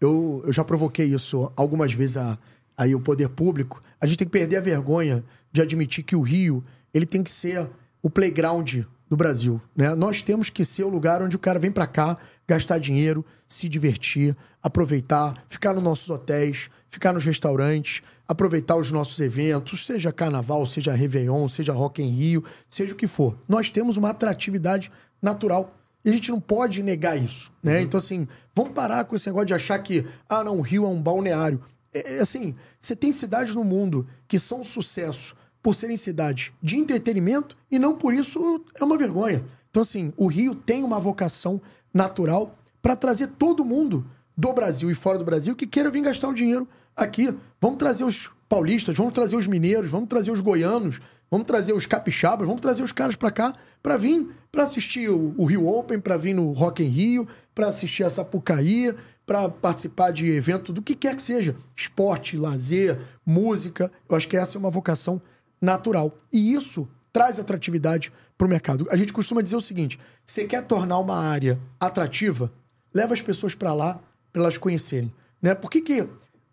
eu, 0.00 0.42
eu 0.46 0.52
já 0.52 0.64
provoquei 0.64 1.06
isso 1.06 1.52
algumas 1.56 1.92
vezes 1.92 2.16
a, 2.16 2.38
aí 2.78 2.94
o 2.94 3.00
poder 3.00 3.28
público. 3.28 3.82
A 4.00 4.06
gente 4.06 4.18
tem 4.18 4.26
que 4.26 4.32
perder 4.32 4.58
a 4.58 4.60
vergonha 4.60 5.24
de 5.52 5.60
admitir 5.60 6.04
que 6.04 6.14
o 6.14 6.22
Rio 6.22 6.64
ele 6.94 7.04
tem 7.04 7.22
que 7.22 7.30
ser 7.30 7.68
o 8.00 8.08
playground 8.08 8.82
do 9.08 9.16
Brasil. 9.16 9.60
Né? 9.74 9.94
Nós 9.96 10.22
temos 10.22 10.48
que 10.48 10.64
ser 10.64 10.84
o 10.84 10.88
lugar 10.88 11.20
onde 11.20 11.34
o 11.34 11.38
cara 11.38 11.58
vem 11.58 11.72
para 11.72 11.86
cá 11.86 12.16
gastar 12.46 12.78
dinheiro, 12.78 13.24
se 13.48 13.68
divertir, 13.68 14.36
aproveitar, 14.62 15.44
ficar 15.48 15.74
nos 15.74 15.82
nossos 15.82 16.08
hotéis, 16.08 16.70
ficar 16.88 17.12
nos 17.12 17.24
restaurantes, 17.24 18.02
aproveitar 18.26 18.76
os 18.76 18.92
nossos 18.92 19.18
eventos, 19.20 19.84
seja 19.84 20.12
carnaval, 20.12 20.66
seja 20.66 20.92
Réveillon, 20.92 21.48
seja 21.48 21.72
Rock 21.72 22.02
em 22.02 22.10
Rio, 22.10 22.44
seja 22.68 22.92
o 22.92 22.96
que 22.96 23.06
for. 23.06 23.38
Nós 23.48 23.70
temos 23.70 23.96
uma 23.96 24.10
atratividade 24.10 24.90
natural. 25.20 25.74
E 26.04 26.10
a 26.10 26.12
gente 26.12 26.30
não 26.30 26.40
pode 26.40 26.82
negar 26.82 27.18
isso, 27.18 27.50
né? 27.62 27.82
Então, 27.82 27.98
assim, 27.98 28.28
vamos 28.54 28.72
parar 28.72 29.04
com 29.04 29.16
esse 29.16 29.26
negócio 29.26 29.48
de 29.48 29.54
achar 29.54 29.78
que, 29.80 30.06
ah, 30.28 30.44
não, 30.44 30.58
o 30.58 30.62
Rio 30.62 30.84
é 30.84 30.88
um 30.88 31.02
balneário. 31.02 31.60
É, 31.92 32.16
é 32.16 32.20
assim, 32.20 32.54
você 32.80 32.94
tem 32.94 33.12
cidades 33.12 33.54
no 33.54 33.64
mundo 33.64 34.06
que 34.26 34.38
são 34.38 34.60
um 34.60 34.64
sucesso 34.64 35.36
por 35.62 35.74
serem 35.74 35.96
cidades 35.96 36.52
de 36.62 36.76
entretenimento 36.76 37.56
e 37.70 37.78
não 37.78 37.96
por 37.96 38.14
isso 38.14 38.64
é 38.74 38.84
uma 38.84 38.96
vergonha. 38.96 39.44
Então, 39.70 39.82
assim, 39.82 40.12
o 40.16 40.26
Rio 40.26 40.54
tem 40.54 40.82
uma 40.82 40.98
vocação 40.98 41.60
natural 41.92 42.56
para 42.80 42.96
trazer 42.96 43.28
todo 43.28 43.64
mundo 43.64 44.06
do 44.36 44.52
Brasil 44.52 44.90
e 44.90 44.94
fora 44.94 45.18
do 45.18 45.24
Brasil 45.24 45.54
que 45.54 45.66
queira 45.66 45.90
vir 45.90 46.02
gastar 46.02 46.28
o 46.28 46.34
dinheiro 46.34 46.66
aqui. 46.96 47.34
Vamos 47.60 47.78
trazer 47.78 48.04
os 48.04 48.30
paulistas, 48.48 48.96
vamos 48.96 49.12
trazer 49.12 49.36
os 49.36 49.46
mineiros, 49.46 49.90
vamos 49.90 50.08
trazer 50.08 50.30
os 50.30 50.40
goianos, 50.40 51.00
vamos 51.30 51.46
trazer 51.46 51.72
os 51.72 51.86
capixabas, 51.86 52.46
vamos 52.46 52.62
trazer 52.62 52.82
os 52.82 52.92
caras 52.92 53.16
para 53.16 53.30
cá 53.30 53.52
para 53.82 53.96
vir 53.96 54.28
para 54.50 54.62
assistir 54.62 55.10
o, 55.10 55.34
o 55.36 55.44
Rio 55.44 55.68
Open, 55.68 56.00
para 56.00 56.16
vir 56.16 56.34
no 56.34 56.52
Rock 56.52 56.82
em 56.82 56.88
Rio, 56.88 57.28
para 57.54 57.68
assistir 57.68 58.04
a 58.04 58.10
Sapucaí, 58.10 58.94
para 59.28 59.46
participar 59.46 60.10
de 60.10 60.26
evento 60.30 60.72
do 60.72 60.80
que 60.80 60.94
quer 60.94 61.14
que 61.14 61.20
seja, 61.20 61.54
esporte, 61.76 62.34
lazer, 62.34 62.98
música. 63.26 63.92
Eu 64.08 64.16
acho 64.16 64.26
que 64.26 64.38
essa 64.38 64.56
é 64.56 64.58
uma 64.58 64.70
vocação 64.70 65.20
natural. 65.60 66.16
E 66.32 66.54
isso 66.54 66.88
traz 67.12 67.38
atratividade 67.38 68.10
para 68.38 68.46
o 68.46 68.50
mercado. 68.50 68.88
A 68.90 68.96
gente 68.96 69.12
costuma 69.12 69.42
dizer 69.42 69.56
o 69.56 69.60
seguinte: 69.60 70.00
você 70.24 70.46
quer 70.46 70.62
tornar 70.62 70.98
uma 70.98 71.18
área 71.18 71.60
atrativa, 71.78 72.50
leva 72.94 73.12
as 73.12 73.20
pessoas 73.20 73.54
para 73.54 73.74
lá 73.74 74.00
para 74.32 74.40
elas 74.40 74.56
conhecerem. 74.56 75.12
Né? 75.42 75.54
Por 75.54 75.70
que, 75.70 75.82
que 75.82 76.08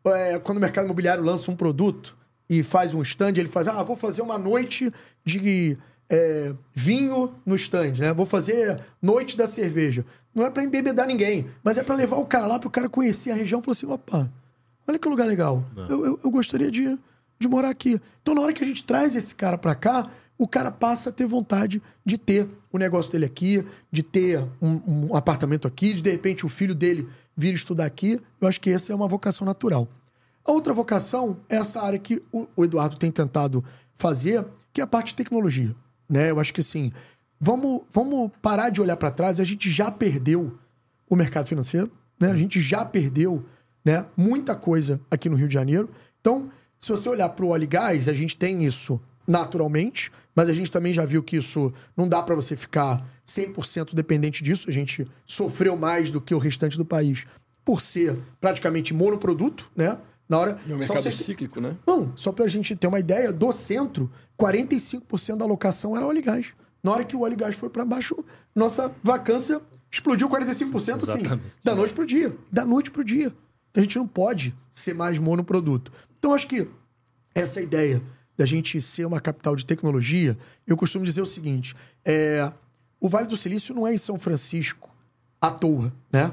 é, 0.07 0.38
quando 0.39 0.57
o 0.57 0.61
mercado 0.61 0.84
imobiliário 0.84 1.23
lança 1.23 1.49
um 1.49 1.55
produto 1.55 2.17
e 2.49 2.61
faz 2.61 2.93
um 2.93 3.01
stand, 3.01 3.38
ele 3.38 3.47
faz, 3.47 3.69
ah, 3.69 3.82
vou 3.84 3.95
fazer 3.95 4.21
uma 4.21 4.38
noite 4.38 4.91
de 5.23 5.78
é, 6.09 6.53
vinho 6.73 7.34
no 7.45 7.55
stand, 7.55 7.93
né? 7.99 8.13
Vou 8.13 8.26
fazer 8.26 8.80
noite 9.01 9.38
da 9.38 9.47
cerveja. 9.47 10.05
Não 10.36 10.45
é 10.45 10.49
para 10.49 10.63
embebedar 10.63 11.07
ninguém, 11.07 11.49
mas 11.63 11.77
é 11.77 11.83
para 11.83 11.95
levar 11.95 12.17
o 12.17 12.25
cara 12.25 12.45
lá 12.45 12.59
para 12.59 12.67
o 12.67 12.71
cara 12.71 12.89
conhecer 12.89 13.31
a 13.31 13.36
região 13.36 13.61
e 13.61 13.63
falar 13.63 13.71
assim, 13.71 13.86
opa, 13.88 14.29
olha 14.86 14.99
que 14.99 15.07
lugar 15.07 15.25
legal. 15.25 15.63
Eu, 15.89 16.05
eu, 16.05 16.19
eu 16.21 16.29
gostaria 16.29 16.69
de, 16.69 16.99
de 17.39 17.47
morar 17.47 17.69
aqui. 17.69 18.01
Então, 18.21 18.36
na 18.36 18.41
hora 18.41 18.51
que 18.51 18.61
a 18.61 18.67
gente 18.67 18.83
traz 18.83 19.15
esse 19.15 19.33
cara 19.33 19.57
para 19.57 19.73
cá, 19.73 20.09
o 20.38 20.45
cara 20.45 20.69
passa 20.69 21.09
a 21.09 21.13
ter 21.13 21.25
vontade 21.25 21.81
de 22.05 22.17
ter 22.17 22.49
o 22.69 22.77
negócio 22.77 23.09
dele 23.09 23.23
aqui, 23.23 23.65
de 23.89 24.03
ter 24.03 24.45
um, 24.61 25.07
um 25.07 25.15
apartamento 25.15 25.65
aqui, 25.65 25.93
de 25.93 26.01
de 26.01 26.11
repente 26.11 26.45
o 26.45 26.49
filho 26.49 26.75
dele 26.75 27.07
vir 27.36 27.53
estudar 27.53 27.86
aqui. 27.86 28.19
Eu 28.41 28.47
acho 28.47 28.59
que 28.59 28.69
essa 28.69 28.91
é 28.91 28.95
uma 28.95 29.07
vocação 29.07 29.47
natural. 29.47 29.88
A 30.43 30.51
outra 30.51 30.73
vocação 30.73 31.38
é 31.49 31.55
essa 31.55 31.81
área 31.81 31.97
que 31.97 32.21
o, 32.31 32.45
o 32.55 32.65
Eduardo 32.65 32.97
tem 32.97 33.09
tentado 33.09 33.63
fazer, 33.97 34.45
que 34.73 34.81
é 34.81 34.83
a 34.83 34.88
parte 34.88 35.07
de 35.07 35.15
tecnologia. 35.15 35.73
Né? 36.07 36.29
Eu 36.29 36.39
acho 36.39 36.53
que 36.53 36.59
assim, 36.59 36.91
vamos, 37.39 37.81
vamos 37.91 38.31
parar 38.41 38.69
de 38.69 38.81
olhar 38.81 38.97
para 38.97 39.11
trás. 39.11 39.39
A 39.39 39.43
gente 39.43 39.69
já 39.69 39.91
perdeu 39.91 40.57
o 41.09 41.15
mercado 41.15 41.47
financeiro, 41.47 41.91
né? 42.19 42.31
a 42.31 42.38
gente 42.38 42.59
já 42.59 42.83
perdeu 42.86 43.45
né, 43.83 44.05
muita 44.17 44.55
coisa 44.55 44.99
aqui 45.11 45.29
no 45.29 45.36
Rio 45.36 45.47
de 45.47 45.53
Janeiro. 45.53 45.89
Então, 46.19 46.49
se 46.81 46.91
você 46.91 47.07
olhar 47.09 47.29
para 47.29 47.45
o 47.45 47.49
óleo 47.49 47.63
e 47.63 47.67
gás, 47.67 48.07
a 48.07 48.13
gente 48.13 48.36
tem 48.36 48.65
isso 48.65 48.99
naturalmente, 49.27 50.11
mas 50.36 50.49
a 50.49 50.53
gente 50.53 50.69
também 50.71 50.93
já 50.93 51.05
viu 51.05 51.23
que 51.23 51.38
isso 51.38 51.73
não 51.95 52.07
dá 52.07 52.21
para 52.21 52.36
você 52.36 52.55
ficar 52.55 53.05
100% 53.27 53.93
dependente 53.93 54.43
disso. 54.43 54.69
A 54.69 54.73
gente 54.73 55.07
sofreu 55.25 55.75
mais 55.77 56.11
do 56.11 56.21
que 56.21 56.33
o 56.33 56.38
restante 56.38 56.77
do 56.77 56.86
país 56.86 57.25
por 57.63 57.81
ser 57.81 58.17
praticamente 58.39 58.93
monoproduto, 58.93 59.71
né? 59.75 59.97
Na 60.27 60.39
hora. 60.39 60.59
E 60.65 60.69
só 60.69 60.75
mercado 60.77 61.03
você- 61.03 61.11
cíclico, 61.11 61.59
né? 61.61 61.75
Não, 61.86 62.11
só 62.15 62.31
pra 62.31 62.47
gente 62.47 62.75
ter 62.75 62.88
uma 62.88 62.99
ideia, 62.99 63.31
do 63.31 63.51
centro, 63.51 64.11
45% 64.38 65.38
da 65.38 65.45
alocação 65.45 65.95
era 65.95 66.05
óleo 66.05 66.19
e 66.19 66.21
gás. 66.21 66.53
Na 66.86 66.91
hora 66.91 67.03
que 67.03 67.15
o 67.15 67.21
óleo 67.21 67.33
e 67.33 67.36
gás 67.36 67.55
foi 67.55 67.67
para 67.67 67.83
baixo, 67.83 68.15
nossa 68.53 68.93
vacância 69.01 69.59
explodiu 69.91 70.29
45% 70.29 71.01
assim, 71.01 71.21
Exatamente. 71.21 71.41
da 71.63 71.73
noite 71.73 71.95
pro 71.95 72.05
dia. 72.05 72.38
Da 72.51 72.63
noite 72.63 72.91
pro 72.91 73.03
dia. 73.03 73.33
Então 73.71 73.81
a 73.81 73.81
gente 73.81 73.97
não 73.97 74.07
pode 74.07 74.53
ser 74.71 74.93
mais 74.93 75.17
monoproduto. 75.17 75.91
Então 76.19 76.31
acho 76.36 76.45
que 76.45 76.67
essa 77.33 77.59
ideia 77.59 78.03
da 78.38 78.45
gente 78.45 78.79
ser 78.79 79.03
uma 79.03 79.19
capital 79.19 79.55
de 79.55 79.65
tecnologia, 79.65 80.38
eu 80.67 80.77
costumo 80.77 81.03
dizer 81.03 81.23
o 81.23 81.25
seguinte: 81.25 81.75
é, 82.05 82.53
o 82.99 83.09
Vale 83.09 83.25
do 83.25 83.36
Silício 83.36 83.73
não 83.73 83.88
é 83.88 83.95
em 83.95 83.97
São 83.97 84.19
Francisco 84.19 84.95
à 85.41 85.49
toa, 85.49 85.91
né? 86.13 86.31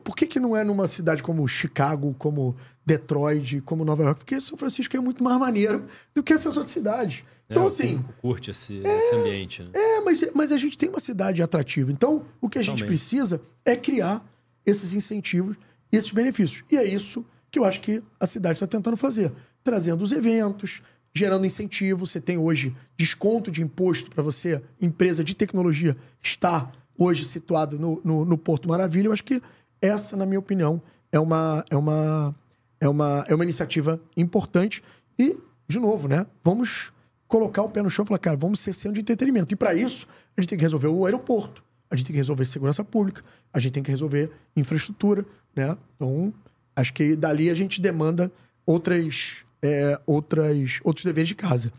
Por, 0.00 0.16
que, 0.16 0.26
que 0.26 0.40
não 0.40 0.56
é 0.56 0.64
numa 0.64 0.86
cidade 0.88 1.22
como 1.22 1.46
Chicago, 1.46 2.14
como 2.18 2.56
Detroit, 2.84 3.60
como 3.62 3.84
Nova 3.84 4.02
York? 4.04 4.20
Porque 4.20 4.40
São 4.40 4.56
Francisco 4.56 4.96
é 4.96 5.00
muito 5.00 5.22
mais 5.22 5.38
maneiro 5.38 5.84
do 6.14 6.22
que 6.22 6.32
essas 6.32 6.56
outras 6.56 6.72
cidades. 6.72 7.24
Então, 7.46 7.62
É, 7.62 7.64
o 7.64 7.68
assim, 7.68 8.04
curte 8.20 8.50
esse, 8.50 8.74
esse 8.74 9.14
ambiente. 9.14 9.62
Né? 9.62 9.70
é, 9.74 10.00
mas, 10.00 10.24
mas 10.34 10.52
a 10.52 10.56
gente 10.56 10.78
tem 10.78 10.88
uma 10.88 11.00
cidade 11.00 11.42
atrativa. 11.42 11.92
Então, 11.92 12.24
o 12.40 12.48
que 12.48 12.58
a 12.58 12.62
gente 12.62 12.80
Totalmente. 12.80 12.86
precisa 12.88 13.40
é 13.64 13.76
criar 13.76 14.24
esses 14.64 14.94
incentivos 14.94 15.56
e 15.92 15.96
esses 15.96 16.10
benefícios. 16.12 16.64
E 16.70 16.76
é 16.76 16.84
isso 16.84 17.24
que 17.50 17.58
eu 17.58 17.64
acho 17.64 17.80
que 17.80 18.02
a 18.18 18.26
cidade 18.26 18.54
está 18.54 18.66
tentando 18.66 18.96
fazer. 18.96 19.32
Trazendo 19.62 20.02
os 20.02 20.12
eventos, 20.12 20.82
gerando 21.14 21.44
incentivo. 21.44 22.06
Você 22.06 22.20
tem 22.20 22.38
hoje 22.38 22.74
desconto 22.96 23.50
de 23.50 23.60
imposto 23.60 24.10
para 24.10 24.22
você, 24.22 24.62
empresa 24.80 25.22
de 25.22 25.34
tecnologia, 25.34 25.96
estar 26.22 26.72
hoje 26.96 27.24
situada 27.24 27.76
no, 27.76 28.00
no, 28.02 28.24
no 28.24 28.38
Porto 28.38 28.68
Maravilha. 28.68 29.08
Eu 29.08 29.12
acho 29.12 29.24
que 29.24 29.42
essa, 29.82 30.16
na 30.16 30.24
minha 30.24 30.38
opinião, 30.38 30.80
é 31.10 31.18
uma, 31.18 31.64
é 31.68 31.76
uma, 31.76 32.34
é 32.80 32.88
uma, 32.88 33.24
é 33.28 33.34
uma 33.34 33.44
iniciativa 33.44 34.00
importante. 34.16 34.82
E, 35.18 35.36
de 35.68 35.78
novo, 35.78 36.08
né? 36.08 36.26
Vamos 36.42 36.92
colocar 37.26 37.62
o 37.62 37.68
pé 37.68 37.82
no 37.82 37.90
chão 37.90 38.04
e 38.04 38.08
falar, 38.08 38.18
cara, 38.18 38.36
vamos 38.36 38.60
ser 38.60 38.72
centro 38.72 38.94
de 38.94 39.00
entretenimento. 39.00 39.52
E 39.52 39.56
para 39.56 39.74
isso, 39.74 40.06
a 40.36 40.40
gente 40.40 40.50
tem 40.50 40.58
que 40.58 40.64
resolver 40.64 40.88
o 40.88 41.04
aeroporto, 41.04 41.62
a 41.90 41.96
gente 41.96 42.06
tem 42.06 42.14
que 42.14 42.18
resolver 42.18 42.44
segurança 42.44 42.84
pública, 42.84 43.22
a 43.52 43.58
gente 43.58 43.72
tem 43.72 43.82
que 43.82 43.90
resolver 43.90 44.30
infraestrutura, 44.56 45.26
né? 45.54 45.76
Então, 45.96 46.32
acho 46.76 46.92
que 46.94 47.16
dali 47.16 47.50
a 47.50 47.54
gente 47.54 47.80
demanda 47.80 48.32
outras, 48.64 49.44
é, 49.60 50.00
outras, 50.06 50.78
outros 50.84 51.04
deveres 51.04 51.28
de 51.28 51.34
casa. 51.34 51.72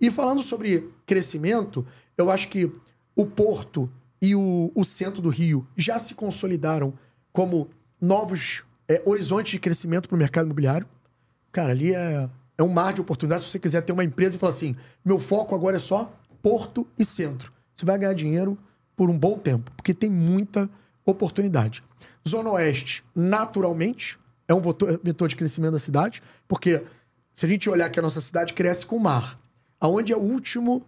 E 0.00 0.10
falando 0.10 0.42
sobre 0.42 0.88
crescimento, 1.04 1.86
eu 2.16 2.30
acho 2.30 2.48
que 2.48 2.70
o 3.16 3.26
Porto 3.26 3.90
e 4.22 4.34
o, 4.34 4.70
o 4.74 4.84
centro 4.84 5.20
do 5.20 5.28
Rio 5.28 5.66
já 5.76 5.98
se 5.98 6.14
consolidaram 6.14 6.92
como 7.32 7.68
novos 8.00 8.62
é, 8.88 9.02
horizontes 9.04 9.52
de 9.52 9.58
crescimento 9.58 10.08
para 10.08 10.16
o 10.16 10.18
mercado 10.18 10.46
imobiliário. 10.46 10.86
Cara, 11.52 11.70
ali 11.70 11.94
é, 11.94 12.28
é 12.56 12.62
um 12.62 12.68
mar 12.68 12.92
de 12.92 13.00
oportunidades. 13.00 13.46
Se 13.46 13.52
você 13.52 13.58
quiser 13.58 13.82
ter 13.82 13.92
uma 13.92 14.04
empresa 14.04 14.36
e 14.36 14.38
falar 14.38 14.50
assim, 14.50 14.76
meu 15.04 15.18
foco 15.18 15.54
agora 15.54 15.76
é 15.76 15.80
só 15.80 16.12
Porto 16.42 16.86
e 16.98 17.04
Centro. 17.04 17.52
Você 17.74 17.84
vai 17.84 17.98
ganhar 17.98 18.14
dinheiro 18.14 18.58
por 18.96 19.08
um 19.08 19.18
bom 19.18 19.38
tempo, 19.38 19.70
porque 19.76 19.94
tem 19.94 20.10
muita 20.10 20.68
oportunidade. 21.04 21.84
Zona 22.28 22.50
Oeste, 22.50 23.04
naturalmente, 23.14 24.18
é 24.46 24.54
um 24.54 24.60
vetor, 24.60 25.28
de 25.28 25.36
crescimento 25.36 25.72
da 25.72 25.78
cidade, 25.78 26.22
porque 26.46 26.82
se 27.34 27.46
a 27.46 27.48
gente 27.48 27.68
olhar 27.70 27.88
que 27.90 27.98
a 27.98 28.02
nossa 28.02 28.20
cidade 28.20 28.54
cresce 28.54 28.84
com 28.84 28.96
o 28.96 29.00
mar, 29.00 29.38
aonde 29.80 30.12
é 30.12 30.16
o 30.16 30.20
último, 30.20 30.84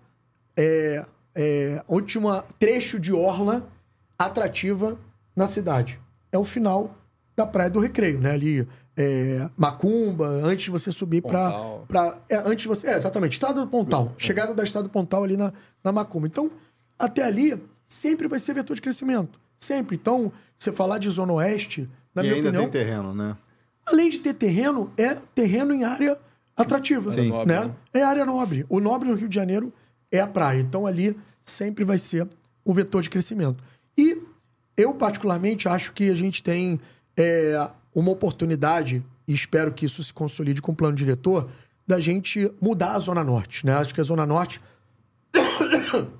é, 0.57 1.07
é, 1.34 1.84
último 1.86 2.43
trecho 2.59 2.99
de 2.99 3.12
orla 3.12 3.68
atrativa 4.18 4.99
na 5.36 5.47
cidade. 5.47 6.01
É 6.32 6.38
o 6.38 6.44
final 6.44 6.96
da 7.36 7.46
Praia 7.46 7.70
do 7.70 7.80
Recreio, 7.80 8.20
né? 8.20 8.32
Ali, 8.32 8.66
é, 8.96 9.48
Macumba, 9.56 10.26
antes 10.44 10.64
de 10.64 10.70
você 10.70 10.92
subir 10.92 11.22
para 11.22 12.18
é, 12.28 12.36
antes 12.44 12.66
você 12.66 12.88
é, 12.88 12.96
exatamente 12.96 13.32
estrada 13.32 13.60
do 13.60 13.66
Pontal 13.66 14.14
chegada 14.18 14.54
da 14.54 14.62
estrada 14.62 14.88
do 14.88 14.90
Pontal 14.90 15.24
ali 15.24 15.36
na, 15.36 15.52
na 15.82 15.90
Macumba 15.90 16.26
então 16.26 16.50
até 16.98 17.24
ali 17.24 17.58
sempre 17.86 18.28
vai 18.28 18.38
ser 18.38 18.52
vetor 18.52 18.74
de 18.74 18.82
crescimento 18.82 19.40
sempre 19.58 19.96
então 19.96 20.30
você 20.58 20.70
falar 20.70 20.98
de 20.98 21.08
zona 21.08 21.32
oeste 21.32 21.88
na 22.14 22.22
e 22.22 22.24
minha 22.24 22.36
ainda 22.36 22.48
opinião 22.48 22.68
tem 22.68 22.82
terreno, 22.82 23.14
né? 23.14 23.36
além 23.86 24.10
de 24.10 24.18
ter 24.18 24.34
terreno 24.34 24.92
é 24.98 25.16
terreno 25.34 25.72
em 25.72 25.84
área 25.84 26.18
atrativa 26.56 27.10
Sim. 27.10 27.28
Nobre, 27.28 27.54
né? 27.54 27.64
né? 27.64 27.74
é 27.94 28.02
área 28.02 28.26
nobre 28.26 28.66
o 28.68 28.80
nobre 28.80 29.08
no 29.08 29.14
Rio 29.14 29.28
de 29.28 29.34
Janeiro 29.34 29.72
é 30.10 30.20
a 30.20 30.26
praia 30.26 30.60
então 30.60 30.86
ali 30.86 31.16
sempre 31.42 31.84
vai 31.84 31.96
ser 31.96 32.28
o 32.64 32.74
vetor 32.74 33.00
de 33.00 33.08
crescimento 33.08 33.62
e 33.96 34.20
eu 34.80 34.94
particularmente 34.94 35.68
acho 35.68 35.92
que 35.92 36.10
a 36.10 36.14
gente 36.14 36.42
tem 36.42 36.80
é, 37.16 37.70
uma 37.94 38.10
oportunidade 38.10 39.04
e 39.26 39.34
espero 39.34 39.72
que 39.72 39.86
isso 39.86 40.02
se 40.02 40.12
consolide 40.12 40.60
com 40.60 40.72
o 40.72 40.76
plano 40.76 40.96
diretor 40.96 41.48
da 41.86 42.00
gente 42.00 42.50
mudar 42.60 42.94
a 42.94 42.98
zona 42.98 43.24
norte 43.24 43.66
né 43.66 43.74
acho 43.74 43.94
que 43.94 44.00
a 44.00 44.04
zona 44.04 44.24
norte 44.24 44.60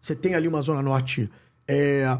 você 0.00 0.14
tem 0.14 0.34
ali 0.34 0.48
uma 0.48 0.62
zona 0.62 0.82
norte 0.82 1.30
é, 1.68 2.18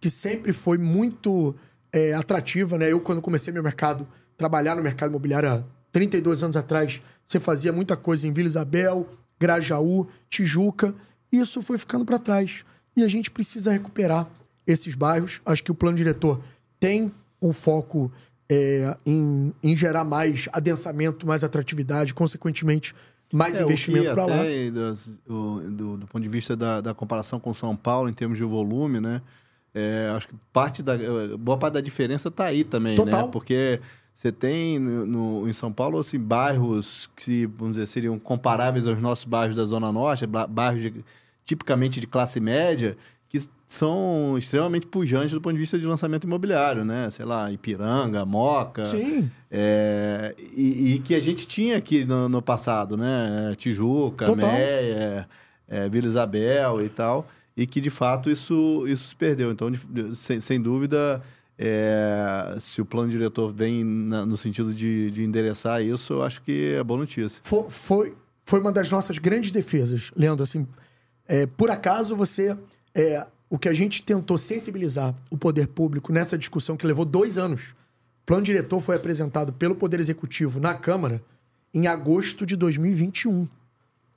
que 0.00 0.08
sempre 0.08 0.52
foi 0.52 0.78
muito 0.78 1.54
é, 1.92 2.14
atrativa, 2.14 2.78
né? 2.78 2.90
Eu, 2.90 3.00
quando 3.00 3.20
comecei 3.20 3.52
meu 3.52 3.62
mercado, 3.62 4.08
trabalhar 4.36 4.74
no 4.74 4.82
mercado 4.82 5.10
imobiliário 5.10 5.48
há 5.48 5.62
32 5.92 6.42
anos 6.42 6.56
atrás, 6.56 7.00
você 7.26 7.38
fazia 7.38 7.72
muita 7.72 7.96
coisa 7.96 8.26
em 8.26 8.32
Vila 8.32 8.48
Isabel, 8.48 9.08
Grajaú, 9.38 10.08
Tijuca, 10.28 10.94
isso 11.30 11.62
foi 11.62 11.78
ficando 11.78 12.04
para 12.04 12.18
trás. 12.18 12.64
E 12.96 13.04
a 13.04 13.08
gente 13.08 13.30
precisa 13.30 13.70
recuperar 13.70 14.28
esses 14.66 14.94
bairros. 14.94 15.40
Acho 15.44 15.62
que 15.64 15.70
o 15.70 15.74
plano 15.74 15.96
diretor 15.96 16.40
tem 16.78 17.12
um 17.40 17.52
foco 17.52 18.10
é, 18.52 18.96
em, 19.06 19.52
em 19.62 19.76
gerar 19.76 20.04
mais 20.04 20.48
adensamento, 20.52 21.26
mais 21.26 21.44
atratividade, 21.44 22.12
consequentemente, 22.12 22.94
mais 23.32 23.58
É, 23.60 23.62
investimento 23.62 24.12
para 24.12 24.26
lá. 24.26 24.40
até, 24.40 24.70
das- 24.72 25.08
o- 25.28 25.60
do, 25.70 25.96
do 25.98 26.06
ponto 26.06 26.20
de 26.22 26.28
vista 26.28 26.56
da, 26.56 26.80
da 26.80 26.92
comparação 26.92 27.38
com 27.38 27.54
São 27.54 27.76
Paulo, 27.76 28.08
em 28.08 28.12
termos 28.12 28.36
de 28.38 28.44
volume, 28.44 29.00
né? 29.00 29.22
É, 29.72 30.12
acho 30.16 30.26
que 30.26 30.34
parte 30.52 30.82
da, 30.82 30.94
boa 31.38 31.56
parte 31.56 31.74
da 31.74 31.80
diferença 31.80 32.26
está 32.28 32.46
aí 32.46 32.64
também, 32.64 32.96
Total. 32.96 33.26
né? 33.26 33.28
Porque 33.32 33.80
você 34.12 34.32
tem 34.32 34.80
no, 34.80 35.06
no- 35.06 35.48
em 35.48 35.52
São 35.52 35.72
Paulo 35.72 36.00
assim, 36.00 36.18
bairros 36.18 37.08
que, 37.14 37.46
vamos 37.46 37.76
dizer, 37.76 37.86
seriam 37.86 38.18
comparáveis 38.18 38.84
aos 38.84 38.98
nossos 38.98 39.26
bairros 39.26 39.54
da 39.54 39.64
Zona 39.64 39.92
Norte, 39.92 40.26
ba- 40.26 40.48
bairros 40.48 40.82
de- 40.82 41.04
tipicamente 41.44 42.00
de 42.00 42.06
classe 42.08 42.40
média, 42.40 42.96
são 43.72 44.36
extremamente 44.36 44.86
pujantes 44.86 45.32
do 45.32 45.40
ponto 45.40 45.52
de 45.54 45.60
vista 45.60 45.78
de 45.78 45.86
lançamento 45.86 46.24
imobiliário, 46.24 46.84
né? 46.84 47.08
Sei 47.10 47.24
lá, 47.24 47.50
Ipiranga, 47.52 48.24
Moca. 48.26 48.84
Sim. 48.84 49.30
É, 49.50 50.34
e, 50.56 50.94
e 50.94 50.98
que 50.98 51.14
a 51.14 51.20
gente 51.20 51.46
tinha 51.46 51.76
aqui 51.76 52.04
no, 52.04 52.28
no 52.28 52.42
passado, 52.42 52.96
né? 52.96 53.54
Tijuca, 53.56 54.26
Total. 54.26 54.50
Meia, 54.52 55.28
é, 55.68 55.88
Vila 55.88 56.08
Isabel 56.08 56.84
e 56.84 56.88
tal. 56.88 57.28
E 57.56 57.66
que, 57.66 57.80
de 57.80 57.90
fato, 57.90 58.28
isso, 58.30 58.84
isso 58.88 59.08
se 59.10 59.16
perdeu. 59.16 59.52
Então, 59.52 59.70
sem, 60.14 60.40
sem 60.40 60.60
dúvida, 60.60 61.22
é, 61.58 62.56
se 62.60 62.80
o 62.80 62.84
plano 62.84 63.10
diretor 63.10 63.52
vem 63.52 63.84
na- 63.84 64.24
no 64.26 64.36
sentido 64.36 64.72
de, 64.74 65.10
de 65.10 65.22
endereçar 65.22 65.82
isso, 65.82 66.14
eu 66.14 66.22
acho 66.22 66.42
que 66.42 66.74
é 66.74 66.82
boa 66.82 66.98
notícia. 66.98 67.40
Fo- 67.44 67.68
foi, 67.70 68.14
foi 68.44 68.60
uma 68.60 68.72
das 68.72 68.90
nossas 68.90 69.18
grandes 69.18 69.50
defesas, 69.50 70.10
Leandro. 70.16 70.42
Assim, 70.42 70.66
é, 71.28 71.46
por 71.46 71.70
acaso 71.70 72.16
você. 72.16 72.56
é, 72.94 73.24
o 73.50 73.58
que 73.58 73.68
a 73.68 73.74
gente 73.74 74.04
tentou 74.04 74.38
sensibilizar 74.38 75.12
o 75.28 75.36
poder 75.36 75.66
público 75.66 76.12
nessa 76.12 76.38
discussão 76.38 76.76
que 76.76 76.86
levou 76.86 77.04
dois 77.04 77.36
anos. 77.36 77.74
O 78.22 78.26
plano 78.26 78.44
diretor 78.44 78.80
foi 78.80 78.94
apresentado 78.94 79.52
pelo 79.52 79.74
Poder 79.74 79.98
Executivo 79.98 80.60
na 80.60 80.72
Câmara 80.72 81.20
em 81.74 81.88
agosto 81.88 82.46
de 82.46 82.54
2021. 82.54 83.48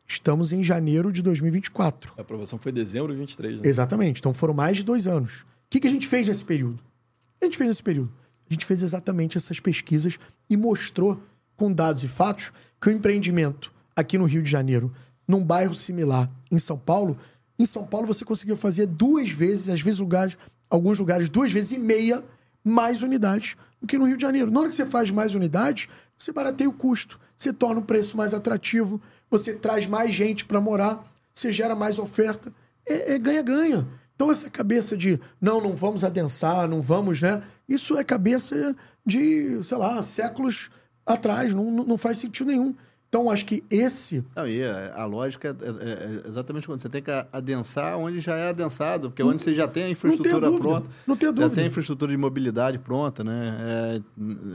Estamos 0.07 0.53
em 0.53 0.63
janeiro 0.63 1.11
de 1.11 1.23
2024. 1.23 2.13
A 2.15 2.21
aprovação 2.21 2.59
foi 2.59 2.71
em 2.71 2.75
dezembro 2.75 3.11
de 3.11 3.19
23, 3.19 3.61
né? 3.61 3.67
Exatamente. 3.67 4.19
Então 4.19 4.33
foram 4.35 4.53
mais 4.53 4.77
de 4.77 4.83
dois 4.83 5.07
anos. 5.07 5.41
O 5.41 5.45
que, 5.71 5.79
que 5.79 5.87
a 5.87 5.89
gente 5.91 6.07
fez 6.07 6.27
nesse 6.27 6.45
período? 6.45 6.75
O 6.75 7.39
que 7.39 7.45
a 7.45 7.45
gente 7.45 7.57
fez 7.57 7.67
nesse 7.67 7.81
período? 7.81 8.11
A 8.47 8.53
gente 8.53 8.65
fez 8.67 8.83
exatamente 8.83 9.35
essas 9.35 9.59
pesquisas 9.59 10.19
e 10.47 10.55
mostrou, 10.55 11.19
com 11.55 11.73
dados 11.73 12.03
e 12.03 12.07
fatos, 12.07 12.51
que 12.79 12.89
o 12.89 12.91
empreendimento 12.91 13.73
aqui 13.95 14.15
no 14.15 14.25
Rio 14.25 14.43
de 14.43 14.51
Janeiro, 14.51 14.93
num 15.27 15.43
bairro 15.43 15.73
similar 15.73 16.29
em 16.51 16.59
São 16.59 16.77
Paulo, 16.77 17.17
em 17.57 17.65
São 17.65 17.85
Paulo 17.85 18.07
você 18.07 18.25
conseguiu 18.25 18.57
fazer 18.57 18.85
duas 18.85 19.29
vezes, 19.29 19.69
às 19.69 19.81
vezes 19.81 19.99
lugares, 19.99 20.37
alguns 20.69 20.99
lugares, 20.99 21.29
duas 21.29 21.51
vezes 21.51 21.71
e 21.71 21.77
meia 21.77 22.23
mais 22.63 23.01
unidades 23.01 23.55
do 23.79 23.87
que 23.87 23.97
no 23.97 24.05
Rio 24.05 24.17
de 24.17 24.21
Janeiro. 24.21 24.49
Na 24.49 24.61
hora 24.61 24.69
que 24.69 24.75
você 24.75 24.85
faz 24.85 25.11
mais 25.11 25.35
unidades, 25.35 25.87
você 26.17 26.31
barateia 26.31 26.69
o 26.69 26.73
custo, 26.73 27.19
você 27.37 27.51
torna 27.51 27.79
o 27.79 27.83
preço 27.83 28.15
mais 28.15 28.33
atrativo, 28.33 29.01
você 29.29 29.53
traz 29.53 29.85
mais 29.87 30.15
gente 30.15 30.45
para 30.45 30.61
morar, 30.61 31.05
você 31.33 31.51
gera 31.51 31.75
mais 31.75 31.99
oferta. 31.99 32.53
É 32.85 33.13
é 33.13 33.19
ganha-ganha. 33.19 33.87
então, 34.15 34.31
essa 34.31 34.49
cabeça 34.49 34.95
de 34.95 35.19
não, 35.39 35.61
não 35.61 35.75
vamos 35.75 36.03
adensar, 36.03 36.67
não 36.67 36.81
vamos, 36.81 37.21
né? 37.21 37.41
Isso 37.67 37.97
é 37.97 38.03
cabeça 38.03 38.75
de, 39.05 39.61
sei 39.63 39.77
lá, 39.77 40.01
séculos 40.03 40.69
atrás, 41.05 41.53
não, 41.53 41.69
não 41.71 41.97
faz 41.97 42.17
sentido 42.17 42.47
nenhum. 42.47 42.75
Então, 43.13 43.29
acho 43.29 43.45
que 43.45 43.63
esse. 43.69 44.25
Não, 44.35 44.47
e 44.47 44.63
a, 44.63 45.05
lógica 45.05 45.49
é, 45.49 45.51
é, 45.51 45.93
é, 46.25 46.27
exatamente 46.27 46.65
quando 46.65 46.79
você 46.79 46.89
tem 46.89 46.99
que 46.99 47.11
adensar 47.31 47.95
onde 47.95 48.19
já 48.19 48.35
é 48.35 48.49
adensado, 48.49 49.11
porque 49.11 49.21
onde 49.21 49.39
você 49.39 49.53
já 49.53 49.67
tem 49.67 49.83
a 49.83 49.89
infraestrutura 49.89 50.49
não 50.49 50.57
pronta. 50.57 50.87
Não 51.05 51.15
tem 51.15 51.29
dúvida. 51.29 51.47
Já 51.47 51.53
tem 51.53 51.63
a 51.65 51.67
infraestrutura 51.67 52.11
de 52.11 52.17
mobilidade 52.17 52.79
pronta, 52.79 53.23
né? 53.23 54.01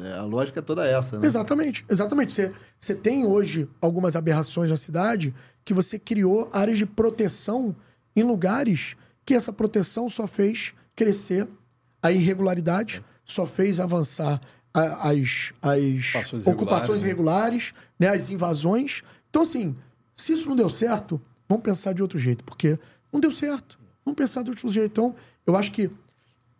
É, 0.06 0.18
a 0.18 0.24
lógica 0.24 0.58
é 0.58 0.62
toda 0.62 0.84
essa. 0.84 1.20
Né? 1.20 1.24
Exatamente, 1.28 1.84
exatamente. 1.88 2.34
Você, 2.34 2.52
você 2.80 2.96
tem 2.96 3.24
hoje 3.24 3.68
algumas 3.80 4.16
aberrações 4.16 4.70
na 4.70 4.76
cidade 4.76 5.32
que 5.64 5.72
você 5.72 5.96
criou 5.96 6.50
áreas 6.52 6.78
de 6.78 6.84
proteção 6.84 7.76
em 8.16 8.24
lugares 8.24 8.96
que 9.24 9.34
essa 9.34 9.52
proteção 9.52 10.08
só 10.08 10.26
fez 10.26 10.74
crescer 10.96 11.46
a 12.02 12.10
irregularidade, 12.10 13.04
só 13.24 13.46
fez 13.46 13.78
avançar 13.78 14.40
as, 14.78 15.52
as 15.62 16.46
ocupações 16.46 17.02
irregulares, 17.02 17.72
né? 17.98 18.08
né? 18.08 18.14
as 18.14 18.30
invasões. 18.30 19.02
Então, 19.30 19.42
assim, 19.42 19.76
se 20.16 20.32
isso 20.32 20.48
não 20.48 20.56
deu 20.56 20.68
certo, 20.68 21.20
vamos 21.48 21.62
pensar 21.62 21.92
de 21.92 22.02
outro 22.02 22.18
jeito, 22.18 22.44
porque 22.44 22.78
não 23.12 23.20
deu 23.20 23.30
certo. 23.30 23.78
Vamos 24.04 24.16
pensar 24.16 24.42
de 24.42 24.50
outro 24.50 24.68
jeito. 24.68 24.90
Então, 24.90 25.14
eu 25.46 25.56
acho 25.56 25.72
que 25.72 25.90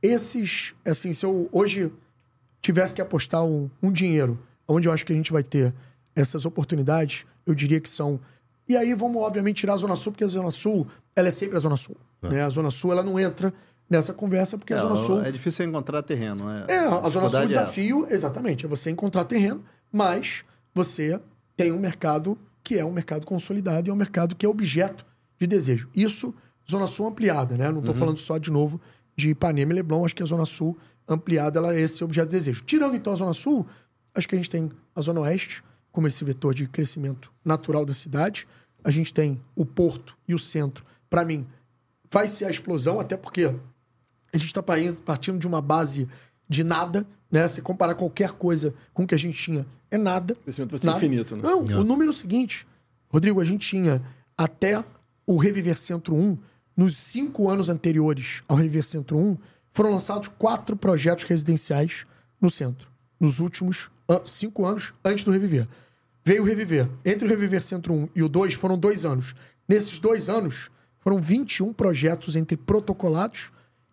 esses, 0.02 0.74
assim, 0.86 1.12
se 1.12 1.24
eu 1.24 1.48
hoje 1.52 1.90
tivesse 2.60 2.94
que 2.94 3.00
apostar 3.00 3.44
um, 3.44 3.70
um 3.82 3.90
dinheiro 3.90 4.38
onde 4.66 4.86
eu 4.86 4.92
acho 4.92 5.04
que 5.04 5.12
a 5.12 5.16
gente 5.16 5.32
vai 5.32 5.42
ter 5.42 5.72
essas 6.14 6.44
oportunidades, 6.44 7.24
eu 7.46 7.54
diria 7.54 7.80
que 7.80 7.88
são. 7.88 8.20
E 8.68 8.76
aí 8.76 8.94
vamos, 8.94 9.22
obviamente, 9.22 9.60
tirar 9.60 9.74
a 9.74 9.78
Zona 9.78 9.96
Sul, 9.96 10.12
porque 10.12 10.24
a 10.24 10.28
Zona 10.28 10.50
Sul, 10.50 10.86
ela 11.16 11.28
é 11.28 11.30
sempre 11.30 11.56
a 11.56 11.60
Zona 11.60 11.76
Sul. 11.76 11.96
É. 12.22 12.28
Né? 12.28 12.42
A 12.42 12.50
Zona 12.50 12.70
Sul, 12.70 12.92
ela 12.92 13.02
não 13.02 13.18
entra 13.18 13.52
nessa 13.89 14.12
conversa, 14.12 14.59
porque 14.59 14.72
é, 14.72 14.76
a 14.76 14.80
Zona 14.80 14.97
Sul. 14.97 15.22
É 15.22 15.30
difícil 15.30 15.64
encontrar 15.64 16.03
terreno, 16.03 16.47
né? 16.47 16.66
É, 16.68 16.78
a 16.78 17.09
Zona 17.09 17.28
Sul, 17.28 17.41
o 17.41 17.43
é 17.43 17.47
desafio, 17.47 18.07
é 18.09 18.14
exatamente, 18.14 18.64
é 18.66 18.68
você 18.68 18.91
encontrar 18.91 19.24
terreno, 19.24 19.64
mas 19.93 20.45
você 20.74 21.20
tem 21.57 21.72
um 21.72 21.78
mercado 21.78 22.39
que 22.62 22.78
é 22.78 22.84
um 22.84 22.93
mercado 22.93 23.26
consolidado 23.26 23.89
e 23.89 23.91
é 23.91 23.93
um 23.93 23.97
mercado 23.97 24.36
que 24.36 24.45
é 24.45 24.49
objeto 24.49 25.07
de 25.39 25.47
desejo. 25.47 25.89
Isso, 25.95 26.34
Zona 26.70 26.86
Sul 26.86 27.07
ampliada, 27.07 27.57
né? 27.57 27.70
Não 27.70 27.78
estou 27.78 27.95
uhum. 27.95 27.99
falando 27.99 28.18
só 28.18 28.36
de 28.36 28.51
novo 28.51 28.80
de 29.16 29.30
Ipanema 29.30 29.72
e 29.72 29.76
Leblon, 29.76 30.05
acho 30.05 30.14
que 30.14 30.22
a 30.22 30.26
Zona 30.26 30.45
Sul 30.45 30.76
ampliada 31.09 31.59
ela 31.59 31.74
é 31.74 31.80
esse 31.80 32.05
objeto 32.05 32.28
de 32.28 32.36
desejo. 32.36 32.62
Tirando 32.64 32.95
então 32.95 33.12
a 33.12 33.16
Zona 33.16 33.32
Sul, 33.32 33.66
acho 34.14 34.28
que 34.28 34.34
a 34.34 34.39
gente 34.39 34.51
tem 34.51 34.70
a 34.95 35.01
Zona 35.01 35.20
Oeste 35.20 35.64
como 35.91 36.07
esse 36.07 36.22
vetor 36.24 36.55
de 36.55 36.68
crescimento 36.68 37.32
natural 37.45 37.84
da 37.84 37.95
cidade. 37.95 38.47
A 38.84 38.91
gente 38.91 39.12
tem 39.12 39.41
o 39.57 39.64
porto 39.64 40.16
e 40.28 40.34
o 40.34 40.39
centro. 40.39 40.84
Para 41.09 41.24
mim, 41.24 41.47
vai 42.11 42.28
ser 42.28 42.45
a 42.45 42.51
explosão, 42.51 43.01
até 43.01 43.16
porque 43.16 43.53
a 44.33 44.39
gente 44.39 44.49
está 44.49 44.62
partindo 44.62 45.39
de 45.39 45.47
uma 45.47 45.61
base 45.61 46.09
de 46.49 46.64
nada, 46.64 47.07
né? 47.31 47.47
Se 47.49 47.62
comparar 47.62 47.95
qualquer 47.95 48.33
coisa 48.33 48.74
com 48.93 49.05
o 49.05 49.07
que 49.07 49.14
a 49.14 49.18
gente 49.18 49.43
tinha, 49.43 49.66
é 49.91 49.99
nada. 49.99 50.35
O 50.35 50.37
crescimento 50.37 50.70
vai 50.70 50.81
ser 50.81 50.87
nada. 50.87 50.99
infinito, 50.99 51.37
né? 51.37 51.43
Não, 51.43 51.62
Não, 51.62 51.81
o 51.81 51.85
número 51.85 52.11
é 52.11 52.12
o 52.12 52.16
seguinte, 52.16 52.66
Rodrigo, 53.09 53.41
a 53.41 53.45
gente 53.45 53.66
tinha 53.66 54.03
até 54.37 54.85
o 55.26 55.37
Reviver 55.37 55.76
Centro 55.76 56.14
1, 56.14 56.39
nos 56.76 56.97
cinco 56.97 57.49
anos 57.49 57.68
anteriores 57.68 58.43
ao 58.49 58.57
Reviver 58.57 58.85
Centro 58.85 59.18
1, 59.18 59.37
foram 59.72 59.93
lançados 59.93 60.29
quatro 60.29 60.76
projetos 60.76 61.24
residenciais 61.24 62.07
no 62.41 62.51
centro. 62.51 62.89
Nos 63.20 63.41
últimos 63.41 63.91
cinco 64.26 64.64
anos 64.64 64.93
antes 65.05 65.24
do 65.24 65.31
Reviver. 65.31 65.68
Veio 66.24 66.43
o 66.43 66.47
Reviver. 66.47 66.89
Entre 67.05 67.26
o 67.26 67.31
Reviver 67.31 67.62
Centro 67.62 67.93
1 67.93 68.09
e 68.14 68.22
o 68.22 68.29
2 68.29 68.55
foram 68.55 68.79
dois 68.79 69.05
anos. 69.05 69.35
Nesses 69.68 69.99
dois 69.99 70.29
anos, 70.29 70.70
foram 70.99 71.20
21 71.20 71.72
projetos 71.72 72.37
entre 72.37 72.57
protocolados 72.57 73.51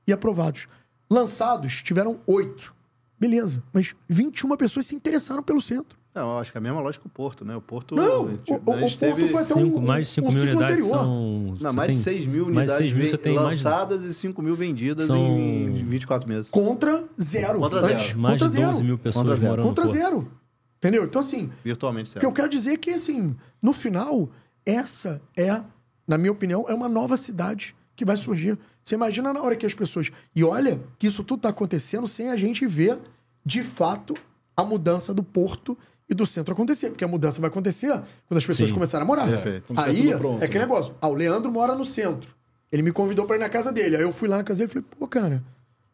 e 0.08 0.14
aprovados. 0.14 0.68
Lançados, 1.10 1.82
tiveram 1.84 2.20
oito. 2.26 2.74
Beleza, 3.20 3.64
mas 3.72 3.96
21 4.08 4.56
pessoas 4.58 4.86
se 4.86 4.96
interessaram 4.96 5.42
pelo 5.42 5.62
centro. 5.62 5.98
Não, 6.16 6.32
eu 6.32 6.40
acho 6.40 6.50
que 6.50 6.58
é 6.58 6.60
a 6.60 6.62
mesma 6.62 6.80
lógica 6.80 7.06
o 7.06 7.10
Porto, 7.10 7.44
né? 7.44 7.58
O 7.58 7.62
Porto. 7.62 7.94
Não, 7.94 8.28
o, 8.28 8.54
o, 8.54 8.60
Porto 8.60 8.98
teve 8.98 9.28
vai 9.28 9.44
ter 9.44 9.54
cinco, 9.54 9.80
um, 9.80 9.82
mais 9.82 10.08
de 10.08 10.14
5 10.14 10.28
um 10.28 10.32
mil 10.32 10.44
unidades 10.44 10.72
anterior. 10.72 11.00
são. 11.00 11.58
Não, 11.60 11.74
mais 11.74 11.98
de 11.98 12.04
6 12.04 12.26
mil 12.26 12.46
unidades 12.48 12.94
mil, 12.94 13.36
lançadas 13.36 14.00
mais... 14.00 14.12
e 14.12 14.20
5 14.20 14.42
mil 14.42 14.56
vendidas 14.56 15.08
são... 15.08 15.38
em 15.38 15.84
24 15.84 16.28
meses. 16.30 16.50
Contra 16.50 17.04
zero. 17.22 17.60
Contra 17.60 17.82
zero. 17.82 17.94
Antes, 17.96 18.14
mais 18.14 18.42
contra 18.42 18.48
de 18.48 18.56
12 18.56 18.74
zero. 18.74 18.86
mil 18.86 18.98
pessoas 18.98 19.24
contra 19.26 19.36
zero. 19.36 19.62
Contra 19.62 19.88
zero. 19.88 20.32
Entendeu? 20.78 21.04
Então, 21.04 21.20
assim. 21.20 21.52
Virtualmente 21.66 22.10
zero. 22.10 22.20
O 22.20 22.22
que 22.22 22.26
eu 22.26 22.32
quero 22.32 22.48
dizer 22.48 22.72
é 22.72 22.78
que, 22.78 22.92
assim, 22.92 23.36
no 23.62 23.74
final, 23.74 24.30
essa 24.66 25.22
é, 25.36 25.62
na 26.08 26.18
minha 26.18 26.32
opinião, 26.32 26.66
é 26.70 26.74
uma 26.74 26.88
nova 26.88 27.18
cidade 27.18 27.76
que 27.96 28.06
vai 28.06 28.18
surgir. 28.18 28.58
Você 28.84 28.96
imagina 28.96 29.34
na 29.34 29.42
hora 29.42 29.56
que 29.56 29.66
as 29.66 29.74
pessoas. 29.74 30.12
E 30.36 30.44
olha 30.44 30.80
que 31.00 31.08
isso 31.08 31.24
tudo 31.24 31.40
está 31.40 31.50
acontecendo 31.50 32.08
sem 32.08 32.30
a 32.30 32.36
gente 32.36 32.68
ver, 32.68 33.00
de 33.46 33.64
fato, 33.64 34.16
a 34.56 34.64
mudança 34.64 35.14
do 35.14 35.24
porto 35.24 35.78
e 36.10 36.14
do 36.14 36.26
centro 36.26 36.54
acontecer. 36.54 36.90
Porque 36.90 37.04
a 37.04 37.08
mudança 37.08 37.40
vai 37.40 37.50
acontecer 37.50 37.92
quando 38.28 38.38
as 38.38 38.46
pessoas 38.46 38.70
Sim. 38.70 38.74
começarem 38.74 39.04
a 39.04 39.08
morar. 39.08 39.28
Perfeito. 39.28 39.74
Aí 39.78 40.16
pronto, 40.16 40.42
é 40.42 40.46
aquele 40.46 40.60
né? 40.60 40.66
negócio. 40.66 40.94
Ah, 41.02 41.08
o 41.08 41.14
Leandro 41.14 41.52
mora 41.52 41.76
no 41.76 41.86
centro. 41.86 42.36
Ele 42.72 42.82
me 42.82 42.92
convidou 42.92 43.26
para 43.26 43.38
ir 43.38 43.40
na 43.40 43.50
casa 43.50 43.72
dele. 43.72 43.96
Aí 43.96 44.02
eu 44.02 44.12
fui 44.12 44.28
lá 44.28 44.38
na 44.38 44.44
casa 44.44 44.60
dele 44.60 44.70
e 44.70 44.74
falei, 44.74 44.88
pô, 45.00 45.08
cara, 45.08 45.44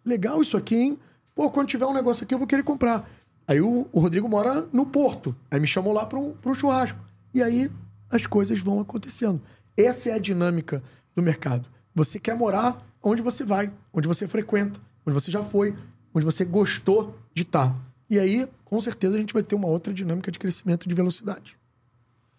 legal 0.04 0.41
isso 0.41 0.58
aqui, 0.58 0.76
hein? 0.76 0.99
Pô, 1.36 1.49
quando 1.49 1.68
tiver 1.68 1.86
um 1.86 1.93
negócio 1.93 2.24
aqui, 2.24 2.34
eu 2.34 2.39
vou 2.39 2.47
querer 2.47 2.64
comprar. 2.64 3.10
Aí 3.47 3.62
o, 3.62 3.88
o 3.91 3.99
Rodrigo 3.99 4.28
mora 4.28 4.66
no 4.74 4.86
Porto. 4.86 5.36
Aí 5.49 5.60
me 5.60 5.68
chamou 5.68 5.93
lá 5.93 6.06
para 6.06 6.20
um, 6.20 6.34
um 6.45 6.54
churrasco. 6.54 6.99
E 7.34 7.41
aí 7.41 7.72
as 8.10 8.26
coisas 8.26 8.60
vão 8.60 8.80
acontecendo. 8.80 9.41
Essa 9.78 10.10
é 10.10 10.14
a 10.14 10.18
dinâmica 10.18 10.84
do 11.16 11.22
mercado. 11.22 11.70
Você 11.94 12.20
quer 12.20 12.36
morar 12.36 12.86
onde 13.04 13.22
você 13.22 13.44
vai, 13.44 13.72
onde 13.94 14.08
você 14.08 14.28
frequenta, 14.28 14.80
onde 15.06 15.14
você 15.14 15.32
já 15.32 15.44
foi, 15.44 15.76
onde 16.14 16.26
você 16.26 16.46
gostou 16.46 17.18
de 17.34 17.44
estar. 17.44 17.76
E 18.10 18.20
aí, 18.20 18.48
com 18.66 18.80
certeza, 18.80 19.16
a 19.16 19.20
gente 19.20 19.34
vai 19.34 19.44
ter 19.44 19.56
uma 19.56 19.68
outra 19.68 19.94
dinâmica 19.94 20.32
de 20.32 20.39
crescimento 20.39 20.88
de 20.88 20.94
velocidade. 20.96 21.58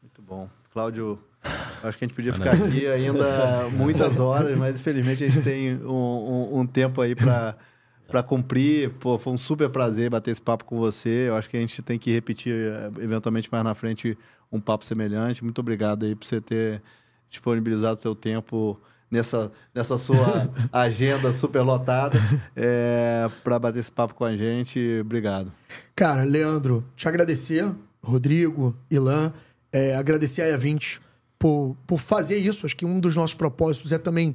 Muito 0.03 0.23
bom. 0.23 0.49
Cláudio, 0.73 1.19
acho 1.83 1.99
que 1.99 2.05
a 2.05 2.09
gente 2.09 2.15
podia 2.15 2.33
ficar 2.33 2.53
aqui 2.55 2.87
ainda 2.87 3.69
muitas 3.73 4.19
horas, 4.21 4.57
mas 4.57 4.79
infelizmente 4.79 5.25
a 5.25 5.29
gente 5.29 5.43
tem 5.43 5.77
um, 5.77 5.91
um, 5.91 6.61
um 6.61 6.67
tempo 6.67 7.01
aí 7.01 7.15
para 7.15 7.57
para 8.13 8.23
cumprir. 8.23 8.91
Pô, 9.01 9.19
foi 9.19 9.33
um 9.33 9.39
super 9.39 9.71
prazer 9.71 10.11
bater 10.11 10.31
esse 10.31 10.43
papo 10.43 10.67
com 10.67 10.79
você. 10.79 11.29
Eu 11.29 11.35
acho 11.35 11.49
que 11.49 11.57
a 11.57 11.61
gente 11.61 11.81
tem 11.81 11.99
que 11.99 12.13
repetir 12.13 12.55
eventualmente 13.01 13.49
mais 13.51 13.65
na 13.65 13.75
frente 13.75 14.19
um 14.53 14.61
papo 14.61 14.85
semelhante. 14.85 15.43
Muito 15.43 15.59
obrigado 15.59 16.05
aí 16.05 16.15
por 16.15 16.27
você 16.27 16.39
ter 16.39 16.83
disponibilizado 17.31 17.99
seu 17.99 18.15
tempo 18.15 18.79
nessa, 19.13 19.53
nessa 19.75 19.99
sua 19.99 20.51
agenda 20.73 21.31
super 21.35 21.61
lotada 21.61 22.19
é, 22.57 23.29
para 23.45 23.59
bater 23.59 23.81
esse 23.81 23.93
papo 23.93 24.15
com 24.15 24.25
a 24.25 24.35
gente. 24.35 24.81
Obrigado. 25.03 25.53
Cara, 25.95 26.25
Leandro, 26.25 26.83
te 26.97 27.07
agradecer, 27.07 27.71
Rodrigo, 28.03 28.75
Ilan, 28.91 29.33
é, 29.71 29.95
agradecer 29.95 30.41
a 30.41 30.59
E20 30.59 30.99
por, 31.39 31.77
por 31.87 32.01
fazer 32.01 32.39
isso. 32.39 32.65
Acho 32.65 32.75
que 32.75 32.87
um 32.87 32.99
dos 32.99 33.15
nossos 33.15 33.35
propósitos 33.35 33.93
é 33.93 33.99
também 33.99 34.35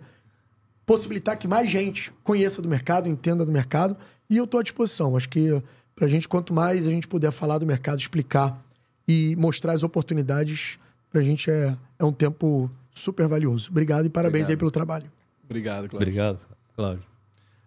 possibilitar 0.86 1.38
que 1.38 1.48
mais 1.48 1.70
gente 1.70 2.14
conheça 2.24 2.62
do 2.62 2.70
mercado, 2.70 3.10
entenda 3.10 3.44
do 3.44 3.52
mercado. 3.52 3.98
E 4.30 4.38
eu 4.38 4.44
estou 4.44 4.60
à 4.60 4.64
disposição. 4.64 5.18
Acho 5.18 5.28
que 5.28 5.62
para 5.96 6.06
a 6.06 6.10
gente, 6.10 6.28
quanto 6.28 6.54
mais 6.54 6.86
a 6.86 6.92
gente 6.92 7.08
puder 7.08 7.32
falar 7.32 7.58
do 7.58 7.66
mercado, 7.66 8.00
explicar 8.00 8.64
e 9.08 9.36
mostrar 9.38 9.74
as 9.74 9.82
oportunidades, 9.82 10.78
para 11.10 11.22
a 11.22 11.24
gente 11.24 11.50
é, 11.50 11.76
é 11.98 12.06
um 12.06 12.12
tempo 12.12 12.70
super 12.98 13.28
valioso. 13.28 13.70
Obrigado 13.70 14.06
e 14.06 14.10
parabéns 14.10 14.44
Obrigado. 14.44 14.50
aí 14.52 14.58
pelo 14.58 14.72
trabalho. 14.72 15.12
Obrigado, 15.46 15.88
Cláudio. 15.88 15.98
Obrigado, 15.98 16.40
Cláudio. 16.76 17.04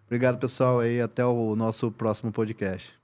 Obrigado, 0.05 0.37
pessoal, 0.37 0.79
aí 0.79 1.01
até 1.01 1.25
o 1.25 1.55
nosso 1.55 1.91
próximo 1.91 2.31
podcast. 2.31 3.00